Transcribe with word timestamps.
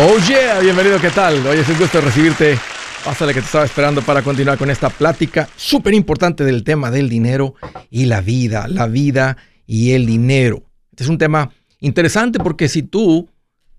Oh 0.00 0.16
yeah, 0.28 0.60
bienvenido, 0.60 1.00
¿qué 1.00 1.10
tal? 1.10 1.44
Hoy 1.44 1.58
es 1.58 1.68
un 1.68 1.76
gusto 1.76 2.00
recibirte. 2.00 2.56
Pásale 3.04 3.34
que 3.34 3.40
te 3.40 3.46
estaba 3.46 3.64
esperando 3.64 4.00
para 4.00 4.22
continuar 4.22 4.56
con 4.56 4.70
esta 4.70 4.90
plática 4.90 5.48
súper 5.56 5.92
importante 5.92 6.44
del 6.44 6.62
tema 6.62 6.92
del 6.92 7.08
dinero 7.08 7.56
y 7.90 8.06
la 8.06 8.20
vida, 8.20 8.68
la 8.68 8.86
vida 8.86 9.36
y 9.66 9.92
el 9.92 10.06
dinero. 10.06 10.62
Este 10.92 11.02
es 11.02 11.08
un 11.08 11.18
tema 11.18 11.50
interesante 11.80 12.38
porque 12.38 12.68
si 12.68 12.84
tú 12.84 13.28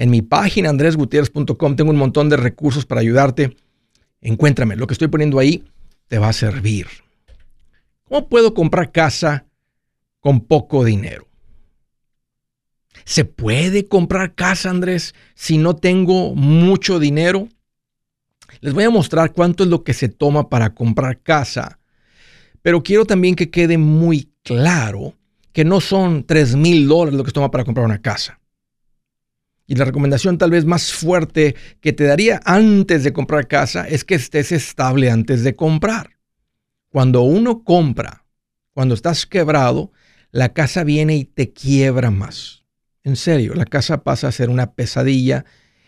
En 0.00 0.08
mi 0.08 0.22
página 0.22 0.70
andresgutierrez.com 0.70 1.76
tengo 1.76 1.90
un 1.90 1.98
montón 1.98 2.30
de 2.30 2.38
recursos 2.38 2.86
para 2.86 3.02
ayudarte. 3.02 3.54
Encuéntrame, 4.22 4.74
lo 4.74 4.86
que 4.86 4.94
estoy 4.94 5.08
poniendo 5.08 5.38
ahí 5.38 5.62
te 6.08 6.18
va 6.18 6.30
a 6.30 6.32
servir. 6.32 6.86
¿Cómo 8.04 8.26
puedo 8.26 8.54
comprar 8.54 8.92
casa 8.92 9.44
con 10.20 10.40
poco 10.40 10.86
dinero? 10.86 11.28
¿Se 13.04 13.26
puede 13.26 13.88
comprar 13.88 14.34
casa, 14.34 14.70
Andrés, 14.70 15.14
si 15.34 15.58
no 15.58 15.76
tengo 15.76 16.34
mucho 16.34 16.98
dinero? 16.98 17.48
Les 18.62 18.72
voy 18.72 18.84
a 18.84 18.90
mostrar 18.90 19.34
cuánto 19.34 19.64
es 19.64 19.68
lo 19.68 19.84
que 19.84 19.92
se 19.92 20.08
toma 20.08 20.48
para 20.48 20.72
comprar 20.72 21.20
casa, 21.20 21.78
pero 22.62 22.82
quiero 22.82 23.04
también 23.04 23.34
que 23.34 23.50
quede 23.50 23.76
muy 23.76 24.32
claro 24.44 25.12
que 25.52 25.66
no 25.66 25.78
son 25.82 26.24
3 26.24 26.56
mil 26.56 26.88
dólares 26.88 27.18
lo 27.18 27.22
que 27.22 27.28
se 27.28 27.34
toma 27.34 27.50
para 27.50 27.64
comprar 27.64 27.84
una 27.84 28.00
casa. 28.00 28.39
Y 29.70 29.76
la 29.76 29.84
recomendación 29.84 30.36
tal 30.36 30.50
vez 30.50 30.64
más 30.64 30.92
fuerte 30.92 31.54
que 31.80 31.92
te 31.92 32.02
daría 32.02 32.40
antes 32.44 33.04
de 33.04 33.12
comprar 33.12 33.46
casa 33.46 33.86
es 33.86 34.02
que 34.02 34.16
estés 34.16 34.50
estable 34.50 35.12
antes 35.12 35.44
de 35.44 35.54
comprar. 35.54 36.18
Cuando 36.88 37.22
uno 37.22 37.62
compra, 37.62 38.26
cuando 38.74 38.96
estás 38.96 39.26
quebrado, 39.26 39.92
la 40.32 40.52
casa 40.54 40.82
viene 40.82 41.14
y 41.14 41.24
te 41.24 41.52
quiebra 41.52 42.10
más. 42.10 42.64
En 43.04 43.14
serio, 43.14 43.54
la 43.54 43.64
casa 43.64 44.02
pasa 44.02 44.26
a 44.26 44.32
ser 44.32 44.50
una 44.50 44.72
pesadilla 44.72 45.44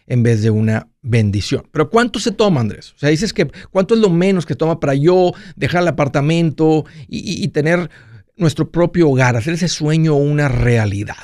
en 0.07 0.23
vez 0.23 0.43
de 0.43 0.51
una 0.51 0.89
bendición. 1.01 1.69
Pero 1.73 1.91
¿cuánto 1.91 2.21
se 2.21 2.31
toma, 2.31 2.61
Andrés? 2.61 2.93
O 2.93 2.99
sea, 2.99 3.09
dices 3.09 3.33
que 3.33 3.51
¿cuánto 3.73 3.95
es 3.95 4.01
lo 4.01 4.11
menos 4.11 4.47
que 4.47 4.55
toma 4.55 4.79
para 4.79 4.95
yo 4.95 5.33
dejar 5.57 5.83
el 5.83 5.89
apartamento 5.89 6.85
y, 7.09 7.43
y 7.43 7.49
tener 7.49 7.91
nuestro 8.37 8.71
propio 8.71 9.11
hogar, 9.11 9.35
hacer 9.35 9.55
ese 9.55 9.67
sueño 9.67 10.15
una 10.15 10.47
realidad? 10.47 11.17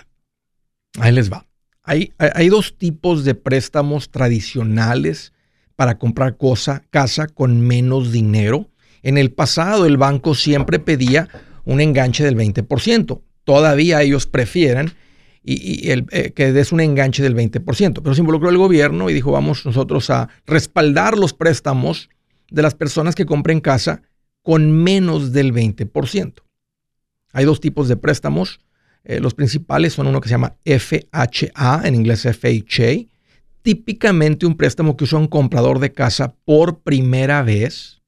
Ahí 0.99 1.13
les 1.13 1.31
va. 1.31 1.48
Hay, 1.89 2.49
dos 2.51 2.77
tipos 2.77 3.25
de 3.25 3.35
préstamos 3.35 4.11
tradicionales 4.11 5.33
para 5.75 5.99
comprar 5.99 6.37
cosa, 6.37 6.83
casa 6.91 7.29
con 7.29 7.63
menos 7.63 8.13
dinero. 8.13 8.69
En 9.03 9.17
el 9.17 9.33
pasado 9.33 9.87
el 9.87 9.97
banco 9.97 10.35
siempre 10.35 10.81
pedía 10.81 11.29
un 11.65 11.81
enganche 11.81 12.23
del 12.23 12.37
20%. 12.37 13.23
Todavía 13.45 14.03
ellos 14.03 14.27
prefieren 14.27 14.93
y, 15.43 15.91
el, 15.91 16.05
eh, 16.11 16.33
que 16.33 16.53
des 16.53 16.73
un 16.73 16.81
enganche 16.81 17.23
del 17.23 17.35
20%. 17.35 18.03
Pero 18.03 18.15
se 18.15 18.21
involucró 18.21 18.51
el 18.51 18.59
gobierno 18.59 19.09
y 19.09 19.15
dijo, 19.15 19.33
vamos 19.33 19.65
nosotros 19.65 20.11
a 20.11 20.29
respaldar 20.47 21.17
los 21.17 21.33
préstamos 21.33 22.11
de 22.51 22.61
las 22.61 22.75
personas 22.75 23.15
que 23.15 23.25
compren 23.25 23.61
casa 23.61 24.03
con 24.43 24.73
menos 24.73 25.33
del 25.33 25.55
20%. 25.55 26.43
Hay 27.33 27.47
dos 27.47 27.61
tipos 27.61 27.89
de 27.89 27.97
préstamos 27.97 28.61
eh, 29.09 29.21
los 29.21 29.33
principales 29.33 29.95
son 29.95 30.07
uno 30.07 30.21
que 30.21 30.29
se 30.29 30.35
llama 30.35 30.57
FHA, 30.67 31.81
en 31.85 31.95
inglés 31.95 32.29
FHA. 32.31 33.09
Típicamente 33.63 34.45
un 34.45 34.55
préstamo 34.55 34.97
que 34.97 35.05
usa 35.05 35.19
un 35.19 35.27
comprador 35.27 35.79
de 35.79 35.93
casa 35.93 36.35
por 36.45 36.81
primera 36.81 37.43
vez. 37.43 38.03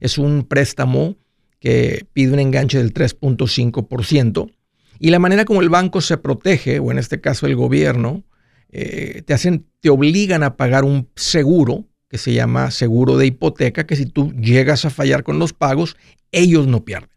Es 0.00 0.16
un 0.16 0.44
préstamo 0.44 1.16
que 1.60 2.06
pide 2.14 2.32
un 2.32 2.38
enganche 2.38 2.78
del 2.78 2.94
3.5%. 2.94 4.50
Y 4.98 5.10
la 5.10 5.18
manera 5.18 5.44
como 5.44 5.60
el 5.60 5.68
banco 5.68 6.00
se 6.00 6.16
protege, 6.16 6.78
o 6.78 6.90
en 6.90 6.96
este 6.96 7.20
caso 7.20 7.46
el 7.46 7.54
gobierno, 7.54 8.24
eh, 8.70 9.22
te 9.26 9.34
hacen, 9.34 9.66
te 9.80 9.90
obligan 9.90 10.42
a 10.42 10.56
pagar 10.56 10.84
un 10.84 11.08
seguro 11.16 11.84
que 12.08 12.16
se 12.16 12.32
llama 12.32 12.70
seguro 12.70 13.18
de 13.18 13.26
hipoteca, 13.26 13.86
que 13.86 13.94
si 13.94 14.06
tú 14.06 14.32
llegas 14.32 14.86
a 14.86 14.90
fallar 14.90 15.22
con 15.22 15.38
los 15.38 15.52
pagos, 15.52 15.96
ellos 16.32 16.66
no 16.66 16.82
pierden. 16.82 17.10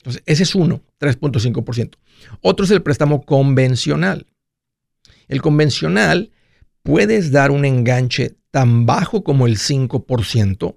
Entonces, 0.00 0.22
ese 0.26 0.44
es 0.44 0.54
uno, 0.54 0.82
3.5%. 0.98 1.96
Otro 2.40 2.64
es 2.64 2.70
el 2.70 2.82
préstamo 2.82 3.22
convencional. 3.22 4.26
El 5.28 5.42
convencional 5.42 6.30
puedes 6.82 7.30
dar 7.30 7.50
un 7.50 7.64
enganche 7.64 8.36
tan 8.50 8.86
bajo 8.86 9.22
como 9.22 9.46
el 9.46 9.58
5%, 9.58 10.76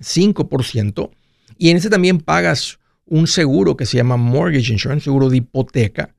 5%, 0.00 1.10
y 1.58 1.70
en 1.70 1.76
ese 1.76 1.90
también 1.90 2.18
pagas 2.18 2.78
un 3.04 3.26
seguro 3.26 3.76
que 3.76 3.86
se 3.86 3.98
llama 3.98 4.16
mortgage 4.16 4.72
insurance, 4.72 5.04
seguro 5.04 5.28
de 5.28 5.36
hipoteca. 5.38 6.14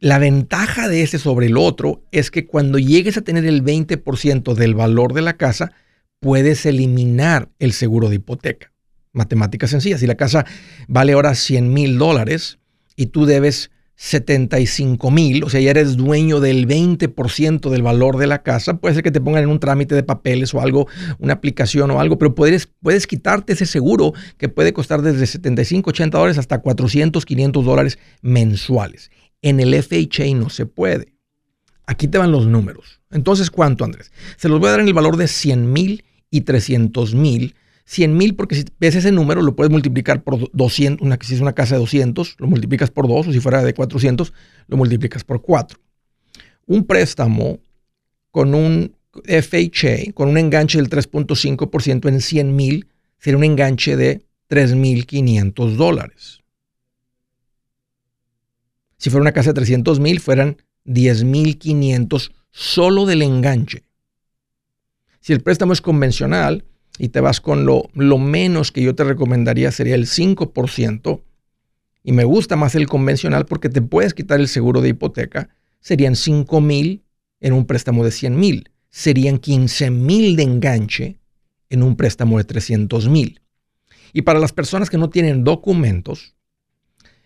La 0.00 0.18
ventaja 0.18 0.88
de 0.88 1.02
ese 1.02 1.18
sobre 1.18 1.46
el 1.46 1.56
otro 1.56 2.02
es 2.12 2.30
que 2.30 2.46
cuando 2.46 2.78
llegues 2.78 3.16
a 3.16 3.22
tener 3.22 3.44
el 3.46 3.64
20% 3.64 4.54
del 4.54 4.74
valor 4.74 5.12
de 5.12 5.22
la 5.22 5.36
casa, 5.36 5.72
puedes 6.20 6.66
eliminar 6.66 7.50
el 7.58 7.72
seguro 7.72 8.08
de 8.08 8.16
hipoteca. 8.16 8.72
Matemáticas 9.18 9.70
sencillas. 9.70 10.00
Si 10.00 10.06
la 10.06 10.14
casa 10.14 10.46
vale 10.86 11.12
ahora 11.12 11.34
100 11.34 11.72
mil 11.72 11.98
dólares 11.98 12.58
y 12.96 13.06
tú 13.06 13.26
debes 13.26 13.70
75 13.96 15.10
mil, 15.10 15.42
o 15.42 15.50
sea, 15.50 15.60
ya 15.60 15.70
eres 15.70 15.96
dueño 15.96 16.38
del 16.38 16.68
20% 16.68 17.68
del 17.68 17.82
valor 17.82 18.16
de 18.16 18.28
la 18.28 18.44
casa, 18.44 18.78
puede 18.78 18.94
ser 18.94 19.02
que 19.02 19.10
te 19.10 19.20
pongan 19.20 19.42
en 19.42 19.48
un 19.48 19.58
trámite 19.58 19.96
de 19.96 20.04
papeles 20.04 20.54
o 20.54 20.60
algo, 20.60 20.86
una 21.18 21.32
aplicación 21.32 21.90
o 21.90 22.00
algo, 22.00 22.16
pero 22.16 22.32
puedes, 22.36 22.68
puedes 22.80 23.08
quitarte 23.08 23.54
ese 23.54 23.66
seguro 23.66 24.12
que 24.36 24.48
puede 24.48 24.72
costar 24.72 25.02
desde 25.02 25.26
75, 25.26 25.90
80 25.90 26.16
dólares 26.16 26.38
hasta 26.38 26.60
400, 26.60 27.26
500 27.26 27.64
dólares 27.64 27.98
mensuales. 28.22 29.10
En 29.42 29.58
el 29.58 29.74
FHA 29.74 30.32
no 30.36 30.48
se 30.48 30.64
puede. 30.64 31.14
Aquí 31.84 32.06
te 32.06 32.18
van 32.18 32.30
los 32.30 32.46
números. 32.46 33.00
Entonces, 33.10 33.50
¿cuánto, 33.50 33.84
Andrés? 33.84 34.12
Se 34.36 34.48
los 34.48 34.60
voy 34.60 34.68
a 34.68 34.72
dar 34.72 34.80
en 34.80 34.86
el 34.86 34.94
valor 34.94 35.16
de 35.16 35.26
100 35.26 35.72
mil 35.72 36.04
y 36.30 36.42
300 36.42 37.16
mil 37.16 37.56
100 37.88 38.14
mil, 38.18 38.36
porque 38.36 38.54
si 38.54 38.66
ves 38.78 38.96
ese 38.96 39.12
número, 39.12 39.40
lo 39.40 39.56
puedes 39.56 39.70
multiplicar 39.72 40.22
por 40.22 40.50
200, 40.52 41.02
una, 41.04 41.16
si 41.22 41.34
es 41.34 41.40
una 41.40 41.54
casa 41.54 41.76
de 41.76 41.80
200, 41.80 42.36
lo 42.38 42.46
multiplicas 42.46 42.90
por 42.90 43.08
2, 43.08 43.28
o 43.28 43.32
si 43.32 43.40
fuera 43.40 43.64
de 43.64 43.72
400, 43.72 44.34
lo 44.66 44.76
multiplicas 44.76 45.24
por 45.24 45.40
4. 45.40 45.78
Un 46.66 46.84
préstamo 46.84 47.60
con 48.30 48.54
un 48.54 48.94
FHA, 49.24 50.12
con 50.12 50.28
un 50.28 50.36
enganche 50.36 50.76
del 50.76 50.90
3.5% 50.90 52.10
en 52.10 52.20
100 52.20 52.54
mil, 52.54 52.88
sería 53.18 53.38
un 53.38 53.44
enganche 53.44 53.96
de 53.96 54.22
3.500 54.50 55.76
dólares. 55.76 56.42
Si 58.98 59.08
fuera 59.08 59.22
una 59.22 59.32
casa 59.32 59.50
de 59.50 59.54
300 59.54 59.98
mil, 59.98 60.20
fueran 60.20 60.58
10.500 60.84 62.32
solo 62.50 63.06
del 63.06 63.22
enganche. 63.22 63.84
Si 65.20 65.32
el 65.32 65.40
préstamo 65.40 65.72
es 65.72 65.80
convencional, 65.80 66.66
y 66.98 67.08
te 67.08 67.20
vas 67.20 67.40
con 67.40 67.64
lo, 67.64 67.88
lo 67.94 68.18
menos 68.18 68.72
que 68.72 68.82
yo 68.82 68.94
te 68.94 69.04
recomendaría 69.04 69.70
sería 69.70 69.94
el 69.94 70.06
5%, 70.06 71.22
y 72.04 72.12
me 72.12 72.24
gusta 72.24 72.56
más 72.56 72.74
el 72.74 72.86
convencional 72.86 73.46
porque 73.46 73.68
te 73.68 73.82
puedes 73.82 74.14
quitar 74.14 74.40
el 74.40 74.48
seguro 74.48 74.80
de 74.80 74.90
hipoteca, 74.90 75.50
serían 75.80 76.16
5 76.16 76.60
mil 76.60 77.04
en 77.40 77.52
un 77.52 77.66
préstamo 77.66 78.04
de 78.04 78.10
100 78.10 78.38
mil, 78.38 78.70
serían 78.90 79.38
15 79.38 79.90
mil 79.90 80.36
de 80.36 80.42
enganche 80.42 81.18
en 81.68 81.82
un 81.82 81.96
préstamo 81.96 82.38
de 82.38 82.44
300 82.44 83.08
mil. 83.08 83.40
Y 84.12 84.22
para 84.22 84.38
las 84.38 84.52
personas 84.52 84.90
que 84.90 84.98
no 84.98 85.10
tienen 85.10 85.44
documentos, 85.44 86.34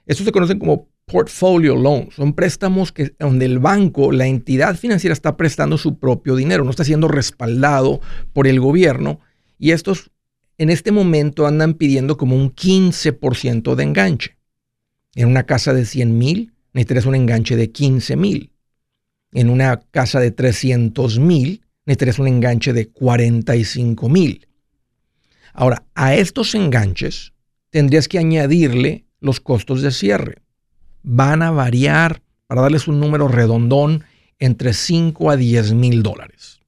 estos 0.06 0.26
se 0.26 0.32
conocen 0.32 0.58
como 0.58 0.88
portfolio 1.06 1.76
loans. 1.76 2.14
Son 2.14 2.32
préstamos 2.32 2.90
que, 2.90 3.14
donde 3.18 3.44
el 3.44 3.58
banco, 3.58 4.12
la 4.12 4.26
entidad 4.26 4.76
financiera 4.76 5.12
está 5.12 5.36
prestando 5.36 5.78
su 5.78 5.98
propio 5.98 6.34
dinero, 6.36 6.64
no 6.64 6.70
está 6.70 6.84
siendo 6.84 7.08
respaldado 7.08 8.00
por 8.32 8.46
el 8.46 8.60
gobierno 8.60 9.20
y 9.62 9.70
estos 9.70 10.10
en 10.58 10.70
este 10.70 10.90
momento 10.90 11.46
andan 11.46 11.74
pidiendo 11.74 12.16
como 12.16 12.34
un 12.34 12.52
15% 12.52 13.76
de 13.76 13.82
enganche. 13.84 14.36
En 15.14 15.28
una 15.28 15.44
casa 15.44 15.72
de 15.72 15.86
100 15.86 16.18
mil 16.18 16.52
necesitas 16.72 17.06
un 17.06 17.14
enganche 17.14 17.54
de 17.54 17.70
15 17.70 18.16
mil. 18.16 18.50
En 19.30 19.50
una 19.50 19.80
casa 19.92 20.18
de 20.18 20.32
300 20.32 21.20
mil 21.20 21.62
necesitas 21.86 22.18
un 22.18 22.26
enganche 22.26 22.72
de 22.72 22.88
45 22.88 24.08
mil. 24.08 24.48
Ahora, 25.52 25.84
a 25.94 26.16
estos 26.16 26.56
enganches 26.56 27.32
tendrías 27.70 28.08
que 28.08 28.18
añadirle 28.18 29.04
los 29.20 29.38
costos 29.38 29.80
de 29.80 29.92
cierre. 29.92 30.42
Van 31.04 31.40
a 31.40 31.52
variar, 31.52 32.20
para 32.48 32.62
darles 32.62 32.88
un 32.88 32.98
número 32.98 33.28
redondón, 33.28 34.02
entre 34.40 34.72
5 34.72 35.30
a 35.30 35.36
10 35.36 35.74
mil 35.74 36.02
dólares. 36.02 36.61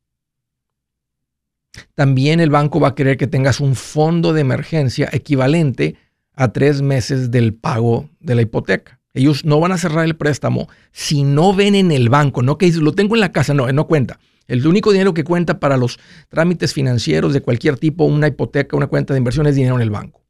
También 1.95 2.41
el 2.41 2.51
banco 2.51 2.81
va 2.81 2.89
a 2.89 2.95
querer 2.95 3.17
que 3.17 3.27
tengas 3.27 3.61
un 3.61 3.75
fondo 3.75 4.33
de 4.33 4.41
emergencia 4.41 5.09
equivalente 5.13 5.97
a 6.35 6.53
tres 6.53 6.83
meses 6.83 7.31
del 7.31 7.55
pago 7.55 8.09
de 8.21 8.35
la 8.35 8.43
hipoteca. 8.43 9.01
Ellos 9.13 9.45
no 9.45 9.61
van 9.61 9.73
a 9.73 9.79
cerrar 9.79 10.05
el 10.05 10.17
préstamo 10.17 10.69
si 10.91 11.23
no 11.23 11.55
ven 11.55 11.77
en 11.77 11.93
el 11.93 12.09
banco, 12.09 12.43
no 12.43 12.59
que 12.59 12.71
lo 12.73 12.93
tengo 12.93 13.15
en 13.15 13.21
la 13.21 13.33
casa, 13.33 13.55
no, 13.55 13.71
no 13.73 13.87
cuenta. 13.87 14.19
El 14.47 14.67
único 14.67 14.93
dinero 14.93 15.15
que 15.15 15.25
cuenta 15.25 15.61
para 15.61 15.77
los 15.77 15.99
trámites 16.29 16.75
financieros 16.75 17.33
de 17.33 17.41
cualquier 17.41 17.79
tipo, 17.79 18.05
una 18.05 18.29
hipoteca, 18.29 18.77
una 18.77 18.89
cuenta 18.89 19.15
de 19.15 19.19
inversión, 19.19 19.47
es 19.47 19.55
dinero 19.55 19.77
en 19.77 19.83
el 19.83 19.91
banco. 19.91 20.23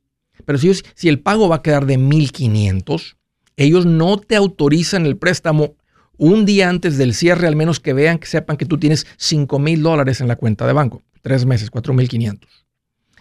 Pero 0.44 0.58
si, 0.58 0.72
si 0.94 1.08
el 1.08 1.20
pago 1.20 1.48
va 1.48 1.56
a 1.56 1.62
quedar 1.62 1.86
de 1.86 1.98
1.500, 1.98 3.16
ellos 3.56 3.86
no 3.86 4.18
te 4.18 4.36
autorizan 4.36 5.06
el 5.06 5.16
préstamo 5.16 5.76
un 6.16 6.44
día 6.44 6.68
antes 6.68 6.98
del 6.98 7.14
cierre, 7.14 7.46
al 7.46 7.56
menos 7.56 7.80
que 7.80 7.92
vean, 7.92 8.18
que 8.18 8.26
sepan 8.26 8.56
que 8.56 8.66
tú 8.66 8.78
tienes 8.78 9.06
5 9.16 9.58
mil 9.58 9.82
dólares 9.82 10.20
en 10.20 10.28
la 10.28 10.36
cuenta 10.36 10.66
de 10.66 10.72
banco. 10.72 11.02
Tres 11.22 11.46
meses, 11.46 11.70
4.500. 11.70 12.40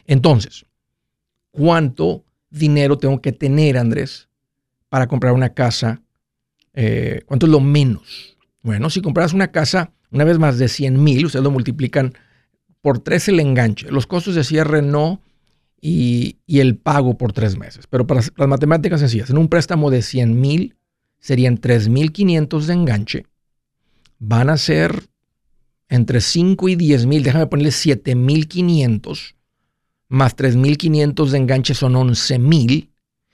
Entonces, 0.06 0.66
¿cuánto 1.52 2.24
dinero 2.50 2.98
tengo 2.98 3.22
que 3.22 3.32
tener, 3.32 3.78
Andrés, 3.78 4.28
para 4.90 5.08
comprar 5.08 5.34
una 5.34 5.50
casa? 5.50 6.02
Eh, 6.74 7.22
¿Cuánto 7.26 7.46
es 7.46 7.52
lo 7.52 7.60
menos? 7.60 8.38
Bueno, 8.62 8.90
si 8.90 9.02
compras 9.02 9.34
una 9.34 9.52
casa, 9.52 9.92
una 10.12 10.24
vez 10.24 10.40
más 10.40 10.58
de 10.58 10.68
100 10.68 11.04
mil, 11.04 11.26
ustedes 11.26 11.44
lo 11.44 11.52
multiplican 11.52 12.14
por 12.82 13.00
tres 13.00 13.30
el 13.30 13.40
enganche. 13.40 13.90
Los 13.90 14.06
costos 14.06 14.36
de 14.36 14.44
cierre 14.44 14.82
no 14.82 15.22
y, 15.82 16.38
el 16.48 16.78
pago 16.78 17.18
por 17.18 17.34
tres 17.34 17.58
meses. 17.58 17.88
Pero 17.88 18.08
para 18.08 18.22
las 18.22 18.48
matemáticas 18.48 19.00
sencillas, 19.00 19.30
en 19.30 19.38
un 19.38 19.50
préstamo 19.50 19.90
de 19.90 20.02
100 20.02 20.40
mil 20.40 20.76
serían 21.24 21.60
3.500 21.60 22.66
de 22.66 22.74
enganche. 22.74 23.26
Van 24.20 24.50
a 24.50 24.58
ser 24.58 25.04
entre 25.90 26.22
5 26.22 26.70
y 26.70 26.76
10 26.76 27.06
mil, 27.06 27.24
déjame 27.24 27.48
ponerle 27.48 27.72
7.500 27.72 29.36
más 30.14 30.38
3.500 30.38 31.30
de 31.32 31.38
enganche 31.40 31.74
son 31.74 31.94
11.000. 31.94 32.90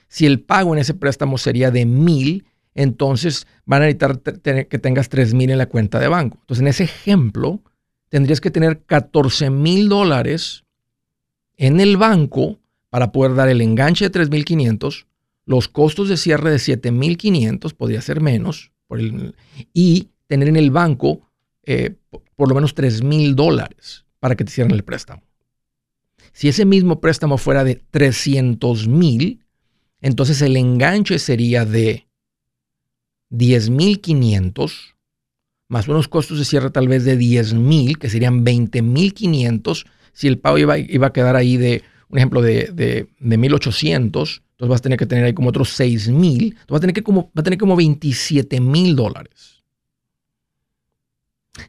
Si 0.08 0.26
el 0.26 0.40
pago 0.40 0.74
en 0.74 0.80
ese 0.80 0.94
préstamo 0.94 1.38
sería 1.38 1.72
de 1.72 1.86
1.000, 1.86 2.46
entonces 2.74 3.48
van 3.66 3.82
a 3.82 3.86
necesitar 3.88 4.22
que 4.22 4.80
tengas 4.80 5.12
3.000 5.12 5.52
en 5.52 5.58
la 5.58 5.66
cuenta 5.66 6.00
de 6.00 6.08
banco. 6.08 6.38
Entonces, 6.40 6.62
en 6.62 6.68
ese 6.70 6.86
ejemplo, 6.86 7.62
tendrías 8.08 8.40
que 8.40 8.50
tener 8.50 8.86
14.000 8.86 9.90
dólares 9.90 10.64
en 11.58 11.82
el 11.82 11.98
banco 11.98 12.62
para 12.90 13.12
poder 13.12 13.36
dar 13.36 13.50
el 13.50 13.60
enganche 13.60 14.10
de 14.10 14.18
3.500, 14.18 15.06
los 15.50 15.68
costos 15.68 16.10
de 16.10 16.16
cierre 16.16 16.52
de 16.52 16.58
7.500, 16.58 17.74
podría 17.74 18.02
ser 18.02 18.22
menos, 18.22 18.72
y 19.74 20.10
tener 20.28 20.48
en 20.48 20.58
el 20.58 20.70
banco 20.70 21.28
eh, 21.64 21.96
por 22.36 22.50
lo 22.50 22.54
menos 22.54 22.76
3.000 22.76 23.34
dólares 23.34 24.06
para 24.20 24.36
que 24.36 24.44
te 24.44 24.52
cierren 24.52 24.76
el 24.76 24.84
préstamo. 24.84 25.24
Si 26.34 26.50
ese 26.50 26.66
mismo 26.66 27.02
préstamo 27.02 27.40
fuera 27.40 27.64
de 27.64 27.82
300 27.90 28.88
mil, 28.88 29.44
entonces 30.02 30.40
el 30.44 30.56
enganche 30.56 31.18
sería 31.18 31.66
de 31.66 32.08
10.500 33.32 34.94
más 35.68 35.88
unos 35.88 36.08
costos 36.08 36.38
de 36.38 36.46
cierre 36.46 36.70
tal 36.70 36.88
vez 36.88 37.06
de 37.06 37.18
10 37.18 37.56
mil, 37.56 37.98
que 37.98 38.10
serían 38.10 38.46
20.500. 38.46 39.88
Si 40.14 40.28
el 40.28 40.38
pago 40.38 40.60
iba, 40.60 40.78
iba, 40.78 41.08
a 41.08 41.14
quedar 41.14 41.36
ahí 41.36 41.58
de, 41.58 41.82
un 42.10 42.20
ejemplo, 42.20 42.44
de, 42.44 42.70
de, 42.72 43.08
de 43.20 43.40
1.800, 43.40 44.44
entonces 44.60 44.72
vas 44.72 44.82
a 44.82 44.84
tener 44.84 45.00
que 45.00 45.06
tener 45.06 45.24
ahí 45.24 45.34
como 45.34 45.50
otros 45.50 45.70
6 45.70 46.10
mil. 46.10 46.58
Vas 46.68 46.80
a 46.80 46.82
tener 46.82 46.94
que 46.94 47.02
como, 47.02 47.28
va 47.28 47.40
a 47.40 47.44
tener 47.44 47.58
como 47.58 47.78
27 47.78 48.60
mil 48.60 48.94
dólares. 48.94 49.64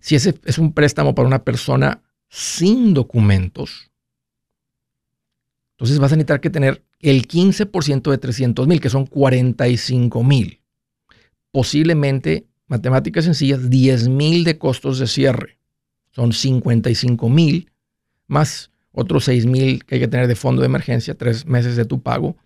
Si 0.00 0.16
ese 0.16 0.34
es 0.44 0.58
un 0.58 0.72
préstamo 0.72 1.14
para 1.14 1.28
una 1.28 1.44
persona 1.44 2.02
sin 2.28 2.92
documentos, 2.92 3.92
entonces 5.74 6.00
vas 6.00 6.12
a 6.12 6.16
necesitar 6.16 6.40
que 6.40 6.50
tener 6.50 6.84
el 6.98 7.28
15% 7.28 8.10
de 8.10 8.18
300 8.18 8.66
mil, 8.66 8.80
que 8.80 8.90
son 8.90 9.06
45 9.06 10.24
mil. 10.24 10.60
Posiblemente, 11.52 12.48
matemáticas 12.66 13.24
sencillas, 13.24 13.70
10 13.70 14.08
mil 14.08 14.42
de 14.42 14.58
costos 14.58 14.98
de 14.98 15.06
cierre. 15.06 15.58
Son 16.10 16.32
55 16.32 17.28
mil, 17.28 17.70
más 18.26 18.72
otros 18.90 19.26
6 19.26 19.46
mil 19.46 19.84
que 19.84 19.94
hay 19.94 20.00
que 20.00 20.08
tener 20.08 20.26
de 20.26 20.34
fondo 20.34 20.62
de 20.62 20.66
emergencia, 20.66 21.14
tres 21.14 21.46
meses 21.46 21.76
de 21.76 21.84
tu 21.84 22.02
pago. 22.02 22.36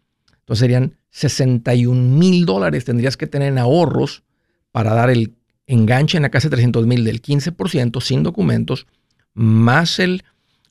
Entonces 0.44 0.60
serían 0.60 0.98
61 1.10 2.18
mil 2.18 2.44
dólares 2.44 2.84
tendrías 2.84 3.16
que 3.16 3.26
tener 3.26 3.48
en 3.48 3.58
ahorros 3.58 4.24
para 4.72 4.92
dar 4.92 5.08
el 5.08 5.34
enganche 5.66 6.18
en 6.18 6.22
la 6.22 6.30
casa 6.30 6.48
de 6.48 6.56
300 6.56 6.86
mil 6.86 7.02
del 7.02 7.22
15% 7.22 8.02
sin 8.02 8.22
documentos, 8.22 8.86
más 9.32 9.98
el, 9.98 10.22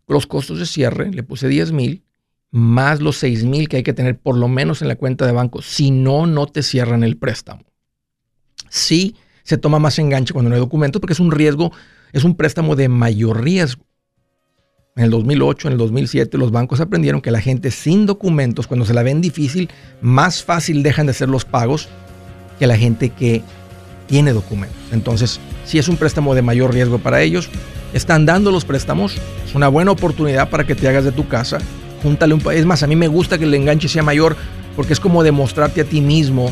los 0.08 0.28
costos 0.28 0.60
de 0.60 0.68
cierre, 0.68 1.12
le 1.12 1.24
puse 1.24 1.48
10 1.48 1.72
mil, 1.72 2.04
más 2.52 3.02
los 3.02 3.18
6 3.18 3.46
mil 3.46 3.68
que 3.68 3.78
hay 3.78 3.84
que 3.84 3.94
tener 3.94 4.20
por 4.20 4.38
lo 4.38 4.48
menos 4.48 4.84
en 4.84 4.90
la 4.90 4.96
cuenta 4.96 5.25
de 5.25 5.31
banco, 5.31 5.64
si 5.64 5.90
no, 5.90 6.28
no 6.28 6.46
te 6.46 6.62
cierran 6.62 7.04
el 7.04 7.18
préstamo. 7.18 7.64
Sí 8.69 9.16
se 9.44 9.58
toma 9.58 9.80
más 9.80 9.98
enganche 10.00 10.34
cuando 10.34 10.50
no 10.50 10.56
hay 10.56 10.62
documentos 10.62 11.00
porque 11.00 11.14
es 11.14 11.19
un 11.19 11.31
riesgo, 11.31 11.72
es 12.12 12.24
un 12.24 12.36
préstamo 12.36 12.76
de 12.76 12.90
mayor 12.90 13.44
riesgo. 13.44 13.86
En 14.95 15.06
el 15.06 15.10
2008, 15.10 15.68
en 15.68 15.72
el 15.74 15.78
2007, 15.80 16.38
los 16.38 16.51
bancos 16.51 16.80
aprendieron 16.80 17.22
que 17.22 17.31
la 17.31 17.42
gente 17.42 17.72
sin 17.72 18.06
documentos, 18.06 18.68
cuando 18.68 18.86
se 18.86 18.94
la 18.94 19.01
ven 19.01 19.22
difícil, 19.22 19.69
más 20.01 20.44
fácil 20.44 20.84
dejan 20.84 21.07
de 21.07 21.12
hacer 21.12 21.30
los 21.30 21.45
pagos 21.45 21.90
que 22.60 22.68
la 22.68 22.78
gente 22.78 23.10
que 23.10 23.42
tiene 24.07 24.34
documentos. 24.34 24.78
Entonces, 24.92 25.40
si 25.66 25.80
es 25.80 25.88
un 25.88 25.98
préstamo 25.98 26.36
de 26.36 26.44
mayor 26.44 26.74
riesgo 26.74 27.00
para 27.00 27.22
ellos, 27.22 27.50
están 27.94 28.25
dando 28.25 28.51
los 28.51 28.66
préstamos, 28.66 29.18
es 29.48 29.56
una 29.56 29.68
buena 29.68 29.92
oportunidad 29.92 30.50
para 30.50 30.66
que 30.66 30.75
te 30.75 30.88
hagas 30.88 31.06
de 31.06 31.12
tu 31.12 31.28
casa 31.28 31.57
júntale 32.04 32.34
un 32.34 32.44
Es 32.51 32.66
más, 32.66 32.84
a 32.84 32.88
mí 32.88 32.95
me 32.95 33.07
gusta 33.07 33.38
que 33.38 33.45
el 33.45 33.54
enganche 33.54 33.88
sea 33.88 34.04
mayor 34.04 34.36
porque 34.75 34.94
es 34.94 35.00
como 35.00 35.24
demostrarte 35.24 35.81
a 35.81 35.86
ti 35.86 36.01
mismo 36.01 36.51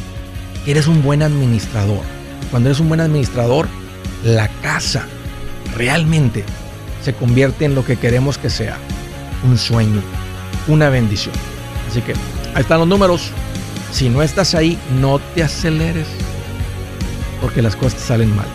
que 0.65 0.71
eres 0.71 0.87
un 0.87 1.03
buen 1.03 1.21
administrador. 1.21 2.01
Cuando 2.49 2.69
eres 2.69 2.79
un 2.79 2.87
buen 2.87 3.01
administrador, 3.01 3.67
la 4.23 4.47
casa 4.61 5.05
realmente 5.77 6.43
se 7.03 7.13
convierte 7.13 7.65
en 7.65 7.75
lo 7.75 7.85
que 7.85 7.97
queremos 7.97 8.37
que 8.37 8.49
sea. 8.49 8.77
Un 9.43 9.57
sueño, 9.57 10.01
una 10.67 10.89
bendición. 10.89 11.35
Así 11.89 12.01
que 12.01 12.13
ahí 12.53 12.61
están 12.61 12.79
los 12.79 12.87
números. 12.87 13.31
Si 13.91 14.09
no 14.09 14.21
estás 14.21 14.55
ahí, 14.55 14.77
no 14.99 15.19
te 15.33 15.43
aceleres 15.43 16.07
porque 17.41 17.61
las 17.61 17.75
cosas 17.75 17.99
salen 17.99 18.33
mal. 18.35 18.47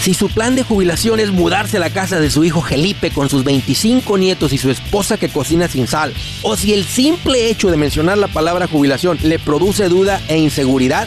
Si 0.00 0.14
su 0.14 0.30
plan 0.30 0.56
de 0.56 0.62
jubilación 0.62 1.20
es 1.20 1.30
mudarse 1.30 1.76
a 1.76 1.80
la 1.80 1.90
casa 1.90 2.18
de 2.18 2.30
su 2.30 2.42
hijo 2.42 2.62
Felipe 2.62 3.10
con 3.10 3.28
sus 3.28 3.44
25 3.44 4.16
nietos 4.16 4.54
y 4.54 4.56
su 4.56 4.70
esposa 4.70 5.18
que 5.18 5.28
cocina 5.28 5.68
sin 5.68 5.86
sal, 5.86 6.14
o 6.40 6.56
si 6.56 6.72
el 6.72 6.86
simple 6.86 7.50
hecho 7.50 7.70
de 7.70 7.76
mencionar 7.76 8.16
la 8.16 8.28
palabra 8.28 8.66
jubilación 8.66 9.18
le 9.22 9.38
produce 9.38 9.90
duda 9.90 10.18
e 10.28 10.38
inseguridad, 10.38 11.06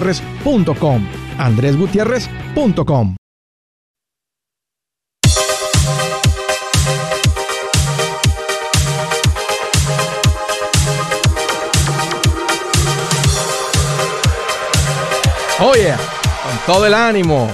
andresgutierrez.com. 0.00 1.06
andresgutierrez.com. 1.38 3.16
Oye, 15.62 15.92
con 15.92 16.66
todo 16.66 16.86
el 16.86 16.94
ánimo. 16.94 17.50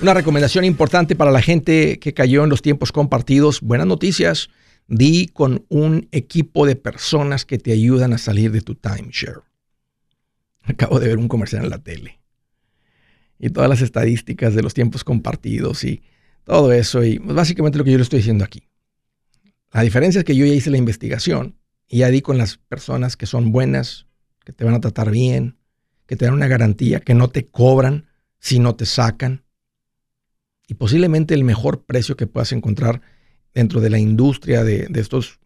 Una 0.00 0.14
recomendación 0.14 0.64
importante 0.64 1.16
para 1.16 1.32
la 1.32 1.42
gente 1.42 1.98
que 1.98 2.14
cayó 2.14 2.44
en 2.44 2.50
los 2.50 2.62
tiempos 2.62 2.92
compartidos. 2.92 3.60
Buenas 3.60 3.86
noticias 3.86 4.50
Di 4.88 5.26
con 5.26 5.64
un 5.68 6.08
equipo 6.12 6.64
de 6.64 6.76
personas 6.76 7.44
que 7.44 7.58
te 7.58 7.72
ayudan 7.72 8.12
a 8.12 8.18
salir 8.18 8.52
de 8.52 8.60
tu 8.60 8.76
timeshare. 8.76 9.40
Acabo 10.66 11.00
de 11.00 11.08
ver 11.08 11.18
un 11.18 11.28
comercial 11.28 11.64
en 11.64 11.70
la 11.70 11.78
tele. 11.78 12.20
Y 13.38 13.50
todas 13.50 13.68
las 13.68 13.82
estadísticas 13.82 14.54
de 14.54 14.62
los 14.62 14.74
tiempos 14.74 15.04
compartidos 15.04 15.84
y 15.84 16.02
todo 16.44 16.72
eso. 16.72 17.04
Y 17.04 17.18
básicamente 17.18 17.78
lo 17.78 17.84
que 17.84 17.92
yo 17.92 17.98
le 17.98 18.02
estoy 18.02 18.18
diciendo 18.18 18.44
aquí. 18.44 18.68
La 19.72 19.82
diferencia 19.82 20.20
es 20.20 20.24
que 20.24 20.36
yo 20.36 20.46
ya 20.46 20.54
hice 20.54 20.70
la 20.70 20.78
investigación 20.78 21.56
y 21.86 21.98
ya 21.98 22.08
di 22.08 22.22
con 22.22 22.38
las 22.38 22.56
personas 22.56 23.16
que 23.16 23.26
son 23.26 23.52
buenas, 23.52 24.06
que 24.44 24.52
te 24.52 24.64
van 24.64 24.74
a 24.74 24.80
tratar 24.80 25.10
bien, 25.10 25.58
que 26.06 26.16
te 26.16 26.24
dan 26.24 26.34
una 26.34 26.48
garantía, 26.48 27.00
que 27.00 27.14
no 27.14 27.28
te 27.28 27.46
cobran 27.46 28.06
si 28.38 28.58
no 28.58 28.74
te 28.74 28.86
sacan. 28.86 29.44
Y 30.68 30.74
posiblemente 30.74 31.34
el 31.34 31.44
mejor 31.44 31.84
precio 31.84 32.16
que 32.16 32.26
puedas 32.26 32.52
encontrar 32.52 33.02
dentro 33.54 33.80
de 33.80 33.90
la 33.90 33.98
industria 33.98 34.64
de, 34.64 34.88
estos, 34.94 35.40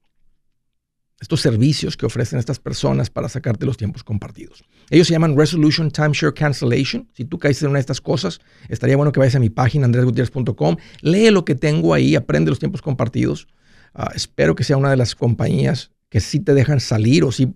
estos 1.20 1.42
servicios 1.42 1.96
que 1.96 2.06
ofrecen 2.06 2.38
estas 2.38 2.58
personas 2.58 3.10
para 3.10 3.28
sacarte 3.28 3.66
los 3.66 3.76
tiempos 3.76 4.02
compartidos. 4.02 4.64
Ellos 4.88 5.06
se 5.06 5.12
llaman 5.12 5.36
Resolution 5.36 5.90
Timeshare 5.90 6.32
Cancellation. 6.32 7.08
Si 7.12 7.26
tú 7.26 7.38
caes 7.38 7.62
en 7.62 7.68
una 7.68 7.76
de 7.76 7.82
estas 7.82 8.00
cosas, 8.00 8.40
estaría 8.68 8.96
bueno 8.96 9.12
que 9.12 9.20
vayas 9.20 9.34
a 9.34 9.38
mi 9.38 9.50
página 9.50 9.84
andresgutierrez.com, 9.84 10.76
lee 11.02 11.30
lo 11.30 11.44
que 11.44 11.54
tengo 11.54 11.92
ahí, 11.92 12.16
aprende 12.16 12.50
los 12.50 12.58
tiempos 12.58 12.80
compartidos. 12.80 13.46
Ah, 13.94 14.10
espero 14.14 14.54
que 14.54 14.64
sea 14.64 14.78
una 14.78 14.90
de 14.90 14.96
las 14.96 15.14
compañías 15.14 15.90
que 16.08 16.20
sí 16.20 16.40
te 16.40 16.54
dejan 16.54 16.80
salir 16.80 17.22
o 17.24 17.32
sí, 17.32 17.54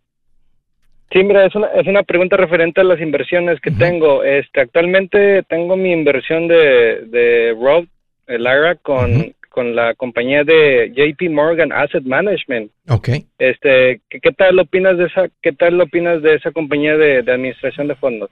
Sí, 1.12 1.24
mira, 1.24 1.46
es 1.46 1.54
una, 1.54 1.68
es 1.68 1.86
una 1.86 2.02
pregunta 2.02 2.36
referente 2.36 2.82
a 2.82 2.84
las 2.84 3.00
inversiones 3.00 3.62
que 3.62 3.70
tengo. 3.70 4.24
Este, 4.24 4.60
actualmente 4.60 5.44
tengo 5.44 5.78
mi 5.78 5.92
inversión 5.92 6.48
de, 6.48 7.06
de 7.06 7.56
Roth, 7.62 7.88
el 8.26 8.42
IRA, 8.42 8.74
con, 8.82 9.36
con 9.54 9.76
la 9.76 9.94
compañía 9.94 10.44
de 10.44 10.92
JP 10.96 11.30
Morgan 11.30 11.72
Asset 11.72 12.04
Management. 12.04 12.72
Ok. 12.90 13.10
Este, 13.38 14.02
¿qué, 14.10 14.32
tal 14.36 14.58
opinas 14.58 14.98
de 14.98 15.06
esa, 15.06 15.30
qué 15.44 15.52
tal 15.52 15.80
opinas 15.80 16.24
de 16.24 16.34
esa 16.34 16.52
compañía 16.52 16.98
de, 16.98 17.20
administración 17.20 17.88
de 17.88 17.96
fondos? 17.96 18.32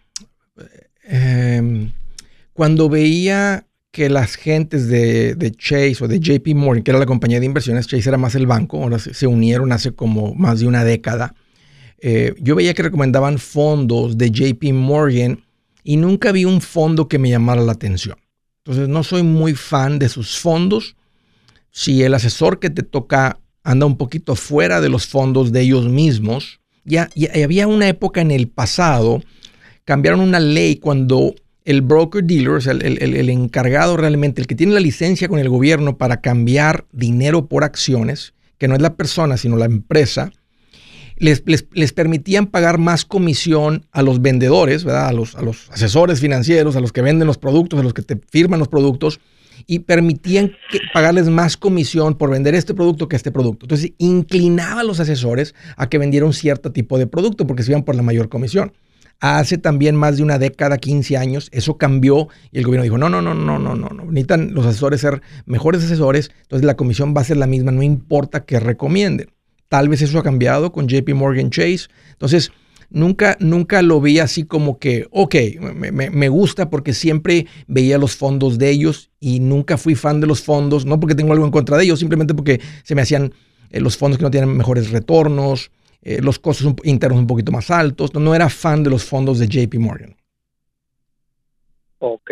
Em, 1.04 1.92
cuando 2.54 2.90
veía 2.90 3.66
que 3.92 4.10
las 4.10 4.36
gentes 4.36 4.90
de, 4.90 5.52
Chase 5.52 5.98
o 6.04 6.08
de 6.08 6.20
JP 6.20 6.56
Morgan, 6.56 6.84
que 6.84 6.90
era 6.90 7.00
la 7.00 7.06
compañía 7.06 7.40
de 7.40 7.46
inversiones, 7.46 7.86
Chase 7.86 8.10
era 8.10 8.18
más 8.18 8.34
el 8.34 8.48
banco, 8.48 8.82
ahora 8.82 8.98
se, 8.98 9.28
unieron 9.28 9.72
hace 9.72 9.94
como 9.94 10.34
más 10.34 10.62
de 10.62 10.68
una 10.68 10.84
década. 10.84 11.36
Eh, 12.00 12.34
yo 12.40 12.56
veía 12.56 12.74
que 12.74 12.82
recomendaban 12.82 13.38
fondos 13.38 14.18
de 14.18 14.32
JP 14.32 14.74
Morgan 14.74 15.44
y 15.84 15.98
nunca 15.98 16.32
vi 16.32 16.46
un 16.46 16.62
fondo 16.62 17.08
que 17.08 17.20
me 17.20 17.30
llamara 17.30 17.62
la 17.62 17.74
atención. 17.74 18.18
Entonces 18.64 18.90
no 18.90 19.04
soy 19.04 19.22
muy 19.22 19.54
fan 19.54 20.00
de 20.00 20.10
sus 20.10 20.40
fondos 20.40 20.96
si 21.72 22.04
el 22.04 22.14
asesor 22.14 22.60
que 22.60 22.70
te 22.70 22.84
toca 22.84 23.40
anda 23.64 23.86
un 23.86 23.98
poquito 23.98 24.36
fuera 24.36 24.82
de 24.82 24.90
los 24.90 25.08
fondos 25.08 25.52
de 25.52 25.62
ellos 25.62 25.88
mismos, 25.88 26.60
ya, 26.84 27.10
había 27.44 27.68
una 27.68 27.88
época 27.88 28.22
en 28.22 28.32
el 28.32 28.48
pasado, 28.48 29.22
cambiaron 29.86 30.20
una 30.20 30.40
ley 30.40 30.78
cuando 30.78 31.36
el 31.64 31.82
broker 31.82 32.24
dealer, 32.24 32.50
o 32.50 32.72
el, 32.72 33.30
encargado 33.30 33.98
realmente, 33.98 34.42
el 34.42 34.48
que 34.48 34.56
tiene 34.56 34.74
la 34.74 34.80
licencia 34.80 35.28
con 35.28 35.40
el 35.40 35.50
gobierno 35.50 35.98
para 35.98 36.22
cambiar 36.22 36.86
dinero 36.92 37.46
por 37.46 37.64
acciones, 37.64 38.34
que 38.58 38.68
no 38.68 38.76
es 38.76 38.82
la 38.82 38.96
persona, 38.96 39.38
sino 39.38 39.58
la 39.58 39.66
empresa, 39.66 40.32
les, 41.18 41.44
les, 41.46 41.94
permitían 41.94 42.48
pagar 42.48 42.80
más 42.80 43.06
comisión 43.06 43.86
a 43.92 44.02
los 44.02 44.24
vendedores, 44.24 44.84
¿verdad? 44.84 45.08
A, 45.08 45.14
los, 45.14 45.36
a 45.36 45.44
los 45.44 45.70
asesores 45.70 46.20
financieros, 46.20 46.76
a 46.76 46.80
los 46.80 46.92
que 46.92 47.04
venden 47.04 47.28
los 47.28 47.38
productos, 47.38 47.80
a 47.80 47.84
los 47.84 47.94
que 47.94 48.02
te 48.02 48.20
firman 48.30 48.58
los 48.58 48.70
productos, 48.70 49.20
y 49.68 49.80
permitían 49.80 50.52
pagarles 50.94 51.30
más 51.30 51.58
comisión 51.58 52.16
por 52.16 52.30
vender 52.30 52.56
este 52.56 52.74
producto 52.74 53.08
que 53.08 53.16
este 53.16 53.32
producto. 53.32 53.66
Entonces, 53.66 53.94
inclinaba 53.98 54.82
a 54.82 54.84
los 54.84 55.00
asesores 55.00 55.56
a 55.78 55.90
que 55.90 55.98
vendieran 55.98 56.34
cierto 56.34 56.72
tipo 56.72 56.98
de 56.98 57.08
producto 57.08 57.48
porque 57.48 57.64
se 57.64 57.72
iban 57.72 57.84
por 57.84 57.96
la 57.96 58.04
mayor 58.04 58.30
comisión. 58.30 58.74
Hace 59.20 59.60
también 59.60 59.96
más 59.96 60.18
de 60.18 60.24
una 60.24 60.40
década, 60.40 60.78
15 60.78 61.16
años, 61.16 61.50
eso 61.52 61.78
cambió 61.78 62.28
y 62.52 62.58
el 62.58 62.66
gobierno 62.66 62.84
dijo, 62.84 62.98
no, 62.98 63.08
no, 63.08 63.22
no, 63.22 63.36
no, 63.36 63.60
no, 63.60 63.76
no, 63.76 63.90
no, 63.90 64.06
necesitan 64.06 64.56
los 64.56 64.66
asesores 64.66 65.00
ser 65.00 65.22
mejores 65.46 65.84
asesores, 65.84 66.32
entonces 66.42 66.66
la 66.66 66.76
comisión 66.76 67.14
va 67.16 67.22
a 67.22 67.26
ser 67.26 67.38
la 67.38 67.46
misma, 67.46 67.72
no 67.72 67.84
importa 67.84 68.46
que 68.46 68.60
recomienden. 68.60 69.32
Tal 69.70 69.90
vez 69.90 70.02
eso 70.02 70.18
ha 70.18 70.24
cambiado 70.24 70.72
con 70.72 70.88
JP 70.88 71.14
Morgan 71.14 71.50
Chase. 71.52 71.88
Entonces, 72.12 72.52
nunca, 72.92 73.38
nunca 73.40 73.82
lo 73.82 74.00
vi 74.00 74.20
así 74.20 74.46
como 74.46 74.78
que, 74.78 75.08
ok, 75.12 75.36
me, 75.92 76.30
gusta 76.30 76.70
porque 76.70 76.94
siempre 76.94 77.48
veía 77.68 77.98
los 77.98 78.16
fondos 78.16 78.58
de 78.60 78.70
ellos 78.70 79.10
y 79.20 79.40
nunca 79.40 79.78
fui 79.78 79.96
fan 79.96 80.22
de 80.22 80.28
los 80.28 80.44
fondos, 80.44 80.86
no 80.86 81.00
porque 81.00 81.16
tengo 81.16 81.34
algo 81.34 81.46
en 81.46 81.52
contra 81.52 81.78
de 81.78 81.86
ellos, 81.86 82.00
simplemente 82.00 82.34
porque 82.34 82.60
se 82.84 82.96
me 82.96 83.02
hacían 83.02 83.34
eh, 83.72 83.80
los 83.80 83.98
fondos 83.98 84.18
que 84.18 84.24
no 84.24 84.32
tienen 84.32 84.56
mejores 84.56 84.92
retornos, 84.92 85.72
eh, 86.04 86.20
los 86.22 86.40
costos 86.40 86.74
internos 86.84 87.20
un 87.20 87.28
poquito 87.28 87.52
más 87.52 87.72
altos. 87.72 88.14
No, 88.14 88.36
era 88.36 88.50
fan 88.50 88.84
de 88.84 88.90
los 88.90 89.06
fondos 89.06 89.40
de 89.40 89.48
JP 89.48 89.76
Morgan. 89.76 90.16
Ok. 92.00 92.32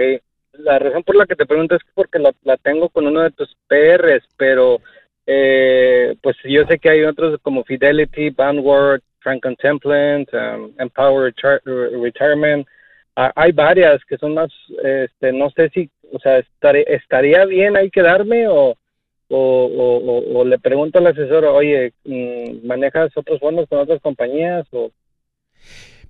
La 0.53 0.77
razón 0.79 1.03
por 1.03 1.15
la 1.15 1.25
que 1.25 1.35
te 1.35 1.45
pregunto 1.45 1.75
es 1.75 1.81
porque 1.93 2.19
la, 2.19 2.57
tengo 2.57 2.89
con 2.89 3.07
uno 3.07 3.21
de 3.21 3.31
tus 3.31 3.55
PRs, 3.67 4.23
pero 4.35 4.81
eh, 5.25 6.15
pues 6.21 6.35
yo 6.43 6.65
sé 6.65 6.79
que 6.79 6.89
hay 6.89 7.03
otros 7.03 7.39
como 7.41 7.63
Fidelity, 7.63 8.31
Vanguard, 8.31 9.01
Franklin 9.21 9.55
Templant, 9.55 10.29
um, 10.33 10.73
Empower 10.79 11.33
Retirement. 12.01 12.67
hay 13.15 13.51
varias 13.51 14.03
que 14.05 14.17
son 14.17 14.33
más, 14.33 14.49
este, 14.83 15.33
no 15.33 15.49
sé 15.51 15.69
si, 15.73 15.89
o 16.11 16.19
sea, 16.19 16.41
estaría 16.87 17.45
bien 17.45 17.75
ahí 17.75 17.89
quedarme 17.89 18.47
o, 18.47 18.75
o, 19.29 20.43
le 20.45 20.59
pregunto 20.59 20.99
al 20.99 21.07
asesor, 21.07 21.45
oye, 21.45 21.93
mm, 22.05 22.65
¿manejas 22.65 23.15
otros 23.15 23.39
fondos 23.39 23.67
con 23.69 23.79
otras 23.79 24.01
compañías? 24.01 24.65
O... 24.71 24.91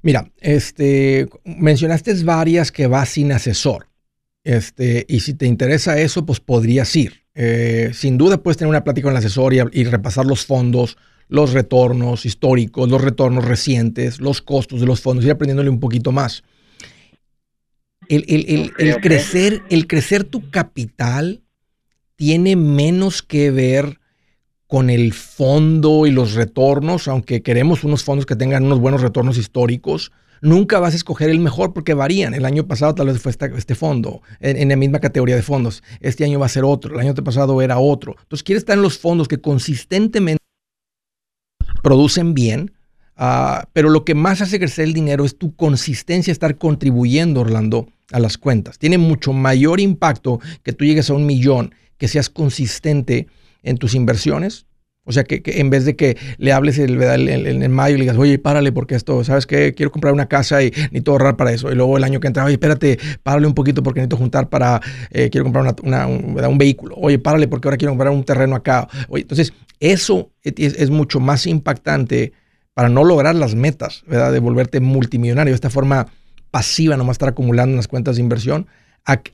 Mira, 0.01 0.29
este, 0.39 1.27
mencionaste 1.43 2.13
varias 2.23 2.71
que 2.71 2.87
va 2.87 3.05
sin 3.05 3.31
asesor. 3.31 3.87
Este, 4.43 5.05
y 5.07 5.19
si 5.19 5.33
te 5.33 5.45
interesa 5.45 5.99
eso, 5.99 6.25
pues 6.25 6.39
podrías 6.39 6.95
ir. 6.95 7.25
Eh, 7.35 7.91
sin 7.93 8.17
duda 8.17 8.41
puedes 8.41 8.57
tener 8.57 8.69
una 8.69 8.83
plática 8.83 9.05
con 9.05 9.13
el 9.13 9.17
asesor 9.19 9.53
y, 9.53 9.83
repasar 9.83 10.25
los 10.25 10.45
fondos, 10.45 10.97
los 11.29 11.53
retornos 11.53 12.25
históricos, 12.25 12.89
los 12.89 13.01
retornos 13.01 13.45
recientes, 13.45 14.19
los 14.19 14.41
costos 14.41 14.81
de 14.81 14.87
los 14.87 14.99
fondos, 14.99 15.23
ir 15.23 15.31
aprendiéndole 15.31 15.69
un 15.69 15.79
poquito 15.79 16.11
más. 16.11 16.43
El, 18.09 18.73
crecer, 19.01 19.61
el 19.69 19.85
crecer 19.85 20.23
tu 20.23 20.49
capital 20.49 21.43
tiene 22.15 22.55
menos 22.55 23.21
que 23.21 23.51
ver 23.51 23.99
con 24.65 24.89
el 24.89 25.13
fondo 25.13 26.07
y 26.07 26.11
los 26.11 26.33
retornos, 26.33 27.07
aunque 27.07 27.43
queremos 27.43 27.83
unos 27.83 28.03
fondos 28.03 28.25
que 28.25 28.35
tengan 28.35 28.65
unos 28.65 28.79
buenos 28.79 29.01
retornos 29.01 29.37
históricos, 29.37 30.11
nunca 30.41 30.79
vas 30.79 30.93
a 30.93 30.97
escoger 30.97 31.29
el 31.29 31.39
mejor 31.39 31.73
porque 31.73 31.93
varían. 31.93 32.33
El 32.33 32.45
año 32.45 32.67
pasado 32.67 32.95
tal 32.95 33.07
vez 33.07 33.19
fue 33.19 33.31
este, 33.31 33.75
fondo, 33.75 34.21
en, 34.39 34.69
la 34.69 34.75
misma 34.75 34.99
categoría 34.99 35.35
de 35.35 35.43
fondos. 35.43 35.83
Este 35.99 36.25
año 36.25 36.39
va 36.39 36.47
a 36.47 36.49
ser 36.49 36.63
otro, 36.63 36.95
el 36.95 36.99
año 36.99 37.13
pasado 37.15 37.61
era 37.61 37.77
otro. 37.77 38.15
Entonces, 38.19 38.43
quieres 38.43 38.61
estar 38.61 38.75
en 38.75 38.83
los 38.83 38.97
fondos 38.97 39.27
que 39.27 39.39
consistentemente 39.39 40.38
producen 41.81 42.33
bien, 42.33 42.71
ah, 43.15 43.67
pero 43.73 43.89
lo 43.89 44.05
que 44.05 44.15
más 44.15 44.41
hace 44.41 44.59
crecer 44.59 44.85
el 44.85 44.93
dinero 44.93 45.25
es 45.25 45.37
tu 45.37 45.55
consistencia, 45.55 46.31
estar 46.31 46.57
contribuyendo, 46.57 47.41
Orlando, 47.41 47.87
a 48.11 48.19
las 48.19 48.37
cuentas. 48.37 48.79
Tiene 48.79 48.97
mucho 48.97 49.33
mayor 49.33 49.79
impacto 49.79 50.39
que 50.63 50.73
tú 50.73 50.85
llegues 50.85 51.09
a 51.09 51.13
un 51.13 51.25
millón 51.25 51.73
que 51.97 52.07
seas 52.07 52.29
consistente 52.29 53.27
en 53.63 53.77
tus 53.77 53.93
inversiones. 53.93 54.65
O 55.05 55.11
sea, 55.11 55.23
que, 55.23 55.41
en 55.43 55.71
vez 55.71 55.85
de 55.85 55.95
que 55.95 56.17
le 56.37 56.51
hables 56.51 56.77
el, 56.77 57.01
en 57.01 57.71
mayo 57.71 57.95
y 57.95 57.97
le 57.97 58.03
digas, 58.03 58.17
oye, 58.17 58.37
párale, 58.37 58.71
porque 58.71 58.93
esto, 58.93 59.23
¿sabes 59.23 59.47
qué? 59.47 59.73
Quiero 59.73 59.91
comprar 59.91 60.13
una 60.13 60.27
casa 60.27 60.61
y 60.61 60.69
necesito 60.69 61.11
ahorrar 61.11 61.35
para 61.35 61.51
eso. 61.51 61.71
Y 61.71 61.75
luego 61.75 61.97
el 61.97 62.03
año 62.03 62.19
que 62.19 62.27
entra, 62.27 62.45
oye, 62.45 62.53
espérate, 62.53 62.99
párale 63.23 63.47
un 63.47 63.55
poquito 63.55 63.81
porque 63.81 64.01
necesito 64.01 64.17
juntar 64.17 64.49
para, 64.49 64.79
eh, 65.09 65.31
quiero 65.31 65.45
comprar 65.45 65.75
un, 65.81 66.57
vehículo. 66.59 66.95
Oye, 66.95 67.17
párale 67.17 67.47
porque 67.47 67.67
ahora 67.67 67.77
quiero 67.77 67.93
comprar 67.93 68.11
un 68.11 68.23
terreno 68.23 68.55
acá. 68.55 68.87
Oye, 69.07 69.23
entonces, 69.23 69.51
eso 69.79 70.31
es, 70.41 70.89
mucho 70.89 71.19
más 71.19 71.47
impactante 71.47 72.33
para 72.73 72.89
no 72.89 73.03
lograr 73.03 73.35
las 73.35 73.55
metas, 73.55 74.03
¿verdad? 74.07 74.31
De 74.31 74.39
volverte 74.39 74.79
multimillonario 74.79 75.51
de 75.51 75.55
esta 75.55 75.69
forma 75.69 76.07
pasiva, 76.51 76.97
nomás 76.97 77.15
estar 77.15 77.29
acumulando 77.29 77.73
en 77.73 77.77
las 77.77 77.87
cuentas 77.87 78.15
de 78.15 78.21
inversión, 78.21 78.67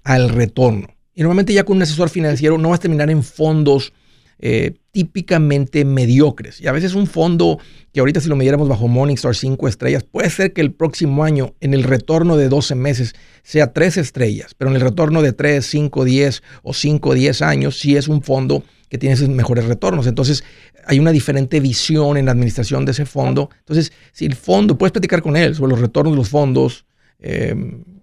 al 0.03 0.29
retorno. 0.29 0.87
Y 1.13 1.21
normalmente 1.21 1.53
ya 1.53 1.63
con 1.63 1.77
un 1.77 1.83
asesor 1.83 2.09
financiero 2.09 2.57
no 2.57 2.69
vas 2.69 2.79
a 2.79 2.81
terminar 2.81 3.09
en 3.09 3.23
fondos 3.23 3.93
eh, 4.39 4.73
típicamente 4.91 5.85
mediocres. 5.85 6.59
Y 6.59 6.67
a 6.67 6.73
veces 6.73 6.93
un 6.93 7.07
fondo 7.07 7.57
que 7.93 8.01
ahorita 8.01 8.19
si 8.19 8.27
lo 8.27 8.35
midiéramos 8.35 8.67
bajo 8.67 8.87
Morningstar 8.87 9.33
5 9.33 9.67
estrellas, 9.67 10.03
puede 10.03 10.29
ser 10.29 10.51
que 10.51 10.59
el 10.59 10.73
próximo 10.73 11.23
año 11.23 11.53
en 11.61 11.73
el 11.73 11.83
retorno 11.83 12.35
de 12.35 12.49
12 12.49 12.75
meses 12.75 13.15
sea 13.43 13.71
3 13.71 13.97
estrellas, 13.97 14.53
pero 14.57 14.69
en 14.69 14.75
el 14.75 14.81
retorno 14.81 15.21
de 15.21 15.31
3, 15.31 15.65
5, 15.65 16.03
10 16.03 16.43
o 16.63 16.73
5, 16.73 17.13
10 17.13 17.41
años 17.41 17.79
sí 17.79 17.95
es 17.95 18.09
un 18.09 18.21
fondo 18.21 18.63
que 18.89 18.97
tiene 18.97 19.15
esos 19.15 19.29
mejores 19.29 19.65
retornos. 19.65 20.07
Entonces 20.07 20.43
hay 20.85 20.99
una 20.99 21.11
diferente 21.11 21.59
visión 21.59 22.17
en 22.17 22.25
la 22.25 22.31
administración 22.31 22.85
de 22.85 22.91
ese 22.91 23.05
fondo. 23.05 23.49
Entonces, 23.59 23.91
si 24.11 24.25
el 24.25 24.35
fondo, 24.35 24.77
puedes 24.77 24.91
platicar 24.91 25.21
con 25.21 25.35
él 25.35 25.55
sobre 25.55 25.71
los 25.71 25.79
retornos 25.79 26.13
de 26.13 26.17
los 26.17 26.29
fondos, 26.29 26.85
eh, 27.19 27.55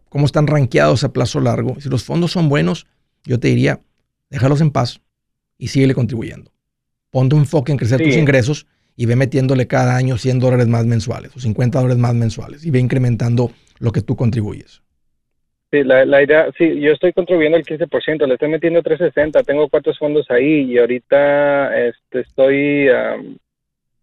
cómo 0.09 0.27
están 0.27 0.47
rankeados 0.47 1.05
a 1.05 1.12
plazo 1.12 1.40
largo. 1.40 1.81
Si 1.81 1.88
los 1.88 2.05
fondos 2.05 2.33
son 2.33 2.49
buenos, 2.49 2.87
yo 3.25 3.38
te 3.38 3.49
diría, 3.49 3.81
déjalos 4.31 4.61
en 4.61 4.71
paz 4.71 5.01
y 5.59 5.68
síguele 5.68 5.95
contribuyendo. 5.95 6.53
Ponte 7.11 7.35
un 7.35 7.42
enfoque 7.42 7.73
en 7.73 7.79
crecer 7.79 8.03
tus 8.03 8.16
ingresos 8.16 8.66
y 8.97 9.07
ve 9.07 9.16
metiéndole 9.16 9.66
cada 9.66 9.97
año 9.97 10.18
100 10.18 10.38
dólares 10.38 10.68
más 10.68 10.87
mensuales 10.87 11.31
o 11.37 11.40
50 11.40 11.79
dólares 11.79 11.99
más 11.99 12.14
mensuales 12.14 12.64
y 12.64 12.71
ve 12.71 12.79
incrementando 12.79 13.53
lo 13.79 13.92
que 13.92 14.03
tú 14.03 14.16
contribuyes. 14.16 14.83
Sí, 15.72 15.82
la, 15.85 16.22
idea, 16.22 16.50
sí, 16.58 16.80
yo 16.80 16.92
estoy 16.92 17.14
contribuyendo 17.14 17.56
el 17.56 17.64
15%, 17.64 18.26
le 18.26 18.35
estoy 18.35 18.50
metiendo 18.50 18.82
360, 18.82 19.42
tengo 19.42 19.70
cuatro 19.70 19.94
fondos 19.94 20.30
ahí 20.30 20.70
y 20.70 20.76
ahorita 20.76 21.88
este, 21.88 22.20
estoy 22.20 22.88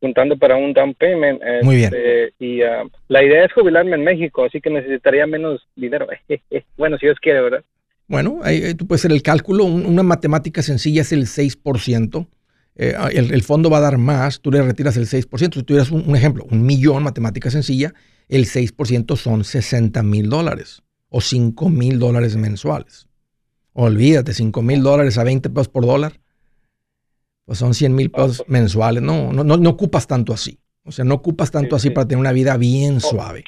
juntando 0.02 0.36
para 0.36 0.56
un 0.56 0.74
down 0.74 0.96
payment. 0.96 1.40
Muy 1.62 1.76
bien. 1.76 1.94
Este, 1.94 2.34
y 2.40 2.62
la 3.08 3.24
idea 3.24 3.46
es 3.46 3.54
jubilarme 3.54 3.98
en 3.98 4.04
México, 4.04 4.46
así 4.46 4.60
que 4.60 4.72
necesitaría 4.72 5.28
menos 5.28 5.62
dinero. 5.76 6.08
bueno, 6.78 6.98
si 6.98 7.06
Dios 7.06 7.20
quiere, 7.22 7.42
¿verdad? 7.42 7.64
Bueno, 8.08 8.40
ahí, 8.42 8.74
tú 8.74 8.88
puedes 8.88 9.02
hacer 9.02 9.12
el 9.16 9.22
cálculo. 9.22 9.66
Una 9.66 10.02
matemática 10.02 10.64
sencilla 10.64 11.02
es 11.02 11.12
el 11.12 11.28
6%. 11.28 12.28
Eh, 12.78 12.96
el, 13.14 13.44
fondo 13.44 13.70
va 13.70 13.78
a 13.78 13.82
dar 13.82 14.00
más, 14.00 14.42
tú 14.42 14.50
le 14.50 14.64
retiras 14.64 14.98
el 14.98 15.06
6%. 15.06 15.54
Si 15.54 15.64
tuvieras 15.64 15.92
un, 15.92 16.16
ejemplo, 16.16 16.48
un 16.50 16.66
millón, 16.66 17.04
matemática 17.04 17.52
sencilla, 17.52 17.94
el 18.28 18.46
6% 18.46 19.16
son 19.18 19.44
60 19.44 20.02
mil 20.02 20.30
dólares 20.30 20.82
o 21.10 21.22
5 21.22 21.70
mil 21.70 22.00
dólares 22.00 22.36
mensuales. 22.36 23.08
Olvídate, 23.74 24.34
5 24.34 24.62
mil 24.62 24.84
dólares 24.84 25.18
a 25.18 25.24
20 25.24 25.50
pesos 25.50 25.70
por 25.70 25.86
dólar, 25.86 26.14
pues 27.46 27.60
son 27.60 27.74
100 27.74 27.96
mil 27.96 28.12
pesos 28.12 28.44
mensuales. 28.48 29.02
No, 29.02 29.32
no, 29.34 29.44
no, 29.44 29.58
no, 29.58 29.70
ocupas 29.70 30.08
tanto 30.08 30.34
así. 30.34 30.60
O 30.84 30.92
sea, 30.92 31.06
no 31.06 31.16
ocupas 31.16 31.52
tanto 31.52 31.76
así 31.76 31.90
para 31.90 32.08
tener 32.08 32.20
una 32.20 32.32
vida 32.32 32.58
bien 32.58 32.98
oh. 32.98 33.00
suave. 33.00 33.44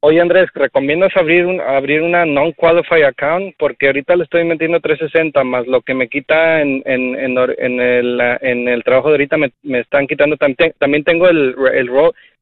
Oye 0.00 0.20
Andrés, 0.20 0.48
¿recomiendas 0.54 1.10
abrir 1.16 1.46
un, 1.46 1.60
abrir 1.60 2.02
una 2.02 2.24
non-qualified 2.24 3.04
account? 3.04 3.54
Porque 3.58 3.86
ahorita 3.86 4.14
le 4.14 4.24
estoy 4.24 4.44
metiendo 4.44 4.78
360 4.78 5.42
más 5.42 5.66
lo 5.66 5.80
que 5.80 5.94
me 5.94 6.08
quita 6.08 6.60
en, 6.60 6.82
en, 6.84 7.16
en, 7.16 7.80
el, 7.80 8.20
en 8.40 8.68
el 8.68 8.84
trabajo 8.84 9.08
de 9.08 9.14
ahorita 9.14 9.36
me, 9.36 9.52
me 9.62 9.80
están 9.80 10.06
quitando 10.06 10.36
también, 10.36 10.74
también 10.78 11.02
tengo 11.02 11.28
el, 11.28 11.56
el, 11.72 11.90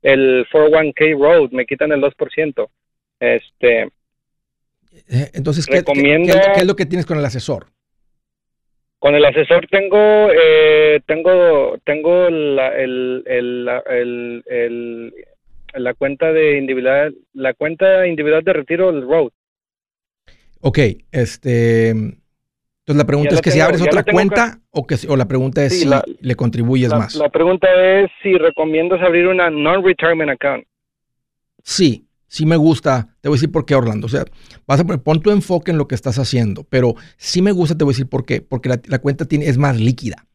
el 0.02 0.46
401k 0.52 1.18
road, 1.18 1.50
me 1.52 1.64
quitan 1.64 1.92
el 1.92 2.02
2%. 2.02 2.68
Este, 3.20 3.88
Entonces, 5.08 5.66
¿qué, 5.66 5.76
recomiendo, 5.78 6.32
¿qué, 6.54 6.60
es 6.60 6.66
lo 6.66 6.76
que 6.76 6.86
tienes 6.86 7.06
con 7.06 7.18
el 7.18 7.24
asesor? 7.24 7.66
Con 8.98 9.14
el 9.14 9.24
asesor 9.24 9.66
tengo 9.70 10.30
eh, 10.32 11.00
tengo 11.06 11.76
tengo 11.84 12.30
la, 12.30 12.68
el, 12.68 13.22
el, 13.26 13.68
el, 13.86 14.44
el 14.46 15.14
la 15.74 15.94
cuenta 15.94 16.32
de 16.32 16.58
individual, 16.58 17.14
la 17.32 17.54
cuenta 17.54 18.06
individual 18.06 18.44
de 18.44 18.52
retiro 18.52 18.92
del 18.92 19.02
road. 19.02 19.30
Ok, 20.60 20.78
este, 21.12 21.90
entonces 21.90 22.96
la 22.96 23.04
pregunta 23.04 23.34
es 23.34 23.42
que 23.42 23.50
si 23.50 23.60
abres 23.60 23.82
otra 23.82 24.04
cuenta 24.04 24.60
o 24.70 24.86
que 24.86 24.96
o 25.08 25.16
la 25.16 25.26
pregunta 25.26 25.64
es 25.64 25.80
si 25.80 25.90
le 26.20 26.34
contribuyes 26.36 26.90
más. 26.90 27.14
La 27.16 27.28
pregunta 27.28 27.68
es 28.00 28.10
si 28.22 28.36
recomiendas 28.38 29.02
abrir 29.02 29.26
una 29.26 29.50
non-retirement 29.50 30.30
account. 30.30 30.64
Sí, 31.62 32.06
sí 32.34 32.46
me 32.46 32.56
gusta. 32.56 33.16
Te 33.20 33.28
voy 33.28 33.36
a 33.36 33.38
decir 33.38 33.52
por 33.52 33.64
qué, 33.64 33.76
Orlando. 33.76 34.06
O 34.06 34.10
sea, 34.10 34.24
vas 34.66 34.80
a 34.80 34.84
poner, 34.84 35.02
pon 35.02 35.22
tu 35.22 35.30
enfoque 35.30 35.70
en 35.70 35.78
lo 35.78 35.86
que 35.86 35.94
estás 35.94 36.18
haciendo, 36.18 36.64
pero 36.64 36.94
sí 37.16 37.42
me 37.42 37.52
gusta, 37.52 37.78
te 37.78 37.84
voy 37.84 37.92
a 37.92 37.94
decir 37.94 38.08
por 38.08 38.24
qué. 38.24 38.40
Porque 38.40 38.68
la, 38.68 38.80
la 38.86 38.98
cuenta 38.98 39.24
tiene, 39.24 39.46
es 39.46 39.56
más 39.56 39.78
líquida 39.78 40.26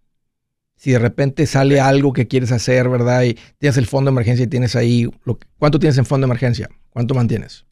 si 0.79 0.91
de 0.91 0.99
repente 0.99 1.45
sale 1.45 1.81
algo 1.81 2.13
que 2.13 2.29
quieres 2.29 2.53
hacer, 2.53 2.87
¿verdad? 2.87 3.23
Y 3.23 3.33
tienes 3.57 3.75
el 3.75 3.85
fondo 3.85 4.09
de 4.09 4.13
emergencia 4.13 4.45
y 4.45 4.47
tienes 4.47 4.77
ahí, 4.77 5.09
lo, 5.25 5.37
¿cuánto 5.57 5.77
tienes 5.77 5.97
en 5.97 6.05
fondo 6.05 6.25
de 6.25 6.29
emergencia? 6.29 6.69
¿Cuánto 6.91 7.13
mantienes? 7.13 7.65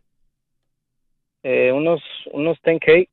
Eh, 1.41 1.71
unos, 1.71 2.01
unos 2.33 2.57
10K. 2.65 3.07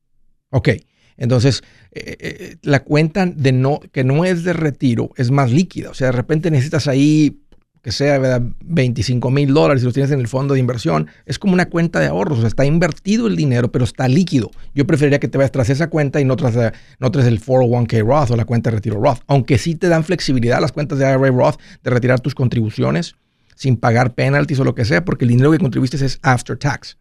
Ok, 0.50 0.70
entonces 1.16 1.62
eh, 1.92 2.16
eh, 2.18 2.56
la 2.62 2.82
cuenta 2.82 3.24
de 3.26 3.52
no, 3.52 3.78
que 3.92 4.02
no 4.02 4.24
es 4.24 4.42
de 4.42 4.52
retiro 4.52 5.10
es 5.16 5.30
más 5.30 5.52
líquida, 5.52 5.90
o 5.90 5.94
sea, 5.94 6.08
de 6.08 6.12
repente 6.12 6.50
necesitas 6.50 6.88
ahí 6.88 7.43
que 7.84 7.92
sea 7.92 8.18
¿verdad? 8.18 8.40
25 8.62 9.30
mil 9.30 9.52
dólares 9.52 9.82
si 9.82 9.84
los 9.84 9.92
tienes 9.92 10.10
en 10.10 10.18
el 10.18 10.26
fondo 10.26 10.54
de 10.54 10.60
inversión, 10.60 11.06
es 11.26 11.38
como 11.38 11.52
una 11.52 11.66
cuenta 11.66 12.00
de 12.00 12.06
ahorros, 12.06 12.38
o 12.38 12.40
sea, 12.40 12.48
está 12.48 12.64
invertido 12.64 13.26
el 13.26 13.36
dinero, 13.36 13.70
pero 13.70 13.84
está 13.84 14.08
líquido. 14.08 14.50
Yo 14.74 14.86
preferiría 14.86 15.20
que 15.20 15.28
te 15.28 15.36
vayas 15.36 15.52
tras 15.52 15.68
esa 15.68 15.90
cuenta 15.90 16.18
y 16.18 16.24
no 16.24 16.34
tras, 16.34 16.72
no 16.98 17.10
tras 17.10 17.26
el 17.26 17.42
401k 17.42 18.02
Roth 18.02 18.30
o 18.30 18.36
la 18.36 18.46
cuenta 18.46 18.70
de 18.70 18.76
retiro 18.76 18.98
Roth, 18.98 19.20
aunque 19.26 19.58
sí 19.58 19.74
te 19.74 19.88
dan 19.88 20.02
flexibilidad 20.02 20.62
las 20.62 20.72
cuentas 20.72 20.98
de 20.98 21.04
IRA 21.04 21.18
Roth 21.30 21.60
de 21.82 21.90
retirar 21.90 22.20
tus 22.20 22.34
contribuciones 22.34 23.16
sin 23.54 23.76
pagar 23.76 24.14
penalties 24.14 24.60
o 24.60 24.64
lo 24.64 24.74
que 24.74 24.86
sea, 24.86 25.04
porque 25.04 25.26
el 25.26 25.28
dinero 25.28 25.52
que 25.52 25.58
contribuiste 25.58 26.02
es 26.02 26.18
after 26.22 26.56
tax. 26.56 26.96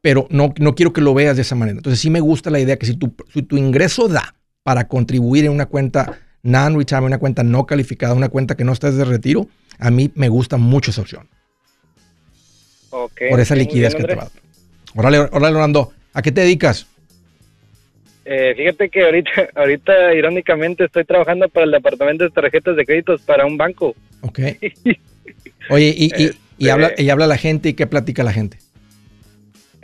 Pero 0.00 0.26
no, 0.28 0.52
no 0.58 0.74
quiero 0.74 0.92
que 0.92 1.00
lo 1.00 1.14
veas 1.14 1.36
de 1.36 1.42
esa 1.42 1.54
manera. 1.54 1.78
Entonces 1.78 2.00
sí 2.00 2.10
me 2.10 2.20
gusta 2.20 2.50
la 2.50 2.58
idea 2.58 2.76
que 2.76 2.86
si 2.86 2.96
tu, 2.96 3.14
si 3.32 3.42
tu 3.42 3.56
ingreso 3.56 4.08
da 4.08 4.34
para 4.64 4.88
contribuir 4.88 5.44
en 5.44 5.52
una 5.52 5.66
cuenta 5.66 6.18
non-retirement, 6.46 7.08
una 7.08 7.18
cuenta 7.18 7.42
no 7.42 7.66
calificada, 7.66 8.14
una 8.14 8.28
cuenta 8.28 8.56
que 8.56 8.64
no 8.64 8.72
está 8.72 8.90
de 8.90 9.04
retiro, 9.04 9.48
a 9.78 9.90
mí 9.90 10.10
me 10.14 10.28
gusta 10.28 10.56
mucho 10.56 10.90
esa 10.90 11.02
opción. 11.02 11.28
por 12.90 13.40
esa 13.40 13.54
liquidez 13.54 13.94
que 13.94 14.04
te 14.04 14.14
va. 14.14 14.28
Órale, 14.94 15.18
órale, 15.18 15.56
Orlando, 15.56 15.92
¿a 16.14 16.22
qué 16.22 16.32
te 16.32 16.40
dedicas? 16.40 16.86
Eh, 18.24 18.54
fíjate 18.56 18.88
que 18.88 19.04
ahorita, 19.04 19.30
ahorita, 19.54 20.14
irónicamente, 20.14 20.84
estoy 20.84 21.04
trabajando 21.04 21.48
para 21.48 21.66
el 21.66 21.72
departamento 21.72 22.24
de 22.24 22.30
tarjetas 22.30 22.76
de 22.76 22.84
créditos 22.86 23.22
para 23.22 23.44
un 23.44 23.56
banco. 23.56 23.94
Ok. 24.22 24.40
Oye, 25.70 25.94
y, 25.96 26.06
y, 26.06 26.30
y, 26.58 26.68
habla, 26.68 26.92
y 26.96 27.08
habla 27.10 27.26
la 27.26 27.36
gente 27.36 27.70
y 27.70 27.74
qué 27.74 27.86
platica 27.86 28.22
la 28.22 28.32
gente. 28.32 28.58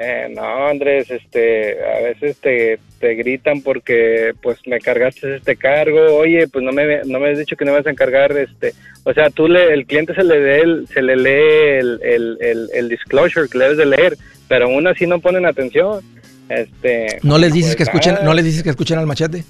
Eh, 0.05 0.29
no, 0.35 0.67
Andrés, 0.67 1.09
este, 1.13 1.77
a 1.81 2.01
veces 2.01 2.37
te, 2.39 2.81
te, 2.99 3.15
gritan 3.15 3.63
porque, 3.63 4.33
pues, 4.43 4.59
me 4.67 4.81
cargaste 4.81 5.37
este 5.37 5.55
cargo. 5.55 6.17
Oye, 6.17 6.49
pues 6.49 6.65
no 6.65 6.73
me, 6.73 7.03
no 7.05 7.21
me 7.21 7.31
has 7.31 7.39
dicho 7.39 7.55
que 7.55 7.65
no 7.65 7.73
vas 7.73 7.87
a 7.87 7.91
encargar, 7.91 8.37
este, 8.37 8.73
o 9.05 9.13
sea, 9.13 9.31
tú 9.31 9.47
le, 9.47 9.73
el 9.73 9.87
cliente 9.87 10.13
se 10.13 10.25
le 10.25 10.41
lee 10.41 10.87
se 10.93 11.03
le 11.03 11.15
lee 11.17 11.79
el, 11.79 12.01
el, 12.03 12.69
el, 12.75 12.89
disclosure 12.89 13.49
que 13.49 13.59
le 13.59 13.65
debes 13.65 13.79
de 13.79 13.87
leer, 13.87 14.17
pero 14.49 14.65
aún 14.65 14.89
así 14.89 15.07
no 15.07 15.21
ponen 15.21 15.47
atención. 15.47 16.01
Este, 16.49 17.19
¿No 17.23 17.39
les 17.39 17.53
dices 17.53 17.77
pues, 17.77 17.77
que 17.77 17.83
escuchen, 17.85 18.25
no 18.25 18.35
les 18.35 18.45
dices 18.45 18.65
que 18.65 18.71
escuchen 18.71 18.99
al 18.99 19.07
machete? 19.07 19.45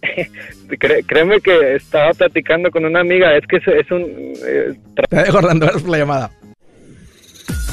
créeme 1.06 1.42
que 1.42 1.76
estaba 1.76 2.14
platicando 2.14 2.70
con 2.70 2.86
una 2.86 3.00
amiga, 3.00 3.36
es 3.36 3.46
que 3.46 3.58
es, 3.58 3.90
un... 3.90 4.02
Eh, 4.46 4.74
Te 5.10 5.16
dejo, 5.16 5.36
Orlando, 5.36 5.70
la 5.86 5.98
llamada. 5.98 6.30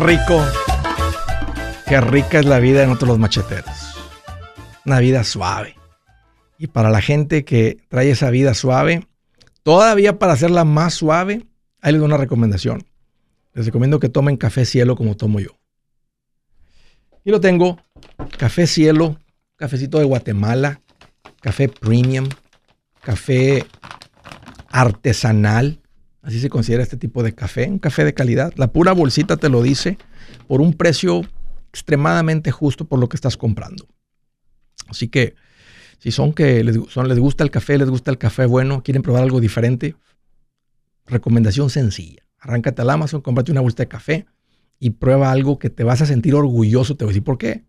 Rico. 0.00 0.42
Qué 1.86 2.00
rica 2.00 2.38
es 2.38 2.46
la 2.46 2.58
vida 2.58 2.80
de 2.80 2.86
nosotros 2.86 3.10
los 3.10 3.18
macheteros. 3.18 3.94
Una 4.86 4.98
vida 4.98 5.24
suave. 5.24 5.76
Y 6.58 6.68
para 6.68 6.90
la 6.90 7.00
gente 7.00 7.44
que 7.44 7.78
trae 7.88 8.10
esa 8.10 8.30
vida 8.30 8.54
suave, 8.54 9.06
todavía 9.62 10.18
para 10.18 10.32
hacerla 10.32 10.64
más 10.64 10.94
suave, 10.94 11.46
ahí 11.80 11.92
les 11.92 12.00
doy 12.00 12.06
una 12.06 12.16
recomendación. 12.16 12.84
Les 13.52 13.66
recomiendo 13.66 14.00
que 14.00 14.08
tomen 14.08 14.36
café 14.36 14.64
cielo 14.64 14.96
como 14.96 15.16
tomo 15.16 15.40
yo. 15.40 15.58
Y 17.24 17.30
lo 17.30 17.40
tengo, 17.40 17.78
café 18.38 18.66
cielo, 18.66 19.18
cafecito 19.56 19.98
de 19.98 20.04
Guatemala, 20.04 20.80
café 21.40 21.68
premium, 21.68 22.28
café 23.02 23.66
artesanal, 24.68 25.79
Así 26.22 26.38
se 26.40 26.50
considera 26.50 26.82
este 26.82 26.96
tipo 26.96 27.22
de 27.22 27.34
café, 27.34 27.66
un 27.68 27.78
café 27.78 28.04
de 28.04 28.14
calidad. 28.14 28.52
La 28.56 28.72
pura 28.72 28.92
bolsita 28.92 29.36
te 29.36 29.48
lo 29.48 29.62
dice 29.62 29.96
por 30.46 30.60
un 30.60 30.74
precio 30.74 31.22
extremadamente 31.70 32.50
justo 32.50 32.84
por 32.84 32.98
lo 32.98 33.08
que 33.08 33.16
estás 33.16 33.36
comprando. 33.36 33.88
Así 34.88 35.08
que 35.08 35.34
si 35.98 36.10
son 36.10 36.32
que 36.32 36.62
les, 36.64 36.78
son, 36.88 37.08
les 37.08 37.18
gusta 37.18 37.44
el 37.44 37.50
café, 37.50 37.78
les 37.78 37.88
gusta 37.88 38.10
el 38.10 38.18
café 38.18 38.46
bueno, 38.46 38.82
quieren 38.82 39.02
probar 39.02 39.22
algo 39.22 39.40
diferente, 39.40 39.96
recomendación 41.06 41.70
sencilla. 41.70 42.22
Arráncate 42.38 42.82
al 42.82 42.90
Amazon, 42.90 43.20
cómprate 43.20 43.52
una 43.52 43.60
bolsa 43.60 43.78
de 43.78 43.88
café 43.88 44.26
y 44.78 44.90
prueba 44.90 45.30
algo 45.30 45.58
que 45.58 45.68
te 45.68 45.84
vas 45.84 46.00
a 46.00 46.06
sentir 46.06 46.34
orgulloso. 46.34 46.96
Te 46.96 47.04
voy 47.04 47.10
a 47.10 47.12
decir 47.12 47.24
por 47.24 47.38
qué. 47.38 47.64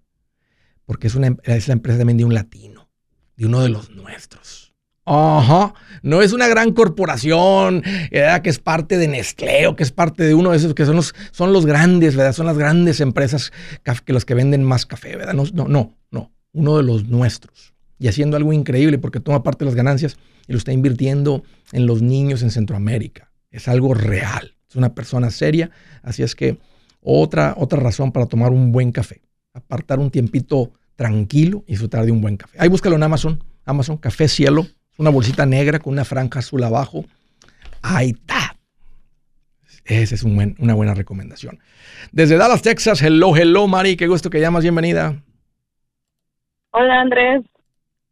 Porque 0.85 1.07
es, 1.07 1.15
una, 1.15 1.35
es 1.43 1.67
la 1.67 1.73
empresa 1.73 1.99
también 1.99 2.17
de 2.17 2.25
un 2.25 2.33
latino, 2.33 2.89
de 3.35 3.45
uno 3.45 3.61
de 3.61 3.69
los 3.69 3.91
nuestros. 3.91 4.60
Ajá. 5.05 5.73
No 6.03 6.21
es 6.21 6.31
una 6.31 6.47
gran 6.47 6.73
corporación 6.73 7.81
que 7.81 8.41
es 8.43 8.59
parte 8.59 8.97
de 8.97 9.07
Nestlé 9.07 9.67
o 9.67 9.75
que 9.75 9.83
es 9.83 9.91
parte 9.91 10.23
de 10.23 10.33
uno 10.33 10.51
de 10.51 10.57
esos 10.57 10.73
que 10.73 10.85
son 10.85 10.95
los, 10.95 11.13
son 11.31 11.53
los 11.53 11.65
grandes, 11.65 12.15
¿verdad? 12.15 12.33
Son 12.33 12.45
las 12.45 12.57
grandes 12.57 13.01
empresas 13.01 13.51
que 14.05 14.13
los 14.13 14.25
que 14.25 14.33
venden 14.33 14.63
más 14.63 14.85
café, 14.85 15.15
¿verdad? 15.15 15.33
No, 15.33 15.43
no, 15.53 15.67
no, 15.67 15.95
no. 16.11 16.31
Uno 16.53 16.77
de 16.77 16.83
los 16.83 17.07
nuestros. 17.07 17.73
Y 17.97 18.07
haciendo 18.07 18.37
algo 18.37 18.53
increíble 18.53 18.97
porque 18.97 19.19
toma 19.19 19.43
parte 19.43 19.63
de 19.63 19.69
las 19.69 19.75
ganancias 19.75 20.17
y 20.47 20.53
lo 20.53 20.57
está 20.57 20.73
invirtiendo 20.73 21.43
en 21.71 21.85
los 21.85 22.01
niños 22.01 22.41
en 22.41 22.51
Centroamérica. 22.51 23.31
Es 23.51 23.67
algo 23.67 23.93
real. 23.93 24.55
Es 24.69 24.75
una 24.75 24.93
persona 24.95 25.29
seria. 25.29 25.69
Así 26.01 26.23
es 26.23 26.35
que 26.35 26.57
otra, 27.01 27.53
otra 27.57 27.79
razón 27.79 28.11
para 28.11 28.25
tomar 28.25 28.51
un 28.51 28.71
buen 28.71 28.91
café. 28.91 29.21
Apartar 29.53 29.99
un 29.99 30.09
tiempito 30.09 30.71
tranquilo 30.95 31.63
y 31.67 31.71
disfrutar 31.71 32.05
de 32.05 32.11
un 32.11 32.21
buen 32.21 32.37
café. 32.37 32.57
Ahí 32.59 32.69
búscalo 32.69 32.95
en 32.95 33.03
Amazon. 33.03 33.43
Amazon, 33.65 33.97
Café 33.97 34.27
Cielo 34.27 34.65
una 35.01 35.09
bolsita 35.09 35.45
negra 35.47 35.79
con 35.79 35.93
una 35.93 36.05
franja 36.05 36.39
azul 36.39 36.63
abajo. 36.63 37.05
Ahí 37.81 38.11
está. 38.11 38.55
Esa 39.83 40.13
es 40.13 40.23
una 40.23 40.75
buena 40.75 40.93
recomendación. 40.93 41.59
Desde 42.11 42.37
Dallas, 42.37 42.61
Texas, 42.61 43.01
hello, 43.01 43.35
hello, 43.35 43.67
Mari, 43.67 43.97
qué 43.97 44.07
gusto 44.07 44.29
que 44.29 44.39
llamas, 44.39 44.63
bienvenida. 44.63 45.15
Hola, 46.69 47.01
Andrés. 47.01 47.41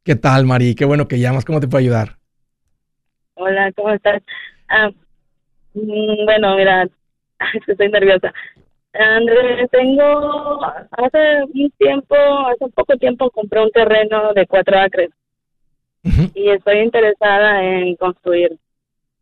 ¿Qué 0.03 0.15
tal, 0.15 0.45
Mari? 0.45 0.73
Qué 0.73 0.83
bueno 0.83 1.07
que 1.07 1.19
llamas, 1.19 1.45
¿cómo 1.45 1.59
te 1.59 1.67
puedo 1.67 1.79
ayudar? 1.79 2.17
Hola, 3.35 3.71
¿cómo 3.73 3.91
estás? 3.91 4.23
Ah, 4.67 4.89
mm, 5.75 6.25
bueno, 6.25 6.57
mira, 6.57 6.83
es 7.53 7.65
que 7.65 7.71
estoy 7.73 7.89
nerviosa. 7.89 8.33
Andrés, 8.93 9.69
tengo, 9.71 10.65
hace 10.65 11.43
un 11.53 11.71
tiempo, 11.77 12.15
hace 12.47 12.67
poco 12.73 12.97
tiempo 12.97 13.29
compré 13.29 13.61
un 13.61 13.71
terreno 13.71 14.33
de 14.33 14.47
cuatro 14.47 14.79
acres 14.79 15.11
y 16.03 16.49
estoy 16.49 16.79
interesada 16.79 17.63
en 17.63 17.95
construir. 17.95 18.57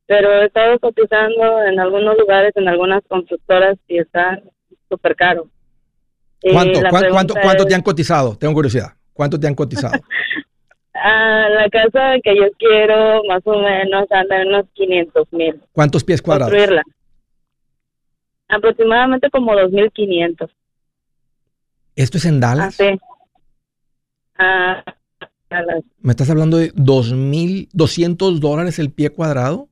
Pero 0.06 0.32
he 0.42 0.46
estado 0.46 0.80
cotizando 0.80 1.64
en 1.64 1.80
algunos 1.80 2.18
lugares, 2.18 2.52
en 2.56 2.68
algunas 2.68 3.04
constructoras 3.08 3.78
y 3.88 3.98
está 3.98 4.42
súper 4.90 5.16
caro. 5.16 5.48
¿Cuánto, 6.42 6.80
¿cuánto, 6.90 7.34
cuánto, 7.42 7.66
te 7.66 7.76
han 7.76 7.82
cotizado? 7.82 8.38
Tengo 8.38 8.54
curiosidad. 8.54 8.94
¿Cuánto 9.14 9.40
te 9.40 9.48
han 9.48 9.56
cotizado? 9.56 10.00
a 10.94 11.50
la 11.50 11.70
casa 11.70 12.16
que 12.24 12.36
yo 12.36 12.46
quiero, 12.58 13.24
más 13.28 13.42
o 13.46 13.60
menos, 13.60 14.08
anda 14.12 14.42
en 14.42 14.48
unos 14.50 14.66
500 14.74 15.34
mil. 15.34 15.62
¿Cuántos 15.72 16.04
pies 16.04 16.22
cuadrados? 16.22 16.52
Construirla. 16.54 16.84
Aproximadamente 18.48 19.30
como 19.30 19.54
2.500. 19.54 20.50
¿Esto 21.96 22.18
es 22.18 22.26
en 22.26 22.40
Dallas? 22.40 22.80
Ah, 22.80 22.84
sí. 22.84 23.00
Ah, 24.38 24.84
¿Me 26.02 26.12
estás 26.12 26.30
hablando 26.30 26.58
de 26.58 26.74
2.200 26.74 28.40
dólares 28.40 28.80
el 28.80 28.92
pie 28.92 29.10
cuadrado? 29.10 29.70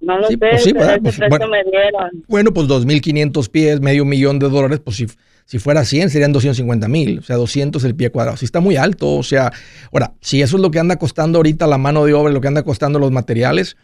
No 0.00 0.18
lo 0.18 0.28
sé, 0.28 0.36
pues 0.36 0.62
sí, 0.62 0.72
bueno, 0.72 1.48
me 1.48 1.64
dieron. 1.64 2.24
Bueno, 2.28 2.52
pues 2.52 2.68
2.500 2.68 3.50
pies, 3.50 3.80
medio 3.80 4.04
millón 4.04 4.38
de 4.38 4.48
dólares, 4.48 4.80
pues 4.84 4.96
si, 4.96 5.06
si 5.46 5.58
fuera 5.58 5.84
100 5.84 6.10
serían 6.10 6.32
250 6.32 6.86
mil, 6.88 7.20
o 7.20 7.22
sea, 7.22 7.36
200 7.36 7.82
el 7.84 7.96
pie 7.96 8.10
cuadrado. 8.10 8.36
Si 8.36 8.44
está 8.44 8.60
muy 8.60 8.76
alto, 8.76 9.16
o 9.16 9.22
sea, 9.22 9.50
ahora, 9.90 10.12
si 10.20 10.42
eso 10.42 10.56
es 10.56 10.62
lo 10.62 10.70
que 10.70 10.78
anda 10.78 10.96
costando 10.96 11.38
ahorita 11.38 11.66
la 11.66 11.78
mano 11.78 12.04
de 12.04 12.12
obra, 12.12 12.32
lo 12.32 12.40
que 12.40 12.48
anda 12.48 12.62
costando 12.62 12.98
los 12.98 13.10
materiales, 13.10 13.76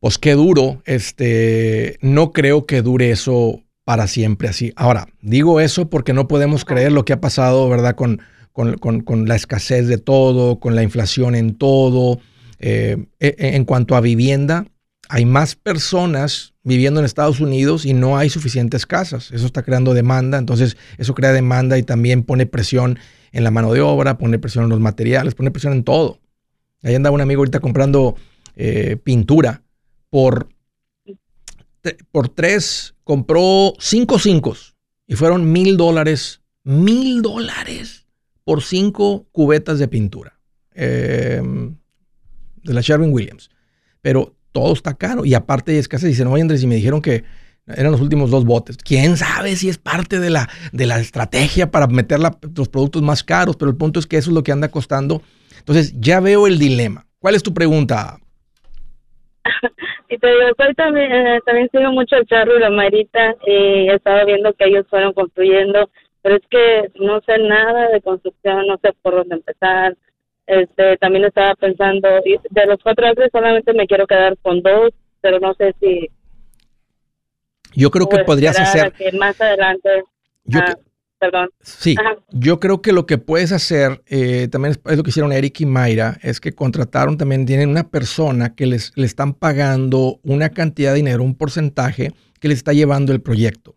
pues 0.00 0.18
qué 0.18 0.32
duro, 0.32 0.82
este, 0.86 1.98
no 2.00 2.32
creo 2.32 2.64
que 2.64 2.80
dure 2.80 3.10
eso 3.10 3.62
para 3.84 4.06
siempre 4.06 4.48
así. 4.48 4.72
Ahora, 4.76 5.06
digo 5.20 5.60
eso 5.60 5.90
porque 5.90 6.14
no 6.14 6.26
podemos 6.26 6.64
creer 6.64 6.90
lo 6.90 7.04
que 7.04 7.12
ha 7.12 7.20
pasado, 7.20 7.68
¿verdad? 7.68 7.94
Con, 7.94 8.20
con, 8.56 9.28
la 9.28 9.36
escasez 9.36 9.86
de 9.86 9.98
todo, 9.98 10.58
con 10.58 10.74
la 10.74 10.82
inflación 10.82 11.34
en 11.34 11.54
todo. 11.56 12.20
eh, 12.58 12.96
e, 13.20 13.36
e, 13.38 13.56
en 13.56 13.66
cuanto 13.66 13.96
a 13.96 14.00
vivienda, 14.00 14.66
hay 15.10 15.26
más 15.26 15.54
personas 15.56 16.54
viviendo 16.62 17.00
en 17.00 17.06
Estados 17.06 17.38
Unidos 17.40 17.84
y 17.84 17.92
no 17.92 18.16
hay 18.16 18.30
suficientes 18.30 18.86
casas. 18.86 19.30
Eso 19.30 19.44
está 19.44 19.62
creando 19.62 19.92
demanda, 19.92 20.38
entonces 20.38 20.78
eso 20.96 21.14
crea 21.14 21.32
demanda 21.32 21.76
y 21.76 21.82
también 21.82 22.22
pone 22.22 22.46
presión 22.46 22.98
en 23.32 23.44
la 23.44 23.50
mano 23.50 23.74
de 23.74 23.82
obra, 23.82 24.16
pone 24.16 24.38
presión 24.38 24.64
en 24.64 24.70
los 24.70 24.80
materiales, 24.80 25.34
pone 25.34 25.50
presión 25.50 25.74
en 25.74 25.84
todo. 25.84 26.18
Ahí 26.82 26.94
anda 26.94 27.10
un 27.10 27.20
amigo 27.20 27.40
ahorita 27.40 27.60
comprando 27.60 28.16
eh, 28.56 28.96
pintura 28.96 29.62
por, 30.08 30.48
por 32.10 32.30
tres, 32.30 32.94
compró 33.04 33.74
cinco 33.78 34.18
cinco 34.18 34.56
y 35.06 35.14
fueron 35.14 35.52
mil 35.52 35.76
dólares, 35.76 36.40
mil 36.64 37.20
dólares 37.20 38.05
por 38.46 38.62
cinco 38.62 39.26
cubetas 39.32 39.80
de 39.80 39.88
pintura 39.88 40.38
em, 40.72 41.76
de 42.62 42.74
la 42.74 42.80
Sherwin 42.80 43.12
Williams. 43.12 43.50
Pero 44.00 44.36
todo 44.52 44.72
está 44.72 44.94
caro 44.94 45.24
y 45.24 45.34
aparte 45.34 45.72
de 45.72 45.80
escasez. 45.80 46.10
Dice, 46.10 46.24
no, 46.24 46.36
Andrés, 46.36 46.62
y 46.62 46.68
me 46.68 46.76
dijeron 46.76 47.02
que 47.02 47.24
eran 47.66 47.90
los 47.90 48.00
últimos 48.00 48.30
dos 48.30 48.44
botes. 48.44 48.76
¿Quién 48.76 49.16
sabe 49.16 49.56
si 49.56 49.68
es 49.68 49.78
parte 49.78 50.20
de 50.20 50.30
la, 50.30 50.48
de 50.72 50.86
la 50.86 51.00
estrategia 51.00 51.72
para 51.72 51.88
meter 51.88 52.20
los 52.20 52.68
productos 52.68 53.02
más 53.02 53.24
caros? 53.24 53.56
Pero 53.56 53.68
el 53.68 53.76
punto 53.76 53.98
es 53.98 54.06
que 54.06 54.16
eso 54.16 54.30
es 54.30 54.34
lo 54.34 54.44
que 54.44 54.52
anda 54.52 54.68
costando. 54.68 55.22
Entonces, 55.58 55.92
ya 55.98 56.20
veo 56.20 56.46
el 56.46 56.60
dilema. 56.60 57.04
¿Cuál 57.18 57.34
es 57.34 57.42
tu 57.42 57.52
pregunta? 57.52 58.20
Y 60.08 60.18
te 60.18 60.28
digo, 60.28 60.42
soy 60.56 60.72
también, 60.74 61.10
eh, 61.10 61.40
también 61.44 61.68
sigo 61.72 61.90
mucho 61.90 62.14
el 62.14 62.26
charro 62.26 62.56
y 62.56 62.60
la 62.60 62.70
marita 62.70 63.34
y 63.44 63.88
he 63.90 63.94
estado 63.96 64.24
viendo 64.24 64.52
que 64.52 64.66
ellos 64.66 64.86
fueron 64.88 65.12
construyendo, 65.12 65.90
pero 66.26 66.38
es 66.38 66.42
que 66.50 66.90
no 66.98 67.20
sé 67.20 67.38
nada 67.38 67.88
de 67.90 68.00
construcción, 68.00 68.66
no 68.66 68.76
sé 68.82 68.92
por 69.00 69.14
dónde 69.14 69.36
empezar. 69.36 69.96
Este, 70.44 70.96
también 70.96 71.24
estaba 71.24 71.54
pensando, 71.54 72.08
de 72.08 72.66
los 72.66 72.80
cuatro 72.82 73.06
acres 73.06 73.28
solamente 73.30 73.72
me 73.72 73.86
quiero 73.86 74.08
quedar 74.08 74.36
con 74.42 74.60
dos, 74.60 74.90
pero 75.20 75.38
no 75.38 75.54
sé 75.54 75.72
si... 75.78 76.10
Yo 77.76 77.92
creo 77.92 78.08
que 78.08 78.24
podrías 78.24 78.58
hacer... 78.58 78.92
más 79.16 79.40
adelante... 79.40 80.02
Ah, 80.52 80.74
perdón. 81.20 81.48
Sí, 81.60 81.94
yo 82.30 82.58
creo 82.58 82.82
que 82.82 82.90
lo 82.90 83.06
que 83.06 83.18
puedes 83.18 83.52
hacer, 83.52 84.02
eh, 84.08 84.48
también 84.50 84.72
es, 84.72 84.96
lo 84.96 85.04
que 85.04 85.10
hicieron 85.10 85.30
Eric 85.30 85.60
y 85.60 85.66
Mayra, 85.66 86.18
es 86.24 86.40
que 86.40 86.50
contrataron 86.50 87.18
también, 87.18 87.46
tienen 87.46 87.68
una 87.68 87.88
persona 87.88 88.56
que 88.56 88.66
les 88.66 88.92
le 88.96 89.06
están 89.06 89.32
pagando 89.32 90.18
una 90.24 90.48
cantidad 90.48 90.90
de 90.90 90.96
dinero, 90.96 91.22
un 91.22 91.36
porcentaje 91.36 92.10
que 92.40 92.48
les 92.48 92.58
está 92.58 92.72
llevando 92.72 93.12
el 93.12 93.20
proyecto. 93.20 93.75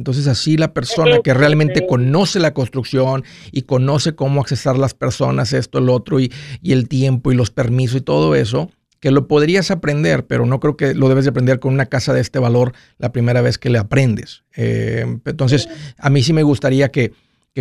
Entonces 0.00 0.28
así 0.28 0.56
la 0.56 0.72
persona 0.72 1.18
que 1.22 1.34
realmente 1.34 1.86
conoce 1.86 2.40
la 2.40 2.54
construcción 2.54 3.22
y 3.52 3.62
conoce 3.62 4.14
cómo 4.14 4.40
accesar 4.40 4.78
las 4.78 4.94
personas, 4.94 5.52
esto, 5.52 5.78
el 5.78 5.90
otro, 5.90 6.20
y, 6.20 6.32
y 6.62 6.72
el 6.72 6.88
tiempo 6.88 7.30
y 7.30 7.34
los 7.34 7.50
permisos 7.50 7.98
y 7.98 8.00
todo 8.00 8.34
eso, 8.34 8.70
que 8.98 9.10
lo 9.10 9.28
podrías 9.28 9.70
aprender, 9.70 10.24
pero 10.24 10.46
no 10.46 10.58
creo 10.58 10.78
que 10.78 10.94
lo 10.94 11.10
debes 11.10 11.26
de 11.26 11.30
aprender 11.30 11.60
con 11.60 11.74
una 11.74 11.84
casa 11.84 12.14
de 12.14 12.22
este 12.22 12.38
valor 12.38 12.72
la 12.96 13.12
primera 13.12 13.42
vez 13.42 13.58
que 13.58 13.68
le 13.68 13.76
aprendes. 13.76 14.42
Eh, 14.56 15.04
entonces, 15.26 15.68
a 15.98 16.08
mí 16.08 16.22
sí 16.22 16.32
me 16.32 16.44
gustaría 16.44 16.90
que, 16.90 17.12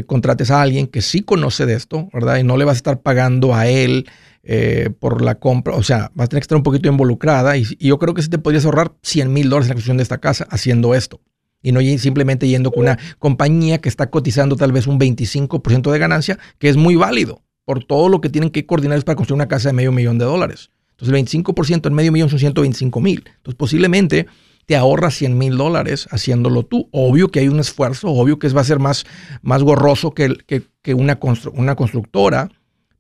contrates 0.06 0.50
a 0.50 0.62
alguien 0.62 0.88
que 0.88 1.02
sí 1.02 1.24
conoce 1.24 1.66
de 1.66 1.74
esto, 1.74 2.08
¿verdad? 2.14 2.38
Y 2.38 2.44
no 2.44 2.56
le 2.56 2.64
vas 2.64 2.76
a 2.76 2.78
estar 2.78 3.02
pagando 3.02 3.54
a 3.54 3.68
él 3.68 4.08
eh, 4.44 4.92
por 4.98 5.22
la 5.22 5.36
compra, 5.36 5.76
o 5.76 5.84
sea, 5.84 6.10
vas 6.14 6.26
a 6.26 6.28
tener 6.30 6.40
que 6.42 6.46
estar 6.46 6.56
un 6.56 6.64
poquito 6.64 6.88
involucrada 6.88 7.58
y, 7.58 7.66
yo 7.80 8.00
creo 8.00 8.14
que 8.14 8.22
sí 8.22 8.30
te 8.30 8.38
podrías 8.38 8.64
ahorrar 8.64 8.94
100 9.02 9.34
mil 9.34 9.50
dólares 9.50 9.66
en 9.66 9.70
la 9.72 9.76
construcción 9.76 9.98
de 9.98 10.04
esta 10.04 10.20
casa 10.20 10.48
haciendo 10.50 10.96
esto. 10.96 11.20
Y 11.62 11.72
no 11.72 11.82
simplemente 11.98 12.48
yendo 12.48 12.72
con 12.72 12.82
una 12.84 12.98
compañía 13.20 13.80
que 13.80 13.90
está 13.90 14.10
cotizando 14.10 14.56
tal 14.56 14.72
vez 14.72 14.88
un 14.88 15.00
25% 15.00 15.92
de 15.92 16.00
ganancia, 16.00 16.40
que 16.58 16.70
es 16.70 16.78
muy 16.78 16.96
válido 16.96 17.42
por 17.66 17.84
todo 17.84 18.10
lo 18.10 18.22
que 18.22 18.30
tienen 18.30 18.50
que 18.50 18.66
coordinar 18.66 19.04
para 19.04 19.16
construir 19.16 19.36
una 19.36 19.48
casa 19.48 19.70
de 19.70 19.74
medio 19.74 19.92
millón 19.92 20.18
de 20.18 20.26
dólares. 20.26 20.72
Entonces 20.92 21.34
el 21.34 21.44
25% 21.44 21.88
en 21.88 21.94
medio 21.94 22.12
millón 22.12 22.30
son 22.30 22.40
125 22.40 23.00
mil. 23.00 23.24
Entonces 23.26 23.56
posiblemente 23.56 24.28
te 24.66 24.76
ahorras 24.76 25.16
100 25.16 25.38
mil 25.38 25.58
dólares 25.58 26.08
haciéndolo 26.12 26.64
tú. 26.64 26.90
Obvio 26.92 27.30
que 27.30 27.40
hay 27.40 27.48
un 27.48 27.60
esfuerzo, 27.60 28.10
obvio 28.10 28.38
que 28.38 28.50
va 28.50 28.62
a 28.62 28.66
ser 28.66 28.80
más, 28.80 29.06
más 29.42 29.64
gorroso 29.64 30.12
que, 30.12 30.36
que, 30.46 30.94
una, 30.94 31.20
una 31.54 31.76
constructora, 31.76 32.50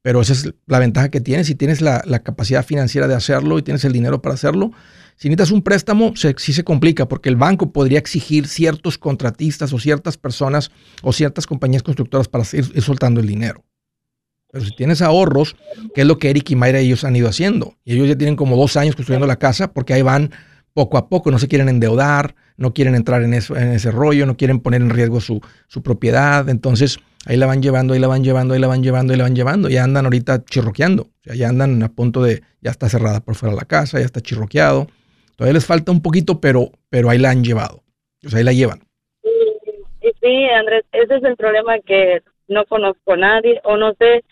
pero 0.01 0.21
esa 0.21 0.33
es 0.33 0.53
la 0.65 0.79
ventaja 0.79 1.09
que 1.09 1.21
tienes. 1.21 1.47
Si 1.47 1.55
tienes 1.55 1.81
la, 1.81 2.01
capacidad 2.23 2.65
financiera 2.65 3.07
de 3.07 3.15
hacerlo 3.15 3.59
y 3.59 3.63
tienes 3.63 3.83
el 3.85 3.91
dinero 3.91 4.21
para 4.21 4.35
hacerlo, 4.35 4.71
si 5.15 5.27
necesitas 5.27 5.51
un 5.51 5.61
préstamo, 5.61 6.13
sí 6.15 6.53
se 6.53 6.63
complica 6.63 7.07
porque 7.07 7.29
el 7.29 7.35
banco 7.35 7.71
podría 7.73 7.99
exigir 7.99 8.47
ciertos 8.47 8.97
contratistas 8.97 9.73
o 9.73 9.79
ciertas 9.79 10.17
personas 10.17 10.71
o 11.01 11.11
ciertas 11.11 11.45
compañías 11.45 11.83
constructoras 11.83 12.27
para 12.29 12.45
ir 12.53 12.81
soltando 12.81 13.19
el 13.19 13.27
dinero. 13.27 13.65
Pero 14.51 14.65
si 14.65 14.75
tienes 14.75 15.01
ahorros, 15.01 15.55
que 15.93 16.01
es 16.01 16.07
lo 16.07 16.17
que 16.17 16.29
Eric 16.29 16.49
y 16.49 16.55
Mayra 16.55 16.79
ellos 16.79 17.03
han 17.03 17.15
ido 17.15 17.29
haciendo. 17.29 17.75
Y 17.83 17.93
ellos 17.93 18.07
ya 18.07 18.17
tienen 18.17 18.35
como 18.35 18.57
dos 18.57 18.77
años 18.77 18.95
construyendo 18.95 19.27
la 19.27 19.35
casa 19.35 19.73
porque 19.73 19.93
ahí 19.93 20.01
van 20.01 20.31
poco 20.73 20.97
a 20.97 21.09
poco, 21.09 21.31
no 21.31 21.39
se 21.39 21.47
quieren 21.47 21.69
endeudar, 21.69 22.35
no 22.57 22.73
quieren 22.73 22.95
entrar 22.95 23.23
en, 23.23 23.33
eso, 23.33 23.55
en 23.55 23.71
ese 23.71 23.91
rollo, 23.91 24.25
no 24.25 24.37
quieren 24.37 24.59
poner 24.59 24.81
en 24.81 24.89
riesgo 24.89 25.21
su, 25.21 25.41
su 25.67 25.81
propiedad. 25.81 26.49
Entonces 26.49 26.99
ahí 27.25 27.37
la 27.37 27.45
van 27.45 27.61
llevando, 27.61 27.93
ahí 27.93 27.99
la 27.99 28.07
van 28.07 28.23
llevando, 28.23 28.53
ahí 28.53 28.59
la 28.59 28.67
van 28.67 28.83
llevando, 28.83 29.13
ahí 29.13 29.17
la 29.17 29.23
van 29.23 29.35
llevando. 29.35 29.69
Ya 29.69 29.83
andan 29.83 30.05
ahorita 30.05 30.43
chirroqueando. 30.45 31.03
O 31.03 31.23
sea, 31.23 31.35
ya 31.35 31.49
andan 31.49 31.81
a 31.83 31.89
punto 31.89 32.21
de, 32.21 32.41
ya 32.61 32.71
está 32.71 32.89
cerrada 32.89 33.21
por 33.21 33.35
fuera 33.35 33.55
la 33.55 33.65
casa, 33.65 33.99
ya 33.99 34.05
está 34.05 34.21
chirroqueado. 34.21 34.87
Todavía 35.35 35.53
les 35.53 35.65
falta 35.65 35.91
un 35.91 36.01
poquito, 36.01 36.41
pero, 36.41 36.71
pero 36.89 37.09
ahí 37.09 37.17
la 37.17 37.29
han 37.29 37.43
llevado. 37.43 37.83
O 38.25 38.29
sea, 38.29 38.39
ahí 38.39 38.45
la 38.45 38.53
llevan. 38.53 38.81
Sí, 40.21 40.45
Andrés, 40.53 40.83
ese 40.91 41.15
es 41.15 41.23
el 41.23 41.37
problema 41.37 41.79
que 41.79 42.21
no 42.49 42.65
conozco 42.65 43.13
a 43.13 43.17
nadie 43.17 43.61
o 43.63 43.77
no 43.77 43.93
sé 43.93 44.23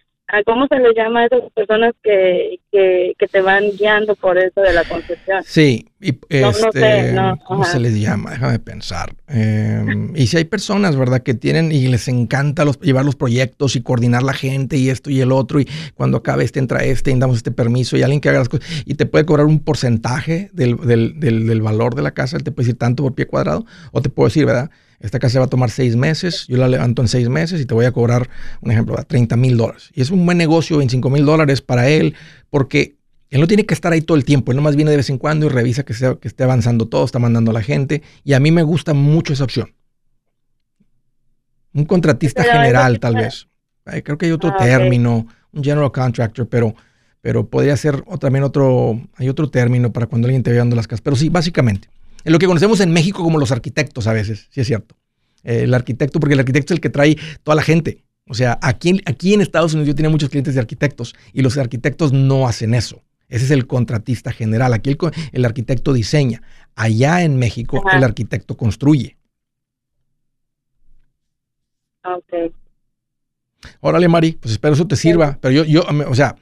¿Cómo 0.46 0.68
se 0.68 0.78
les 0.80 0.94
llama 0.94 1.22
a 1.22 1.26
esas 1.28 1.42
personas 1.56 1.94
que, 2.04 2.60
que, 2.70 3.28
te 3.32 3.42
van 3.42 3.64
guiando 3.78 4.14
por 4.16 4.38
eso 4.38 4.60
de 4.60 4.74
la 4.74 4.84
construcción? 4.84 5.42
Sí, 5.46 5.88
y 6.02 6.20
este, 6.30 7.16
¿cómo 7.46 7.64
se 7.64 7.80
les 7.80 7.98
llama? 7.98 8.32
Déjame 8.32 8.60
pensar. 8.60 9.14
Em, 9.30 10.14
y 10.18 10.28
si 10.28 10.36
hay 10.36 10.44
personas, 10.44 10.98
¿verdad?, 10.98 11.24
que 11.24 11.34
tienen 11.34 11.72
y 11.72 11.88
les 11.88 12.10
encanta 12.10 12.66
los, 12.66 12.78
llevar 12.82 13.06
los 13.06 13.16
proyectos 13.16 13.78
y 13.78 13.82
coordinar 13.82 14.22
la 14.22 14.34
gente 14.34 14.76
y 14.76 14.90
esto 14.90 15.10
y 15.10 15.22
el 15.22 15.32
otro, 15.32 15.62
y 15.62 15.70
cuando 15.96 16.18
acabe 16.18 16.44
este 16.44 16.60
entra 16.60 16.84
este 16.84 17.12
y 17.12 17.18
damos 17.18 17.38
este 17.38 17.52
permiso, 17.52 17.96
y 17.96 18.04
alguien 18.04 18.20
que 18.20 18.28
haga 18.28 18.40
las 18.40 18.50
cosas, 18.50 18.68
y 18.86 18.96
te 18.96 19.06
puede 19.06 19.26
cobrar 19.26 19.46
un 19.46 19.64
porcentaje 19.64 20.50
del, 20.52 20.76
del, 20.76 21.22
del, 21.22 21.48
del 21.48 21.62
valor 21.62 21.96
de 21.96 22.02
la 22.02 22.12
casa, 22.12 22.36
él 22.36 22.44
te 22.44 22.52
puede 22.52 22.66
decir 22.66 22.78
tanto 22.78 23.02
por 23.02 23.16
pie 23.16 23.28
cuadrado, 23.28 23.66
o 23.94 24.02
te 24.02 24.10
puedo 24.10 24.28
decir, 24.28 24.46
¿verdad? 24.46 24.72
Esta 25.00 25.20
casa 25.20 25.40
va 25.40 25.46
a 25.46 25.50
tomar 25.50 25.70
seis 25.70 25.96
meses, 25.96 26.48
yo 26.48 26.58
la 26.58 26.68
levanto 26.68 27.02
en 27.02 27.08
seis 27.08 27.30
meses 27.30 27.62
y 27.62 27.66
te 27.66 27.74
voy 27.74 27.86
a 27.86 27.92
cobrar, 27.92 28.30
un 28.62 28.72
ejemplo, 28.72 29.00
a 29.00 29.04
30 29.04 29.36
mil 29.38 29.56
dólares. 29.56 29.92
Y 29.94 30.02
es 30.02 30.10
un 30.10 30.26
buen 30.26 30.38
negocio, 30.38 30.78
25 30.78 31.10
mil 31.10 31.26
dólares 31.26 31.62
para 31.62 31.88
él, 31.88 32.16
porque 32.50 32.96
él 33.30 33.42
no 33.42 33.48
tiene 33.48 33.66
que 33.66 33.74
estar 33.74 33.94
ahí 33.94 34.02
todo 34.02 34.18
el 34.18 34.26
tiempo, 34.26 34.52
él 34.52 34.56
nomás 34.56 34.76
viene 34.76 34.92
de 34.92 34.98
vez 34.98 35.10
en 35.10 35.18
cuando 35.18 35.46
y 35.46 35.50
revisa 35.50 35.84
que, 35.84 35.94
sea, 35.94 36.16
que 36.16 36.28
esté 36.28 36.44
avanzando 36.44 36.88
todo, 36.88 37.06
está 37.06 37.20
mandando 37.20 37.52
a 37.52 37.54
la 37.54 37.62
gente, 37.62 38.02
y 38.24 38.34
a 38.34 38.40
mí 38.40 38.52
me 38.52 38.64
gusta 38.64 38.94
mucho 38.94 39.34
esa 39.34 39.44
opción. 39.44 39.74
Un 41.74 41.86
contratista 41.86 42.44
general, 42.44 43.00
tal 43.00 43.16
vez. 43.16 43.48
creo 44.04 44.18
que 44.18 44.26
hay 44.26 44.32
otro 44.32 44.52
ah, 44.52 44.58
término, 44.58 45.28
un 45.52 45.64
general 45.64 45.92
contractor, 45.92 46.48
pero, 46.48 46.74
pero 47.22 47.48
podría 47.48 47.78
ser 47.78 48.02
también 48.20 48.44
otro, 48.44 49.00
hay 49.16 49.30
otro 49.30 49.50
término 49.52 49.94
para 49.94 50.08
cuando 50.08 50.28
alguien 50.28 50.42
te 50.42 50.50
ve 50.50 50.58
dando 50.58 50.76
las 50.76 50.88
casas. 50.88 51.02
Pero 51.02 51.16
sí, 51.16 51.30
básicamente, 51.30 51.88
en 52.28 52.34
lo 52.34 52.40
que 52.40 52.46
conocemos 52.46 52.82
en 52.82 52.92
México 52.92 53.24
como 53.24 53.40
los 53.40 53.54
arquitectos 53.54 54.06
a 54.06 54.12
veces, 54.12 54.48
sí 54.50 54.60
es 54.60 54.68
cierto. 54.68 54.98
el 55.44 55.74
arquitecto, 55.74 56.20
porque 56.20 56.34
el 56.34 56.40
arquitecto 56.42 56.74
es 56.74 56.78
el 56.78 56.82
que 56.82 56.90
trae 56.90 57.18
toda 57.42 57.56
la 57.56 57.62
gente. 57.62 58.04
O 58.28 58.34
sea, 58.34 58.60
aquí, 58.62 59.02
aquí 59.06 59.34
en 59.34 59.40
Estados 59.40 59.74
Unidos 59.74 59.88
yo 59.88 59.96
tenía 59.96 60.10
muchos 60.10 60.30
clientes 60.30 60.54
de 60.54 60.60
arquitectos 60.60 61.16
y 61.32 61.42
los 61.42 61.58
arquitectos 61.58 62.12
no 62.12 62.46
hacen 62.46 62.74
eso. 62.74 63.02
Ese 63.30 63.46
es 63.46 63.52
el 63.52 63.66
contratista 63.66 64.34
general. 64.34 64.74
Aquí 64.74 64.98
el, 65.32 65.46
arquitecto 65.46 65.94
diseña. 65.94 66.42
Allá 66.76 67.24
en 67.24 67.38
México 67.38 67.82
el 67.94 68.04
arquitecto 68.04 68.58
construye. 68.58 69.16
Ok. 72.04 72.54
Órale, 73.80 74.10
Mari, 74.10 74.34
pues 74.34 74.52
espero 74.52 74.74
eso 74.74 74.86
te 74.86 74.98
sirva. 74.98 75.38
Pero 75.40 75.54
yo, 75.54 75.64
yo, 75.64 75.86
o 76.10 76.16
sea, 76.16 76.36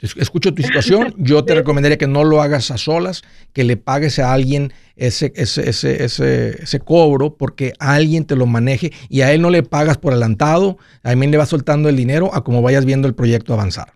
escucho 0.00 0.54
tu 0.54 0.62
situación, 0.62 1.14
yo 1.18 1.44
te 1.44 1.54
recomendaría 1.54 1.98
que 1.98 2.06
no 2.06 2.24
lo 2.24 2.40
hagas 2.42 2.70
a 2.70 2.78
solas, 2.78 3.22
que 3.52 3.64
le 3.64 3.76
pagues 3.76 4.18
a 4.18 4.32
alguien 4.32 4.72
ese, 4.96 5.32
ese, 5.36 5.68
ese, 5.68 6.04
ese, 6.04 6.62
ese 6.62 6.80
cobro 6.80 7.34
porque 7.34 7.72
alguien 7.78 8.24
te 8.24 8.36
lo 8.36 8.46
maneje 8.46 8.92
y 9.08 9.22
a 9.22 9.32
él 9.32 9.42
no 9.42 9.50
le 9.50 9.62
pagas 9.62 9.98
por 9.98 10.12
adelantado, 10.12 10.78
a 11.02 11.14
mí 11.14 11.26
le 11.26 11.36
vas 11.36 11.48
soltando 11.48 11.88
el 11.88 11.96
dinero 11.96 12.34
a 12.34 12.44
como 12.44 12.62
vayas 12.62 12.84
viendo 12.84 13.08
el 13.08 13.14
proyecto 13.14 13.52
avanzar. 13.52 13.92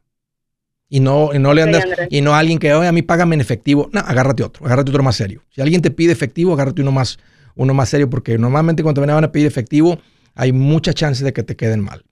Y 0.88 1.00
no, 1.00 1.30
no 1.32 1.54
le 1.54 1.62
andas, 1.62 1.86
y 2.10 2.20
no 2.20 2.34
a 2.34 2.38
alguien 2.38 2.58
que, 2.58 2.74
oye, 2.74 2.86
a 2.86 2.92
mí 2.92 3.00
págame 3.00 3.34
en 3.34 3.40
efectivo. 3.40 3.88
No, 3.94 4.00
agárrate 4.00 4.42
otro, 4.42 4.66
agárrate 4.66 4.90
otro 4.90 5.02
más 5.02 5.16
serio. 5.16 5.42
Si 5.48 5.62
alguien 5.62 5.80
te 5.80 5.90
pide 5.90 6.12
efectivo, 6.12 6.52
agárrate 6.52 6.82
uno 6.82 6.92
más, 6.92 7.18
uno 7.54 7.72
más 7.72 7.88
serio, 7.88 8.10
porque 8.10 8.36
normalmente 8.36 8.82
cuando 8.82 9.00
te 9.00 9.10
van 9.10 9.24
a 9.24 9.32
pedir 9.32 9.46
efectivo, 9.46 9.98
hay 10.34 10.52
mucha 10.52 10.92
chance 10.92 11.24
de 11.24 11.32
que 11.32 11.42
te 11.42 11.56
queden 11.56 11.80
mal, 11.80 12.04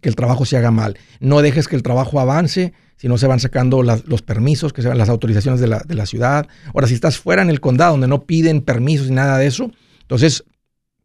que 0.00 0.08
el 0.08 0.16
trabajo 0.16 0.44
se 0.44 0.56
haga 0.56 0.70
mal. 0.70 0.98
No 1.20 1.40
dejes 1.40 1.68
que 1.68 1.76
el 1.76 1.82
trabajo 1.82 2.20
avance 2.20 2.72
si 2.98 3.06
no 3.06 3.16
se 3.16 3.28
van 3.28 3.38
sacando 3.38 3.82
los 3.82 4.22
permisos, 4.22 4.72
que 4.72 4.82
sean 4.82 4.98
las 4.98 5.08
autorizaciones 5.08 5.60
de 5.60 5.68
la, 5.68 5.78
de 5.86 5.94
la, 5.94 6.04
ciudad. 6.04 6.48
Ahora, 6.74 6.88
si 6.88 6.94
estás 6.94 7.16
fuera 7.16 7.42
en 7.42 7.48
el 7.48 7.60
condado 7.60 7.92
donde 7.92 8.08
no 8.08 8.24
piden 8.24 8.60
permisos 8.60 9.08
ni 9.08 9.14
nada 9.14 9.38
de 9.38 9.46
eso, 9.46 9.70
entonces 10.00 10.44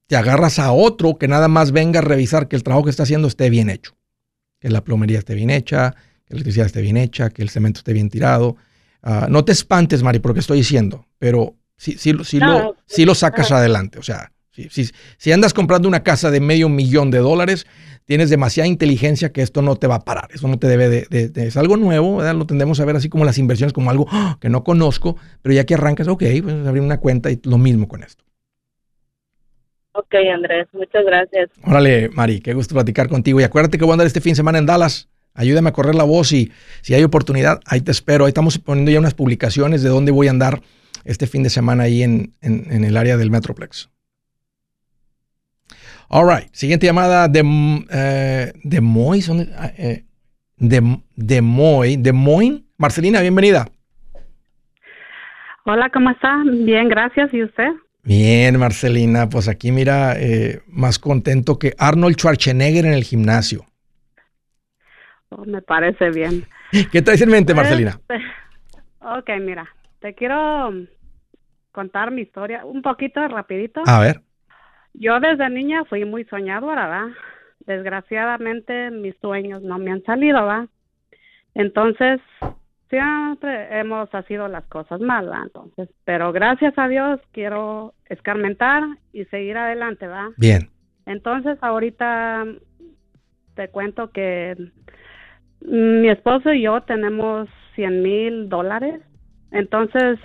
te 0.08 0.16
agarras 0.16 0.58
a 0.58 0.72
otro 0.72 1.20
que 1.20 1.28
nada 1.28 1.48
más 1.48 1.72
venga 1.72 2.00
a 2.00 2.02
revisar 2.02 2.48
que 2.48 2.56
el 2.56 2.64
trabajo 2.64 2.86
que 2.86 2.90
está 2.90 3.04
haciendo 3.04 3.28
esté 3.28 3.52
bien 3.52 3.70
hecho, 3.70 3.96
que 4.60 4.70
la 4.72 4.84
plomería 4.84 5.20
esté 5.20 5.36
bien 5.36 5.52
hecha, 5.52 5.92
que 6.26 6.34
la 6.34 6.38
electricidad 6.38 6.66
esté 6.66 6.82
bien 6.82 6.98
hecha, 6.98 7.30
que 7.30 7.44
el 7.44 7.52
cemento 7.52 7.82
esté 7.82 7.94
bien 7.94 8.10
tirado. 8.10 8.58
Ah, 9.04 9.28
no 9.30 9.46
te 9.46 9.52
espantes, 9.52 10.02
Mari, 10.02 10.18
por 10.18 10.32
lo 10.32 10.34
que 10.34 10.40
estoy 10.40 10.58
diciendo, 10.58 11.06
pero 11.20 11.56
sí, 11.78 11.96
sí, 12.00 12.16
sí, 12.24 12.40
lo, 12.40 12.76
sí 12.88 13.06
lo 13.06 13.14
sacas 13.14 13.52
adelante. 13.52 14.00
O 14.00 14.04
sea, 14.04 14.32
si, 14.54 14.90
si 15.18 15.32
andas 15.32 15.54
comprando 15.54 15.88
una 15.88 16.04
casa 16.04 16.30
de 16.32 16.40
medio 16.40 16.70
millón 16.70 17.12
de 17.12 17.20
dólares, 17.20 17.66
tienes 18.06 18.30
demasiada 18.30 18.68
inteligencia 18.68 19.32
que 19.32 19.42
esto 19.42 19.62
no 19.62 19.76
te 19.76 19.88
va 19.88 19.96
a 19.96 20.06
parar. 20.06 20.30
Eso 20.34 20.48
no 20.48 20.60
te 20.60 20.68
debe 20.68 20.90
de... 20.90 21.32
es 21.36 21.58
algo 21.58 21.78
nuevo, 21.78 22.18
¿verdad? 22.18 22.36
Lo 22.36 22.46
tendemos 22.46 22.80
a 22.80 22.86
ver 22.86 22.96
así 22.96 23.10
como 23.10 23.26
las 23.26 23.38
inversiones, 23.38 23.74
como 23.74 23.90
algo 23.90 24.08
¡ah! 24.12 24.38
que 24.40 24.50
no 24.50 24.64
conozco, 24.64 25.18
pero 25.42 25.54
ya 25.54 25.66
que 25.66 25.74
arrancas, 25.74 26.08
ok, 26.08 26.24
pues 26.44 26.68
abrir 26.68 26.84
una 26.84 27.00
cuenta 27.00 27.32
y 27.32 27.40
lo 27.44 27.58
mismo 27.58 27.88
con 27.88 28.04
esto. 28.04 28.24
Ok, 29.94 30.16
Andrés, 30.34 30.68
muchas 30.74 31.06
gracias. 31.06 31.50
Órale, 31.64 32.10
Mari, 32.10 32.42
qué 32.42 32.54
gusto 32.54 32.74
platicar 32.74 33.10
contigo. 33.10 33.40
Y 33.40 33.44
acuérdate 33.44 33.78
que 33.78 33.84
voy 33.84 33.92
a 33.92 33.94
andar 33.94 34.08
este 34.08 34.22
fin 34.22 34.32
de 34.32 34.38
semana 34.38 34.58
en 34.58 34.66
Dallas. 34.66 35.08
Ayúdame 35.36 35.70
a 35.70 35.74
correr 35.74 35.96
la 35.96 36.04
voz 36.04 36.32
y 36.32 36.52
si 36.82 36.94
hay 36.94 37.04
oportunidad, 37.04 37.60
ahí 37.66 37.82
te 37.82 37.92
espero. 37.92 38.26
Ahí 38.26 38.30
estamos 38.30 38.58
poniendo 38.58 38.92
ya 38.92 39.00
unas 39.00 39.14
publicaciones 39.14 39.84
de 39.84 39.90
dónde 39.90 40.12
voy 40.12 40.28
a 40.28 40.32
andar 40.32 40.62
este 41.06 41.28
fin 41.28 41.44
de 41.44 41.50
semana 41.50 41.84
ahí 41.84 42.02
en, 42.02 42.34
en 42.42 42.84
el 42.84 42.98
área 42.98 43.18
del 43.18 43.30
Metroplex. 43.30 43.93
All 46.16 46.28
right. 46.30 46.48
Siguiente 46.54 46.86
llamada 46.86 47.28
de, 47.28 47.42
eh, 47.92 48.54
de 48.64 48.82
Moy. 48.82 49.20
Ah, 49.58 49.72
eh, 49.76 50.04
de, 50.58 51.00
de 51.16 51.42
Moy. 51.42 51.98
De 51.98 52.14
Moy. 52.14 52.68
Marcelina, 52.78 53.20
bienvenida. 53.20 53.66
Hola, 55.66 55.90
¿cómo 55.90 56.12
está? 56.12 56.44
Bien, 56.46 56.88
gracias. 56.88 57.34
¿Y 57.34 57.44
usted? 57.44 57.70
Bien, 58.04 58.60
Marcelina. 58.60 59.28
Pues 59.28 59.48
aquí 59.48 59.72
mira, 59.72 60.14
eh, 60.16 60.62
más 60.68 61.00
contento 61.00 61.58
que 61.58 61.74
Arnold 61.80 62.16
Schwarzenegger 62.16 62.86
en 62.86 62.94
el 62.94 63.04
gimnasio. 63.04 63.66
Oh, 65.30 65.46
me 65.46 65.64
parece 65.64 66.12
bien. 66.12 66.46
¿Qué 66.92 67.02
traes 67.02 67.24
en 67.24 67.30
mente, 67.32 67.56
Marcelina? 67.56 68.00
Este, 68.08 68.24
ok, 69.00 69.42
mira, 69.42 69.68
te 69.98 70.14
quiero 70.14 70.72
contar 71.72 72.12
mi 72.12 72.22
historia 72.22 72.64
un 72.66 72.84
poquito 72.84 73.28
rapidito. 73.28 73.82
A 73.88 74.00
ver. 74.00 74.22
Yo 74.94 75.20
desde 75.20 75.50
niña 75.50 75.86
fui 75.86 76.06
muy 76.06 76.24
soñadora, 76.26 76.88
¿verdad? 76.88 77.18
Desgraciadamente 77.66 78.92
mis 78.92 79.16
sueños 79.18 79.62
no 79.62 79.78
me 79.80 79.92
han 79.92 80.04
salido, 80.04 80.46
¿va? 80.46 80.68
Entonces, 81.56 82.20
siempre 82.90 83.80
hemos 83.80 84.10
sido 84.28 84.48
las 84.48 84.66
cosas 84.66 85.00
mal, 85.00 85.30
¿va? 85.30 85.42
Entonces, 85.44 85.90
pero 86.04 86.32
gracias 86.32 86.74
a 86.78 86.88
Dios 86.88 87.20
quiero 87.32 87.94
escarmentar 88.06 88.84
y 89.14 89.26
seguir 89.26 89.58
adelante, 89.58 90.08
¿va? 90.08 90.32
Bien. 90.38 90.70
Entonces, 91.06 91.58
ahorita 91.62 92.46
te 93.56 93.70
cuento 93.70 94.12
que 94.12 94.56
mi 95.62 96.10
esposo 96.10 96.54
y 96.54 96.64
yo 96.64 96.82
tenemos 96.82 97.50
100 97.76 98.02
mil 98.02 98.50
dólares. 98.50 99.02
Entonces, 99.52 100.20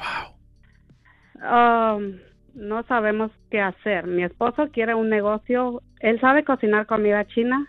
wow. 1.40 1.96
um, 1.96 2.18
no 2.58 2.82
sabemos 2.84 3.30
qué 3.50 3.60
hacer. 3.60 4.06
Mi 4.06 4.24
esposo 4.24 4.68
quiere 4.72 4.94
un 4.94 5.08
negocio, 5.08 5.82
él 6.00 6.20
sabe 6.20 6.44
cocinar 6.44 6.86
comida 6.86 7.26
china. 7.26 7.68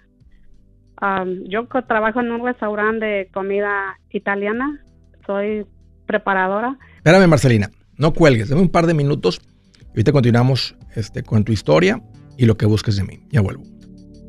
yo 1.47 1.67
trabajo 1.88 2.19
en 2.19 2.32
un 2.32 2.45
restaurante 2.45 3.06
de 3.06 3.28
comida 3.32 3.97
italiana, 4.10 4.84
soy 5.25 5.65
preparadora. 6.06 6.78
Espérame, 6.97 7.28
Marcelina, 7.28 7.69
no 7.97 8.13
cuelgues, 8.13 8.49
dame 8.49 8.62
un 8.62 8.69
par 8.69 8.88
de 8.88 8.93
minutos 8.93 9.39
y 9.82 9.88
ahorita 9.89 10.12
continuamos 10.12 10.75
este, 10.95 11.23
con 11.23 11.43
tu 11.43 11.52
historia 11.52 12.02
y 12.38 12.45
lo 12.45 12.58
que 12.58 12.65
busques 12.65 12.97
de 12.97 13.04
mí. 13.04 13.19
Ya 13.30 13.41
vuelvo. 13.41 13.63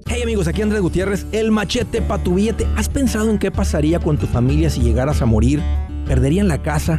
Hey 0.06 0.22
amigos, 0.22 0.48
aquí 0.48 0.60
Andrés 0.60 0.80
Gutiérrez, 0.80 1.26
el 1.32 1.52
machete 1.52 2.02
para 2.02 2.22
tu 2.22 2.34
billete. 2.34 2.66
¿Has 2.76 2.88
pensado 2.88 3.30
en 3.30 3.38
qué 3.38 3.50
pasaría 3.50 4.00
con 4.00 4.18
tu 4.18 4.26
familia 4.26 4.68
si 4.68 4.80
llegaras 4.80 5.22
a 5.22 5.26
morir? 5.26 5.60
¿Perderían 6.06 6.48
la 6.48 6.62
casa? 6.62 6.98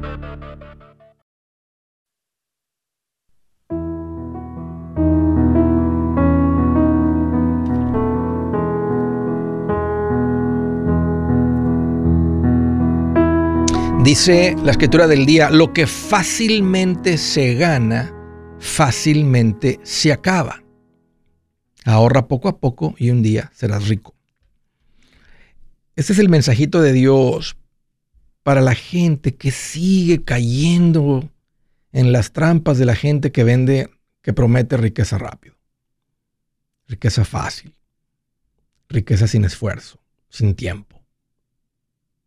Dice 14.11 14.57
la 14.61 14.71
escritura 14.71 15.07
del 15.07 15.25
día, 15.25 15.49
lo 15.49 15.71
que 15.71 15.87
fácilmente 15.87 17.17
se 17.17 17.53
gana, 17.55 18.13
fácilmente 18.59 19.79
se 19.83 20.11
acaba. 20.11 20.65
Ahorra 21.85 22.27
poco 22.27 22.49
a 22.49 22.59
poco 22.59 22.93
y 22.97 23.09
un 23.09 23.23
día 23.23 23.49
serás 23.55 23.87
rico. 23.87 24.13
Este 25.95 26.11
es 26.11 26.19
el 26.19 26.27
mensajito 26.27 26.81
de 26.81 26.91
Dios 26.91 27.55
para 28.43 28.59
la 28.59 28.75
gente 28.75 29.33
que 29.35 29.49
sigue 29.49 30.25
cayendo 30.25 31.31
en 31.93 32.11
las 32.11 32.33
trampas 32.33 32.77
de 32.77 32.85
la 32.87 32.95
gente 32.95 33.31
que 33.31 33.45
vende, 33.45 33.89
que 34.21 34.33
promete 34.33 34.75
riqueza 34.75 35.19
rápido, 35.19 35.55
riqueza 36.85 37.23
fácil, 37.23 37.73
riqueza 38.89 39.25
sin 39.25 39.45
esfuerzo, 39.45 40.03
sin 40.27 40.53
tiempo. 40.53 41.00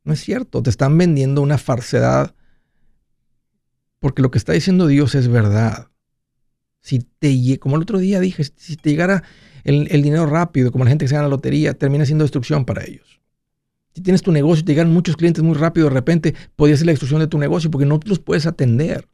No 0.05 0.13
es 0.13 0.21
cierto, 0.21 0.63
te 0.63 0.71
están 0.71 0.97
vendiendo 0.97 1.43
una 1.43 1.59
falsedad 1.59 2.35
porque 4.05 4.21
lo 4.21 4.31
que 4.31 4.37
está 4.37 4.53
diciendo 4.53 4.87
Dios 4.87 5.15
es 5.15 5.29
verdad. 5.29 5.89
Si 6.83 6.99
te, 6.99 7.59
como 7.59 7.77
el 7.77 7.83
otro 7.83 7.99
día 7.99 8.21
dije, 8.21 8.45
si 8.45 8.77
te 8.77 8.91
llegara 8.91 9.23
el, 9.65 10.03
dinero 10.03 10.27
rápido, 10.27 10.71
como 10.71 10.85
la 10.85 10.91
gente 10.91 11.07
que 11.07 11.09
se 11.09 11.15
gana 11.15 11.29
la 11.29 11.31
lotería, 11.31 11.73
termina 11.73 12.05
siendo 12.05 12.25
destrucción 12.25 12.67
para 12.67 12.85
ellos. 12.85 13.23
Si 13.95 14.03
tienes 14.03 14.21
tu 14.21 14.31
negocio 14.31 14.61
y 14.61 14.65
te 14.67 14.73
llegan 14.73 14.93
muchos 14.93 15.17
clientes 15.17 15.43
muy 15.43 15.55
rápido, 15.55 15.89
de 15.89 15.95
repente 15.95 16.35
podría 16.55 16.77
ser 16.77 16.85
la 16.85 16.93
destrucción 16.93 17.21
de 17.21 17.29
tu 17.29 17.39
negocio 17.39 17.71
porque 17.71 17.87
no 17.87 17.99
los 18.05 18.19
puedes 18.19 18.45
atender. 18.45 19.09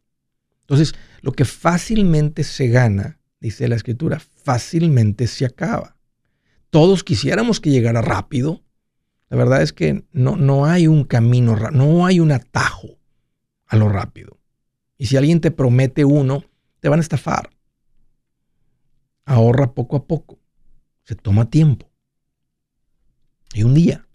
Entonces, 0.61 0.93
lo 1.21 1.31
que 1.31 1.45
fácilmente 1.45 2.43
se 2.43 2.67
gana, 2.67 3.19
dice 3.39 3.69
la 3.69 3.75
escritura, 3.75 4.19
fácilmente 4.19 5.27
se 5.27 5.45
acaba. 5.45 5.95
Todos 6.69 7.05
quisiéramos 7.05 7.61
que 7.61 7.69
llegara 7.69 8.01
rápido. 8.01 8.61
La 9.31 9.37
verdad 9.37 9.61
es 9.61 9.71
que 9.71 10.03
no, 10.11 10.35
no 10.35 10.65
hay 10.65 10.87
un 10.87 11.05
camino, 11.05 11.55
no 11.71 12.05
hay 12.05 12.19
un 12.19 12.31
atajo 12.31 12.99
a 13.65 13.77
lo 13.77 13.87
rápido. 13.87 14.37
Y 14.97 15.05
si 15.05 15.15
alguien 15.15 15.39
te 15.39 15.49
promete 15.49 16.05
uno, 16.05 16.43
te 16.81 16.89
van 16.89 16.99
a 16.99 17.01
estafar 17.01 17.49
ahorra 19.31 19.73
poco 19.73 19.95
a 19.95 20.05
poco. 20.05 20.37
Se 21.03 21.15
toma 21.15 21.49
tiempo. 21.49 21.89
Y 23.53 23.63
un 23.63 23.73
día, 23.73 24.05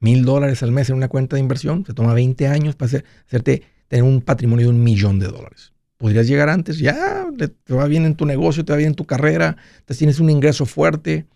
mil 0.00 0.24
dólares 0.24 0.64
al 0.64 0.72
mes 0.72 0.90
en 0.90 0.96
una 0.96 1.08
cuenta 1.08 1.36
de 1.36 1.40
inversión, 1.40 1.84
se 1.86 1.94
toma 1.94 2.12
20 2.14 2.48
años 2.48 2.74
para 2.74 2.90
hacerte 3.26 3.62
tener 3.86 4.02
un 4.02 4.20
patrimonio 4.20 4.66
de 4.66 4.72
un 4.72 4.82
millón 4.82 5.20
de 5.20 5.28
dólares. 5.28 5.72
Podrías 5.96 6.26
llegar 6.26 6.48
antes, 6.48 6.78
ya 6.78 7.26
te 7.36 7.74
va 7.74 7.86
bien 7.86 8.04
en 8.04 8.16
tu 8.16 8.26
negocio, 8.26 8.64
te 8.64 8.72
va 8.72 8.78
bien 8.78 8.90
en 8.90 8.94
tu 8.96 9.04
carrera, 9.04 9.56
te 9.84 9.94
tienes 9.94 10.18
un 10.18 10.28
ingreso 10.28 10.66
fuerte, 10.66 11.26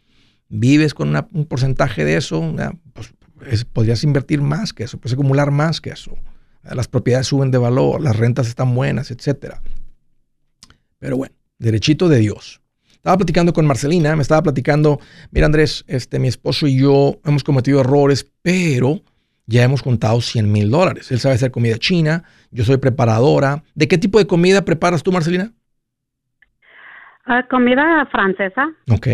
vives 0.53 0.93
con 0.93 1.17
un 1.33 1.47
porcentaje 1.47 2.05
de 2.05 2.17
eso, 2.17 2.55
pues 2.93 3.65
podrías 3.65 4.05
invertir 4.05 4.43
más 4.43 4.73
que 4.73 4.85
eso, 4.85 4.99
puedes 4.99 5.15
acumular 5.15 5.51
más 5.51 5.81
que 5.81 5.91
eso. 5.91 6.17
Las 6.63 6.87
propiedades 6.87 7.27
suben 7.27 7.51
de 7.51 7.59
valor, 7.59 8.01
las 8.01 8.17
rentas 8.17 8.47
están 8.47 8.75
buenas, 8.75 9.11
etc. 9.11 9.57
Pero 10.99 11.17
bueno, 11.17 11.35
derechito 11.59 12.09
de 12.09 12.19
Dios. 12.19 12.61
Estaba 12.93 13.17
platicando 13.17 13.53
con 13.53 13.67
Marcelina, 13.67 14.15
me 14.15 14.23
estaba 14.23 14.43
platicando, 14.43 15.01
mira 15.33 15.47
Andrés, 15.47 15.85
este, 15.89 16.21
mi 16.21 16.29
esposo 16.29 16.69
y 16.69 16.79
yo 16.79 17.19
hemos 17.25 17.43
cometido 17.43 17.81
errores, 17.81 18.31
pero 18.43 19.01
ya 19.47 19.65
hemos 19.65 19.83
contado 19.83 20.21
100 20.21 20.53
mil 20.53 20.71
dólares. 20.71 21.11
Él 21.11 21.19
sabe 21.19 21.35
hacer 21.35 21.51
comida 21.51 21.79
china, 21.79 22.25
yo 22.53 22.65
soy 22.65 22.77
preparadora. 22.77 23.65
¿De 23.75 23.89
qué 23.89 23.99
tipo 23.99 24.19
de 24.19 24.27
comida 24.27 24.65
preparas 24.65 25.03
tú, 25.03 25.11
Marcelina? 25.11 25.51
Ah, 27.25 27.45
comida 27.51 28.07
francesa. 28.13 28.69
Ok. 28.91 29.09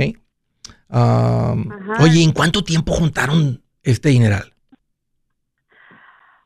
Oye, 0.91 2.23
¿en 2.23 2.33
cuánto 2.33 2.63
tiempo 2.63 2.93
juntaron 2.93 3.63
este 3.83 4.11
dineral? 4.11 4.53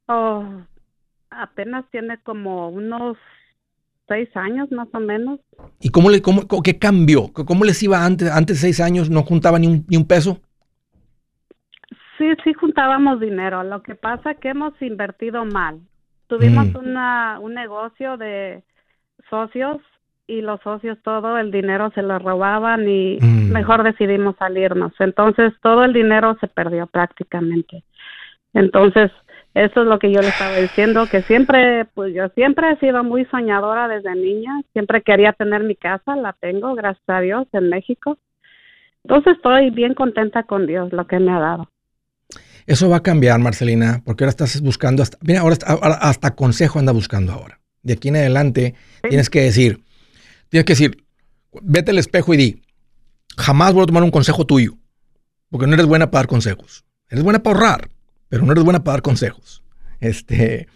Oh, 0.06 0.44
apenas 1.30 1.84
tiene 1.90 2.18
como 2.22 2.68
unos 2.68 3.16
seis 4.08 4.28
años 4.34 4.70
más 4.70 4.88
o 4.92 5.00
menos. 5.00 5.40
¿Y 5.80 5.90
cómo 5.90 6.10
le, 6.10 6.20
cómo, 6.20 6.46
qué 6.62 6.78
cambió? 6.78 7.32
¿Cómo 7.32 7.64
les 7.64 7.82
iba 7.82 8.04
antes? 8.04 8.30
Antes 8.30 8.56
de 8.56 8.68
seis 8.68 8.80
años 8.80 9.10
no 9.10 9.22
juntaba 9.22 9.58
ni 9.58 9.66
un, 9.66 9.86
ni 9.88 9.96
un 9.96 10.06
peso. 10.06 10.40
Sí, 12.18 12.26
sí 12.44 12.52
juntábamos 12.52 13.20
dinero. 13.20 13.62
Lo 13.64 13.82
que 13.82 13.94
pasa 13.94 14.32
es 14.32 14.38
que 14.38 14.50
hemos 14.50 14.80
invertido 14.82 15.44
mal. 15.44 15.80
Tuvimos 16.26 16.66
mm. 16.72 16.76
una, 16.76 17.38
un 17.40 17.54
negocio 17.54 18.16
de 18.16 18.62
socios 19.30 19.78
y 20.26 20.40
los 20.40 20.60
socios 20.62 20.98
todo 21.02 21.38
el 21.38 21.50
dinero 21.50 21.90
se 21.94 22.02
lo 22.02 22.18
robaban 22.18 22.88
y 22.88 23.18
mm. 23.20 23.52
mejor 23.52 23.82
decidimos 23.82 24.36
salirnos. 24.38 24.92
Entonces 24.98 25.52
todo 25.62 25.84
el 25.84 25.92
dinero 25.92 26.36
se 26.40 26.48
perdió 26.48 26.86
prácticamente. 26.86 27.84
Entonces 28.54 29.10
eso 29.54 29.82
es 29.82 29.86
lo 29.86 29.98
que 29.98 30.10
yo 30.10 30.22
le 30.22 30.28
estaba 30.28 30.56
diciendo, 30.56 31.06
que 31.10 31.22
siempre, 31.22 31.84
pues 31.94 32.14
yo 32.14 32.28
siempre 32.30 32.70
he 32.70 32.76
sido 32.78 33.04
muy 33.04 33.26
soñadora 33.26 33.86
desde 33.86 34.14
niña, 34.14 34.62
siempre 34.72 35.02
quería 35.02 35.34
tener 35.34 35.62
mi 35.62 35.76
casa, 35.76 36.16
la 36.16 36.34
tengo, 36.40 36.74
gracias 36.74 37.04
a 37.06 37.20
Dios, 37.20 37.46
en 37.52 37.68
México. 37.68 38.16
Entonces 39.04 39.34
estoy 39.36 39.70
bien 39.70 39.94
contenta 39.94 40.44
con 40.44 40.66
Dios, 40.66 40.90
lo 40.92 41.06
que 41.06 41.18
me 41.18 41.32
ha 41.32 41.38
dado. 41.38 41.68
Eso 42.66 42.88
va 42.88 42.98
a 42.98 43.02
cambiar, 43.02 43.40
Marcelina, 43.40 44.00
porque 44.06 44.24
ahora 44.24 44.30
estás 44.30 44.58
buscando, 44.62 45.02
hasta, 45.02 45.18
mira, 45.20 45.40
ahora, 45.40 45.56
hasta 46.00 46.34
consejo 46.34 46.78
anda 46.78 46.92
buscando 46.92 47.32
ahora. 47.32 47.58
De 47.82 47.94
aquí 47.94 48.08
en 48.08 48.16
adelante 48.16 48.74
tienes 49.02 49.28
que 49.28 49.40
decir, 49.40 49.80
tienes 50.52 50.66
que 50.66 50.74
decir, 50.74 51.04
vete 51.62 51.92
al 51.92 51.98
espejo 51.98 52.34
y 52.34 52.36
di, 52.36 52.62
jamás 53.38 53.72
voy 53.72 53.84
a 53.84 53.86
tomar 53.86 54.02
un 54.02 54.10
consejo 54.10 54.44
tuyo, 54.44 54.76
porque 55.50 55.66
no 55.66 55.72
eres 55.72 55.86
buena 55.86 56.10
para 56.10 56.20
dar 56.20 56.28
consejos. 56.28 56.84
Eres 57.08 57.24
buena 57.24 57.42
para 57.42 57.56
ahorrar, 57.56 57.90
pero 58.28 58.44
no 58.44 58.52
eres 58.52 58.62
buena 58.62 58.84
para 58.84 58.96
dar 58.96 59.02
consejos. 59.02 59.62
Este, 59.98 60.68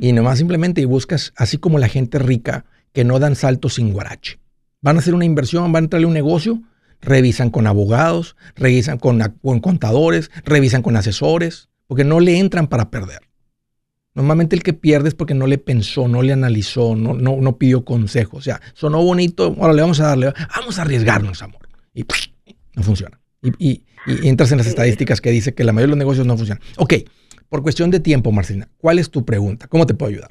Y 0.00 0.12
nomás 0.12 0.38
simplemente 0.38 0.84
buscas, 0.86 1.34
así 1.36 1.58
como 1.58 1.78
la 1.78 1.88
gente 1.88 2.18
rica 2.18 2.64
que 2.92 3.04
no 3.04 3.18
dan 3.18 3.36
saltos 3.36 3.74
sin 3.74 3.92
guarache. 3.92 4.38
Van 4.80 4.96
a 4.96 5.00
hacer 5.00 5.14
una 5.14 5.26
inversión, 5.26 5.72
van 5.72 5.84
a 5.84 5.86
entrarle 5.86 6.06
un 6.06 6.14
negocio, 6.14 6.62
revisan 7.02 7.50
con 7.50 7.66
abogados, 7.66 8.34
revisan 8.56 8.98
con, 8.98 9.20
con 9.42 9.60
contadores, 9.60 10.30
revisan 10.44 10.80
con 10.80 10.96
asesores, 10.96 11.68
porque 11.86 12.04
no 12.04 12.20
le 12.20 12.38
entran 12.38 12.66
para 12.66 12.90
perder. 12.90 13.27
Normalmente 14.18 14.56
el 14.56 14.64
que 14.64 14.72
pierde 14.72 15.06
es 15.06 15.14
porque 15.14 15.32
no 15.32 15.46
le 15.46 15.58
pensó, 15.58 16.08
no 16.08 16.22
le 16.22 16.32
analizó, 16.32 16.96
no, 16.96 17.14
no, 17.14 17.36
no 17.36 17.56
pidió 17.56 17.84
consejo. 17.84 18.38
O 18.38 18.40
sea, 18.40 18.60
sonó 18.74 19.00
bonito, 19.00 19.54
ahora 19.60 19.72
le 19.72 19.80
vamos 19.80 20.00
a 20.00 20.08
darle, 20.08 20.32
vamos 20.56 20.76
a 20.80 20.82
arriesgarnos, 20.82 21.40
amor. 21.40 21.68
Y 21.94 22.04
no 22.74 22.82
funciona. 22.82 23.20
Y, 23.42 23.52
y, 23.60 24.28
entras 24.28 24.50
en 24.50 24.58
las 24.58 24.66
estadísticas 24.66 25.20
que 25.20 25.30
dice 25.30 25.54
que 25.54 25.62
la 25.62 25.72
mayoría 25.72 25.86
de 25.86 25.90
los 25.90 25.98
negocios 25.98 26.26
no 26.26 26.36
funcionan. 26.36 26.60
Ok, 26.78 26.94
por 27.48 27.62
cuestión 27.62 27.92
de 27.92 28.00
tiempo, 28.00 28.32
Marcelina, 28.32 28.66
¿cuál 28.78 28.98
es 28.98 29.08
tu 29.08 29.24
pregunta? 29.24 29.68
¿Cómo 29.68 29.86
te 29.86 29.94
puedo 29.94 30.10
ayudar? 30.10 30.30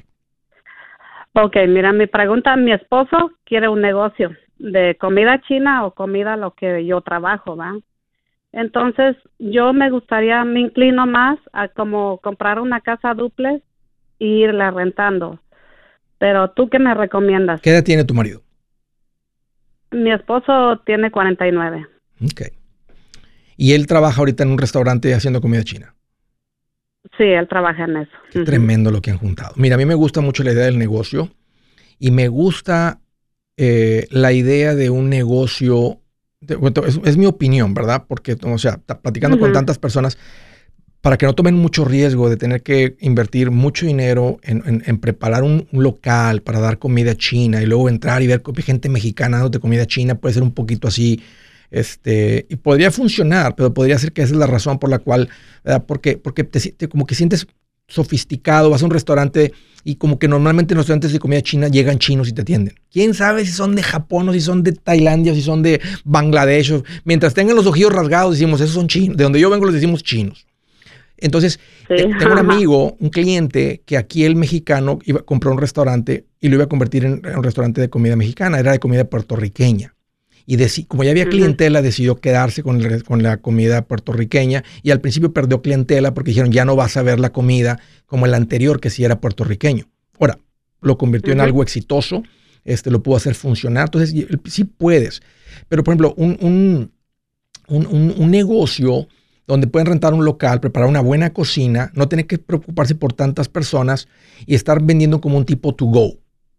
Ok, 1.32 1.56
mira, 1.66 1.90
mi 1.94 2.06
pregunta, 2.06 2.56
mi 2.56 2.72
esposo 2.72 3.30
quiere 3.44 3.70
un 3.70 3.80
negocio 3.80 4.36
de 4.58 4.98
comida 5.00 5.40
china 5.48 5.86
o 5.86 5.94
comida 5.94 6.36
lo 6.36 6.50
que 6.50 6.84
yo 6.84 7.00
trabajo, 7.00 7.56
¿va? 7.56 7.74
Entonces, 8.52 9.16
yo 9.38 9.72
me 9.72 9.90
gustaría, 9.90 10.44
me 10.44 10.60
inclino 10.60 11.06
más 11.06 11.38
a 11.54 11.68
como 11.68 12.18
comprar 12.18 12.60
una 12.60 12.82
casa 12.82 13.14
duple 13.14 13.48
e 13.54 13.67
irla 14.18 14.70
rentando. 14.70 15.40
Pero, 16.18 16.50
¿tú 16.50 16.68
qué 16.68 16.78
me 16.78 16.94
recomiendas? 16.94 17.60
¿Qué 17.60 17.70
edad 17.70 17.84
tiene 17.84 18.04
tu 18.04 18.14
marido? 18.14 18.42
Mi 19.90 20.12
esposo 20.12 20.80
tiene 20.84 21.10
49. 21.10 21.86
Ok. 22.24 22.42
Y 23.56 23.72
él 23.72 23.86
trabaja 23.86 24.20
ahorita 24.20 24.42
en 24.42 24.50
un 24.50 24.58
restaurante 24.58 25.14
haciendo 25.14 25.40
comida 25.40 25.62
china. 25.62 25.94
Sí, 27.16 27.24
él 27.24 27.48
trabaja 27.48 27.84
en 27.84 27.96
eso. 27.98 28.10
Qué 28.30 28.44
tremendo 28.44 28.90
lo 28.90 29.00
que 29.00 29.10
han 29.10 29.18
juntado. 29.18 29.54
Mira, 29.56 29.76
a 29.76 29.78
mí 29.78 29.84
me 29.84 29.94
gusta 29.94 30.20
mucho 30.20 30.42
la 30.42 30.52
idea 30.52 30.66
del 30.66 30.78
negocio 30.78 31.30
y 31.98 32.10
me 32.10 32.28
gusta 32.28 33.00
eh, 33.56 34.06
la 34.10 34.32
idea 34.32 34.74
de 34.74 34.90
un 34.90 35.08
negocio. 35.08 36.00
es, 37.04 37.16
mi 37.16 37.26
opinión, 37.26 37.74
¿verdad? 37.74 38.04
Porque, 38.06 38.36
o 38.40 38.58
sea, 38.58 38.78
platicando 38.78 39.38
con 39.38 39.52
tantas 39.52 39.78
personas, 39.78 40.18
para 41.00 41.16
que 41.16 41.26
no 41.26 41.34
tomen 41.34 41.54
mucho 41.54 41.84
riesgo 41.84 42.28
de 42.28 42.36
tener 42.36 42.62
que 42.62 42.96
invertir 43.00 43.50
mucho 43.50 43.86
dinero 43.86 44.38
en, 44.42 44.98
preparar 44.98 45.44
un, 45.44 45.68
local 45.72 46.42
para 46.42 46.60
dar 46.60 46.78
comida 46.78 47.14
china 47.16 47.62
y 47.62 47.66
luego 47.66 47.88
entrar 47.88 48.22
y 48.22 48.26
ver 48.26 48.42
gente 48.58 48.88
mexicana 48.88 49.38
dándote 49.38 49.60
comida 49.60 49.86
china, 49.86 50.16
puede 50.16 50.34
ser 50.34 50.42
un 50.42 50.52
poquito 50.52 50.88
así 50.88 51.20
este, 51.70 52.46
y 52.48 52.56
podría 52.56 52.90
funcionar, 52.90 53.54
pero 53.54 53.72
podría 53.72 53.98
ser 53.98 54.12
que 54.12 54.22
esa 54.22 54.32
es 54.32 54.38
la 54.38 54.46
razón 54.46 54.78
por 54.78 54.90
la 54.90 54.98
cual, 54.98 55.28
porque, 55.86 56.16
porque 56.16 56.44
te, 56.44 56.88
como 56.88 57.06
que 57.06 57.14
sientes 57.14 57.46
sofisticado, 57.86 58.70
vas 58.70 58.82
a 58.82 58.84
un 58.84 58.90
restaurante 58.90 59.52
y 59.84 59.94
como 59.94 60.18
que 60.18 60.28
normalmente 60.28 60.74
en 60.74 60.76
los 60.76 60.84
restaurantes 60.84 61.12
de 61.12 61.18
comida 61.18 61.40
china 61.40 61.68
llegan 61.68 61.98
chinos 61.98 62.28
y 62.28 62.32
te 62.32 62.42
atienden. 62.42 62.74
¿Quién 62.90 63.14
sabe 63.14 63.46
si 63.46 63.52
son 63.52 63.74
de 63.74 63.82
Japón 63.82 64.28
o 64.28 64.32
si 64.32 64.40
son 64.40 64.62
de 64.62 64.72
Tailandia 64.72 65.32
o 65.32 65.34
si 65.34 65.42
son 65.42 65.62
de 65.62 65.80
Bangladesh? 66.04 66.82
mientras 67.04 67.32
tengan 67.32 67.56
los 67.56 67.66
ojillos 67.66 67.92
rasgados 67.92 68.32
decimos, 68.32 68.60
esos 68.60 68.74
son 68.74 68.88
chinos. 68.88 69.16
De 69.16 69.24
donde 69.24 69.40
yo 69.40 69.48
vengo 69.48 69.64
les 69.64 69.74
decimos 69.74 70.02
chinos. 70.02 70.47
Entonces, 71.18 71.60
tengo 71.88 72.32
un 72.32 72.38
amigo, 72.38 72.96
un 72.98 73.10
cliente, 73.10 73.82
que 73.84 73.96
aquí 73.96 74.24
el 74.24 74.36
mexicano 74.36 74.98
iba, 75.04 75.22
compró 75.22 75.52
un 75.52 75.58
restaurante 75.58 76.26
y 76.40 76.48
lo 76.48 76.56
iba 76.56 76.64
a 76.64 76.68
convertir 76.68 77.04
en 77.04 77.22
un 77.24 77.42
restaurante 77.42 77.80
de 77.80 77.90
comida 77.90 78.16
mexicana, 78.16 78.58
era 78.58 78.72
de 78.72 78.78
comida 78.78 79.04
puertorriqueña. 79.04 79.94
Y 80.50 80.56
como 80.84 81.04
ya 81.04 81.10
había 81.10 81.28
clientela, 81.28 81.82
decidió 81.82 82.16
quedarse 82.16 82.62
con, 82.62 82.80
con, 83.00 83.22
la 83.22 83.36
comida 83.36 83.82
puertorriqueña 83.82 84.64
y 84.82 84.92
al 84.92 85.00
principio 85.02 85.34
perdió 85.34 85.60
clientela 85.60 86.14
porque 86.14 86.30
dijeron, 86.30 86.50
ya 86.50 86.64
no 86.64 86.74
vas 86.74 86.96
a 86.96 87.02
ver 87.02 87.20
la 87.20 87.32
comida 87.32 87.78
como 88.06 88.24
el 88.24 88.32
anterior, 88.32 88.80
que 88.80 88.88
sí 88.88 89.04
era 89.04 89.20
puertorriqueño. 89.20 89.90
Ahora, 90.18 90.38
lo 90.80 90.96
convirtió 90.96 91.34
en 91.34 91.42
algo 91.42 91.62
exitoso, 91.62 92.22
este, 92.64 92.90
lo 92.90 93.02
pudo 93.02 93.16
hacer 93.16 93.34
funcionar, 93.34 93.88
entonces 93.88 94.14
sí 94.46 94.64
puedes. 94.64 95.20
Pero, 95.68 95.84
por 95.84 95.92
ejemplo, 95.92 96.14
un, 96.16 96.38
un, 96.40 96.92
un, 97.68 98.14
un 98.16 98.30
negocio 98.30 99.06
donde 99.48 99.66
pueden 99.66 99.86
rentar 99.86 100.14
un 100.14 100.24
local, 100.24 100.60
preparar 100.60 100.88
una 100.88 101.00
buena 101.00 101.30
cocina, 101.32 101.90
no 101.94 102.06
tener 102.06 102.26
que 102.26 102.38
preocuparse 102.38 102.94
por 102.94 103.14
tantas 103.14 103.48
personas 103.48 104.06
y 104.46 104.54
estar 104.54 104.82
vendiendo 104.82 105.20
como 105.20 105.38
un 105.38 105.44
tipo 105.44 105.74
to 105.74 105.86
go. 105.86 106.12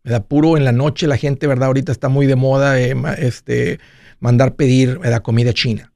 ¿verdad? 0.03 0.25
Puro 0.25 0.57
en 0.57 0.65
la 0.65 0.71
noche 0.71 1.07
la 1.07 1.15
gente, 1.15 1.45
¿verdad? 1.47 1.67
Ahorita 1.67 1.91
está 1.91 2.09
muy 2.09 2.25
de 2.25 2.35
moda 2.35 2.81
eh, 2.81 2.95
este, 3.19 3.79
mandar 4.19 4.55
pedir 4.55 4.99
la 5.03 5.21
comida 5.21 5.53
china. 5.53 5.93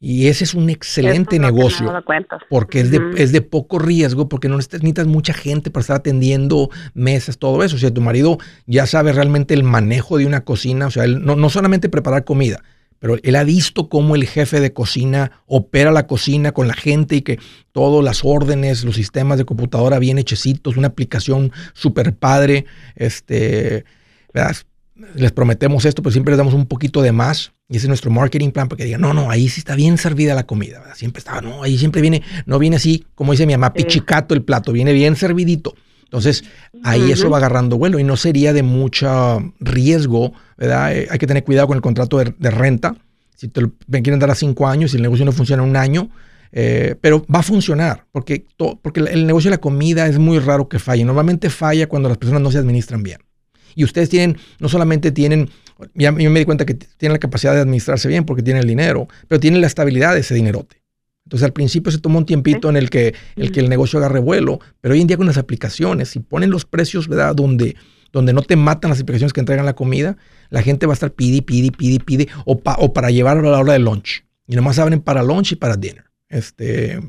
Y 0.00 0.26
ese 0.26 0.44
es 0.44 0.52
un 0.52 0.68
excelente 0.68 1.38
negocio 1.38 1.90
porque 2.50 2.80
es, 2.80 2.90
de, 2.90 3.00
es 3.16 3.32
de 3.32 3.40
poco 3.40 3.78
riesgo, 3.78 4.28
porque 4.28 4.50
no 4.50 4.56
necesitas 4.56 5.06
mucha 5.06 5.32
gente 5.32 5.70
para 5.70 5.80
estar 5.80 5.96
atendiendo 5.96 6.68
mesas, 6.92 7.38
todo 7.38 7.64
eso. 7.64 7.76
O 7.76 7.78
sea, 7.78 7.90
tu 7.90 8.02
marido 8.02 8.36
ya 8.66 8.84
sabe 8.84 9.14
realmente 9.14 9.54
el 9.54 9.62
manejo 9.62 10.18
de 10.18 10.26
una 10.26 10.44
cocina, 10.44 10.88
o 10.88 10.90
sea, 10.90 11.04
él 11.04 11.24
no, 11.24 11.36
no 11.36 11.48
solamente 11.48 11.88
preparar 11.88 12.24
comida, 12.24 12.62
pero 13.04 13.18
él 13.22 13.36
ha 13.36 13.44
visto 13.44 13.90
cómo 13.90 14.14
el 14.14 14.26
jefe 14.26 14.60
de 14.60 14.72
cocina 14.72 15.42
opera 15.44 15.92
la 15.92 16.06
cocina 16.06 16.52
con 16.52 16.68
la 16.68 16.72
gente 16.72 17.16
y 17.16 17.20
que 17.20 17.38
todas 17.70 18.02
las 18.02 18.24
órdenes, 18.24 18.82
los 18.82 18.94
sistemas 18.94 19.36
de 19.36 19.44
computadora 19.44 19.98
bien 19.98 20.16
hechecitos, 20.16 20.78
una 20.78 20.86
aplicación 20.86 21.52
súper 21.74 22.16
padre. 22.16 22.64
Este, 22.96 23.84
Les 25.16 25.32
prometemos 25.32 25.84
esto, 25.84 26.00
pero 26.00 26.12
siempre 26.12 26.32
les 26.32 26.38
damos 26.38 26.54
un 26.54 26.64
poquito 26.64 27.02
de 27.02 27.12
más. 27.12 27.52
Y 27.68 27.76
ese 27.76 27.84
es 27.84 27.88
nuestro 27.88 28.10
marketing 28.10 28.52
plan 28.52 28.68
para 28.68 28.78
que 28.78 28.84
digan, 28.86 29.02
no, 29.02 29.12
no, 29.12 29.30
ahí 29.30 29.50
sí 29.50 29.60
está 29.60 29.74
bien 29.74 29.98
servida 29.98 30.34
la 30.34 30.46
comida. 30.46 30.82
Siempre 30.94 31.18
estaba, 31.18 31.42
no, 31.42 31.62
ahí 31.62 31.76
siempre 31.76 32.00
viene, 32.00 32.22
no 32.46 32.58
viene 32.58 32.76
así, 32.76 33.04
como 33.14 33.32
dice 33.32 33.44
mi 33.44 33.52
mamá, 33.52 33.74
pichicato 33.74 34.32
el 34.32 34.44
plato, 34.44 34.72
viene 34.72 34.94
bien 34.94 35.14
servidito. 35.14 35.74
Entonces, 36.14 36.44
ahí 36.84 37.10
eso 37.10 37.28
va 37.28 37.38
agarrando 37.38 37.76
vuelo 37.76 37.98
y 37.98 38.04
no 38.04 38.16
sería 38.16 38.52
de 38.52 38.62
mucho 38.62 39.52
riesgo, 39.58 40.32
¿verdad? 40.56 40.96
Eh, 40.96 41.08
hay 41.10 41.18
que 41.18 41.26
tener 41.26 41.42
cuidado 41.42 41.66
con 41.66 41.74
el 41.74 41.82
contrato 41.82 42.18
de, 42.18 42.50
renta. 42.52 42.94
Si 43.34 43.48
te 43.48 43.62
lo 43.62 43.72
quieren 43.88 44.20
dar 44.20 44.30
a 44.30 44.36
cinco 44.36 44.68
años 44.68 44.92
y 44.92 44.96
el 44.96 45.02
negocio 45.02 45.24
no 45.24 45.32
funciona 45.32 45.64
en 45.64 45.70
un 45.70 45.76
año, 45.76 46.10
eh, 46.52 46.94
pero 47.00 47.26
va 47.26 47.40
a 47.40 47.42
funcionar 47.42 48.04
porque, 48.12 48.46
porque 48.80 49.00
el 49.00 49.26
negocio 49.26 49.50
de 49.50 49.56
la 49.56 49.60
comida 49.60 50.06
es 50.06 50.20
muy 50.20 50.38
raro 50.38 50.68
que 50.68 50.78
falle. 50.78 51.04
Normalmente 51.04 51.50
falla 51.50 51.88
cuando 51.88 52.08
las 52.08 52.18
personas 52.18 52.40
no 52.42 52.52
se 52.52 52.58
administran 52.58 53.02
bien. 53.02 53.18
Y 53.74 53.82
ustedes 53.82 54.08
tienen, 54.08 54.38
no 54.60 54.68
solamente 54.68 55.10
tienen, 55.10 55.50
ya 55.94 56.16
yo 56.16 56.30
me 56.30 56.38
di 56.38 56.44
cuenta 56.44 56.64
que 56.64 56.74
tienen 56.74 57.14
la 57.14 57.18
capacidad 57.18 57.54
de 57.54 57.60
administrarse 57.62 58.06
bien 58.06 58.24
porque 58.24 58.44
tienen 58.44 58.62
el 58.62 58.68
dinero, 58.68 59.08
pero 59.26 59.40
tienen 59.40 59.60
la 59.60 59.66
estabilidad 59.66 60.14
de 60.14 60.20
ese 60.20 60.36
dinerote. 60.36 60.83
Entonces 61.24 61.44
al 61.44 61.52
principio 61.52 61.90
se 61.90 61.98
tomó 61.98 62.18
un 62.18 62.26
tiempito 62.26 62.68
en 62.68 62.76
el 62.76 62.90
que, 62.90 63.14
el 63.36 63.50
que 63.50 63.60
el 63.60 63.68
negocio 63.68 63.98
agarre 63.98 64.20
vuelo, 64.20 64.60
pero 64.80 64.94
hoy 64.94 65.00
en 65.00 65.06
día 65.06 65.16
con 65.16 65.26
las 65.26 65.38
aplicaciones, 65.38 66.10
si 66.10 66.20
ponen 66.20 66.50
los 66.50 66.66
precios, 66.66 67.08
¿verdad? 67.08 67.34
Donde, 67.34 67.76
donde 68.12 68.32
no 68.34 68.42
te 68.42 68.56
matan 68.56 68.90
las 68.90 69.00
aplicaciones 69.00 69.32
que 69.32 69.40
entregan 69.40 69.64
la 69.64 69.74
comida, 69.74 70.16
la 70.50 70.62
gente 70.62 70.86
va 70.86 70.92
a 70.92 70.94
estar 70.94 71.12
pidi, 71.12 71.40
pidi, 71.40 71.70
pidi, 71.70 71.98
pidi, 71.98 72.28
o, 72.44 72.60
o 72.62 72.92
para 72.92 73.10
llevar 73.10 73.38
a 73.38 73.42
la 73.42 73.58
hora 73.58 73.72
de 73.72 73.78
lunch. 73.78 74.24
Y 74.46 74.54
nomás 74.54 74.78
abren 74.78 75.00
para 75.00 75.22
lunch 75.22 75.52
y 75.52 75.56
para 75.56 75.76
dinner. 75.76 76.04
Este, 76.28 77.00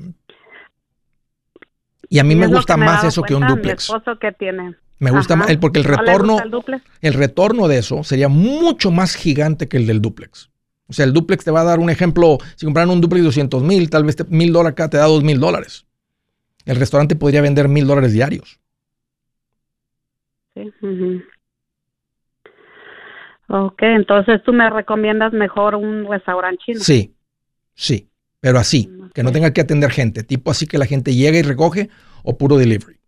y 2.09 2.19
a 2.19 2.23
mí 2.23 2.35
me 2.35 2.47
gusta 2.47 2.77
más 2.77 3.03
eso 3.03 3.21
que 3.23 3.35
un 3.35 3.45
duplex. 3.45 3.91
que 4.21 4.31
tiene. 4.31 4.75
Me 4.99 5.11
gusta 5.11 5.35
más, 5.35 5.55
porque 5.57 5.79
el 5.79 5.85
retorno, 5.85 6.37
el, 6.39 6.81
el 7.01 7.13
retorno 7.13 7.67
de 7.67 7.79
eso 7.79 8.03
sería 8.03 8.29
mucho 8.29 8.91
más 8.91 9.15
gigante 9.15 9.67
que 9.67 9.75
el 9.77 9.87
del 9.87 10.01
duplex. 10.01 10.49
O 10.87 10.93
sea, 10.93 11.05
el 11.05 11.13
duplex 11.13 11.43
te 11.43 11.51
va 11.51 11.61
a 11.61 11.65
dar 11.65 11.79
un 11.79 11.89
ejemplo, 11.89 12.37
si 12.55 12.65
compraran 12.65 12.89
un 12.89 13.01
duplex 13.01 13.21
de 13.21 13.25
200 13.25 13.63
mil, 13.63 13.89
tal 13.89 14.03
vez 14.03 14.15
mil 14.29 14.53
dólares 14.53 14.73
acá 14.73 14.89
te 14.89 14.97
da 14.97 15.05
dos 15.05 15.23
mil 15.23 15.39
dólares. 15.39 15.85
El 16.65 16.75
restaurante 16.77 17.15
podría 17.15 17.41
vender 17.41 17.67
mil 17.67 17.87
dólares 17.87 18.13
diarios. 18.13 18.59
Sí. 20.53 21.21
Ok, 23.47 23.81
entonces 23.81 24.41
tú 24.43 24.53
me 24.53 24.69
recomiendas 24.69 25.33
mejor 25.33 25.75
un 25.75 26.09
restaurante 26.09 26.63
chino. 26.65 26.79
Sí, 26.79 27.15
sí, 27.73 28.09
pero 28.39 28.57
así, 28.57 28.89
que 29.13 29.21
no 29.21 29.31
tenga 29.31 29.53
que 29.53 29.61
atender 29.61 29.91
gente, 29.91 30.23
tipo 30.23 30.49
así 30.49 30.65
que 30.65 30.77
la 30.77 30.85
gente 30.85 31.13
llega 31.13 31.37
y 31.37 31.43
recoge 31.43 31.89
o 32.23 32.37
puro 32.37 32.57
delivery. 32.57 32.99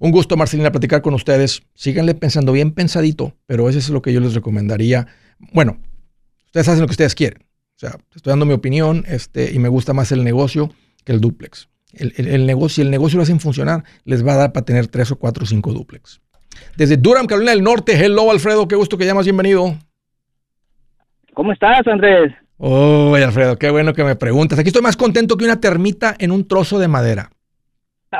Un 0.00 0.12
gusto, 0.12 0.36
Marcelina, 0.36 0.70
platicar 0.70 1.02
con 1.02 1.14
ustedes. 1.14 1.62
Síganle 1.74 2.14
pensando 2.14 2.52
bien 2.52 2.72
pensadito, 2.72 3.34
pero 3.46 3.68
eso 3.68 3.78
es 3.78 3.90
lo 3.90 4.00
que 4.00 4.12
yo 4.12 4.20
les 4.20 4.34
recomendaría. 4.34 5.08
Bueno, 5.52 5.78
ustedes 6.48 6.68
hacen 6.68 6.80
lo 6.80 6.86
que 6.86 6.92
ustedes 6.92 7.14
quieren. 7.14 7.42
O 7.42 7.78
sea, 7.78 7.96
estoy 8.14 8.32
dando 8.32 8.44
mi 8.44 8.54
opinión 8.54 9.04
este, 9.06 9.52
y 9.52 9.58
me 9.58 9.68
gusta 9.68 9.92
más 9.92 10.10
el 10.10 10.24
negocio 10.24 10.70
que 11.04 11.12
el 11.12 11.20
duplex. 11.20 11.68
El, 11.92 12.44
negocio, 12.46 12.76
si 12.76 12.82
el 12.82 12.90
negocio 12.90 13.16
lo 13.16 13.22
hacen 13.22 13.40
funcionar, 13.40 13.82
les 14.04 14.26
va 14.26 14.34
a 14.34 14.36
dar 14.36 14.52
para 14.52 14.64
tener 14.64 14.88
tres 14.88 15.10
o 15.10 15.16
cuatro 15.16 15.44
o 15.44 15.46
cinco 15.46 15.72
duplex. 15.72 16.20
Desde 16.76 16.96
Durham, 16.96 17.26
Carolina 17.26 17.52
del 17.52 17.62
Norte. 17.62 17.92
Hello, 17.92 18.30
Alfredo. 18.30 18.68
Qué 18.68 18.76
gusto 18.76 18.98
que 18.98 19.06
llamas. 19.06 19.24
Bienvenido. 19.24 19.76
¿Cómo 21.34 21.52
estás, 21.52 21.86
Andrés? 21.86 22.32
Oh, 22.56 23.14
Alfredo, 23.14 23.56
qué 23.56 23.70
bueno 23.70 23.94
que 23.94 24.02
me 24.02 24.16
preguntas. 24.16 24.58
Aquí 24.58 24.68
estoy 24.68 24.82
más 24.82 24.96
contento 24.96 25.36
que 25.36 25.44
una 25.44 25.60
termita 25.60 26.16
en 26.18 26.32
un 26.32 26.46
trozo 26.46 26.78
de 26.78 26.88
madera. 26.88 27.30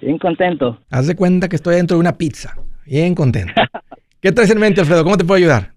Bien 0.00 0.18
contento. 0.18 0.80
Haz 0.90 1.06
de 1.06 1.14
cuenta 1.14 1.48
que 1.48 1.56
estoy 1.56 1.76
dentro 1.76 1.98
de 1.98 2.00
una 2.00 2.16
pizza. 2.16 2.56
Bien 2.86 3.14
contento. 3.14 3.52
¿Qué 4.20 4.32
traes 4.32 4.50
en 4.50 4.58
mente, 4.58 4.80
Alfredo? 4.80 5.04
¿Cómo 5.04 5.18
te 5.18 5.24
puedo 5.24 5.36
ayudar? 5.36 5.74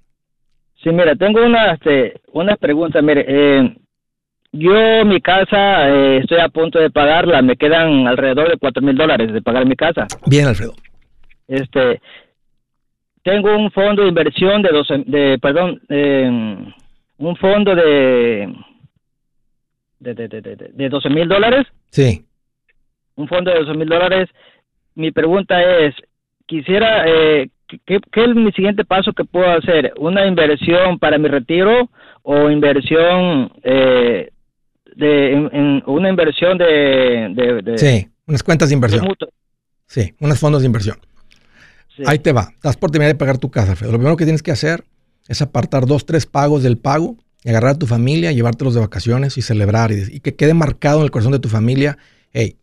Sí, 0.84 0.89
mira, 0.91 1.15
tengo 1.15 1.43
una, 1.43 1.71
este, 1.73 2.21
una 2.34 2.55
pregunta. 2.57 3.01
Mire, 3.01 3.25
eh, 3.27 3.77
yo 4.51 5.05
mi 5.05 5.21
casa 5.21 5.89
eh, 5.89 6.17
estoy 6.17 6.39
a 6.39 6.49
punto 6.49 6.79
de 6.79 6.89
pagarla. 6.89 7.41
Me 7.41 7.55
quedan 7.55 8.07
alrededor 8.07 8.49
de 8.49 8.57
cuatro 8.57 8.81
mil 8.81 8.95
dólares 8.95 9.31
de 9.31 9.41
pagar 9.41 9.65
mi 9.65 9.75
casa. 9.75 10.07
Bien, 10.25 10.45
Alfredo. 10.45 10.73
Este, 11.47 12.01
tengo 13.23 13.55
un 13.55 13.71
fondo 13.71 14.03
de 14.03 14.09
inversión 14.09 14.61
de 14.61 14.69
12, 14.69 15.03
de, 15.05 15.39
perdón, 15.39 15.81
eh, 15.89 16.29
un 17.17 17.36
fondo 17.38 17.75
de 17.75 18.53
de, 19.99 20.13
de, 20.13 20.27
de, 20.27 20.55
de 20.73 20.89
12 20.89 21.09
mil 21.09 21.29
dólares. 21.29 21.65
Sí 21.89 22.25
un 23.15 23.27
fondo 23.27 23.51
de 23.51 23.59
12 23.59 23.73
mil 23.77 23.89
dólares. 23.89 24.29
Mi 24.95 25.11
pregunta 25.11 25.61
es, 25.61 25.95
quisiera, 26.45 27.05
eh, 27.07 27.49
¿qué, 27.86 27.95
es 27.95 28.36
mi 28.36 28.51
siguiente 28.51 28.86
paso 28.86 29.13
que 29.13 29.24
puedo 29.24 29.49
hacer? 29.49 29.93
¿Una 29.97 30.26
inversión 30.26 30.99
para 30.99 31.17
mi 31.17 31.28
retiro 31.28 31.89
o 32.21 32.49
inversión 32.49 33.51
eh, 33.63 34.30
de 34.95 35.32
en, 35.34 35.84
una 35.86 36.09
inversión 36.09 36.57
de, 36.57 37.74
Sí, 37.78 38.07
unas 38.28 38.43
cuentas 38.43 38.69
de 38.69 38.76
inversión. 38.76 39.07
sí, 39.88 40.13
unos 40.19 40.39
fondos 40.39 40.61
de 40.61 40.67
inversión. 40.67 40.97
Ahí 42.05 42.19
te 42.19 42.32
va. 42.32 42.49
Estás 42.53 42.78
por 42.78 42.89
terminar 42.89 43.13
de 43.13 43.19
pagar 43.19 43.38
tu 43.38 43.51
casa, 43.51 43.76
Lo 43.86 43.93
primero 43.93 44.17
que 44.17 44.24
tienes 44.24 44.41
que 44.41 44.51
hacer 44.51 44.84
es 45.28 45.41
apartar 45.41 45.86
dos, 45.86 46.05
tres 46.05 46.26
pagos 46.26 46.63
del 46.63 46.78
pago 46.78 47.17
y 47.43 47.49
agarrar 47.49 47.71
a 47.71 47.80
tu 47.80 47.86
familia, 47.86 48.32
llevártelos 48.32 48.74
de 48.74 48.80
vacaciones 48.80 49.38
y 49.38 49.41
celebrar 49.41 49.91
y, 49.91 50.15
y 50.15 50.19
que 50.21 50.36
quede 50.36 50.53
marcado 50.53 50.99
en 50.99 51.05
el 51.05 51.11
corazón 51.11 51.34
de 51.34 51.39
tu 51.39 51.49
familia, 51.49 51.97
hey, 52.32 52.57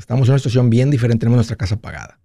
Estamos 0.00 0.28
en 0.28 0.32
una 0.32 0.38
situación 0.38 0.70
bien 0.70 0.90
diferente, 0.90 1.20
tenemos 1.20 1.36
nuestra 1.36 1.56
casa 1.56 1.76
pagada. 1.76 2.19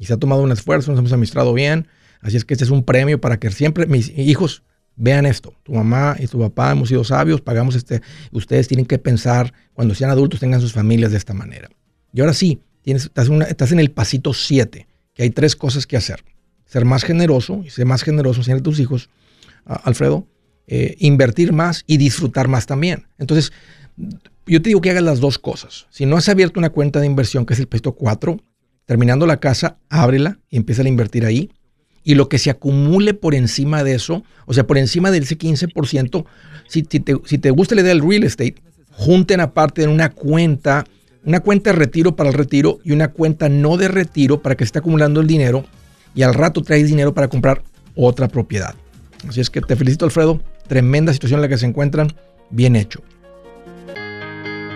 Y 0.00 0.06
se 0.06 0.14
ha 0.14 0.16
tomado 0.16 0.42
un 0.42 0.50
esfuerzo, 0.50 0.90
nos 0.90 0.98
hemos 0.98 1.12
administrado 1.12 1.52
bien. 1.52 1.86
Así 2.22 2.38
es 2.38 2.46
que 2.46 2.54
este 2.54 2.64
es 2.64 2.70
un 2.70 2.84
premio 2.84 3.20
para 3.20 3.38
que 3.38 3.50
siempre 3.50 3.86
mis 3.86 4.08
hijos 4.16 4.62
vean 4.96 5.26
esto. 5.26 5.54
Tu 5.62 5.74
mamá 5.74 6.16
y 6.18 6.26
tu 6.26 6.40
papá 6.40 6.72
hemos 6.72 6.88
sido 6.88 7.04
sabios, 7.04 7.42
pagamos 7.42 7.74
este. 7.74 8.00
Ustedes 8.32 8.66
tienen 8.66 8.86
que 8.86 8.98
pensar, 8.98 9.52
cuando 9.74 9.94
sean 9.94 10.10
adultos, 10.10 10.40
tengan 10.40 10.62
sus 10.62 10.72
familias 10.72 11.10
de 11.12 11.18
esta 11.18 11.34
manera. 11.34 11.68
Y 12.14 12.20
ahora 12.22 12.32
sí, 12.32 12.62
tienes, 12.80 13.10
estás, 13.14 13.72
en 13.72 13.78
el 13.78 13.90
pasito 13.90 14.32
7, 14.32 14.86
que 15.12 15.22
hay 15.22 15.30
tres 15.30 15.54
cosas 15.54 15.86
que 15.86 15.98
hacer. 15.98 16.24
Ser 16.64 16.86
más 16.86 17.04
generoso, 17.04 17.62
y 17.62 17.68
ser 17.68 17.84
más 17.84 18.02
generoso, 18.02 18.40
a 18.40 18.58
tus 18.60 18.80
hijos, 18.80 19.10
Alfredo, 19.66 20.26
eh, 20.66 20.96
invertir 20.98 21.52
más 21.52 21.84
y 21.86 21.98
disfrutar 21.98 22.48
más 22.48 22.64
también. 22.64 23.06
Entonces, 23.18 23.52
yo 24.46 24.62
te 24.62 24.70
digo 24.70 24.80
que 24.80 24.90
hagas 24.90 25.02
las 25.02 25.20
dos 25.20 25.38
cosas. 25.38 25.86
Si 25.90 26.06
no 26.06 26.16
has 26.16 26.28
abierto 26.30 26.58
una 26.58 26.70
cuenta 26.70 27.00
de 27.00 27.06
inversión, 27.06 27.44
que 27.44 27.52
es 27.52 27.60
el 27.60 27.68
puesto 27.68 27.92
4, 27.92 28.40
terminando 28.90 29.24
la 29.24 29.36
casa, 29.36 29.76
ábrela 29.88 30.40
y 30.50 30.56
empieza 30.56 30.82
a 30.82 30.88
invertir 30.88 31.24
ahí. 31.24 31.52
Y 32.02 32.16
lo 32.16 32.28
que 32.28 32.38
se 32.38 32.50
acumule 32.50 33.14
por 33.14 33.36
encima 33.36 33.84
de 33.84 33.94
eso, 33.94 34.24
o 34.46 34.52
sea, 34.52 34.66
por 34.66 34.78
encima 34.78 35.12
del 35.12 35.22
ese 35.22 35.38
15%, 35.38 36.24
si, 36.66 36.82
te, 36.82 37.14
si 37.24 37.38
te 37.38 37.50
gusta 37.52 37.76
la 37.76 37.82
idea 37.82 37.94
del 37.94 38.02
real 38.02 38.24
estate, 38.24 38.56
junten 38.90 39.38
aparte 39.38 39.84
en 39.84 39.90
una 39.90 40.10
cuenta, 40.10 40.84
una 41.24 41.38
cuenta 41.38 41.70
de 41.70 41.76
retiro 41.76 42.16
para 42.16 42.30
el 42.30 42.34
retiro 42.34 42.80
y 42.82 42.90
una 42.90 43.12
cuenta 43.12 43.48
no 43.48 43.76
de 43.76 43.86
retiro 43.86 44.42
para 44.42 44.56
que 44.56 44.64
se 44.64 44.70
esté 44.70 44.80
acumulando 44.80 45.20
el 45.20 45.28
dinero 45.28 45.64
y 46.16 46.22
al 46.22 46.34
rato 46.34 46.60
traes 46.60 46.88
dinero 46.88 47.14
para 47.14 47.28
comprar 47.28 47.62
otra 47.94 48.26
propiedad. 48.26 48.74
Así 49.28 49.40
es 49.40 49.50
que 49.50 49.60
te 49.60 49.76
felicito, 49.76 50.04
Alfredo. 50.04 50.42
Tremenda 50.66 51.12
situación 51.12 51.38
en 51.38 51.42
la 51.42 51.48
que 51.48 51.58
se 51.58 51.66
encuentran. 51.66 52.12
Bien 52.50 52.74
hecho. 52.74 53.00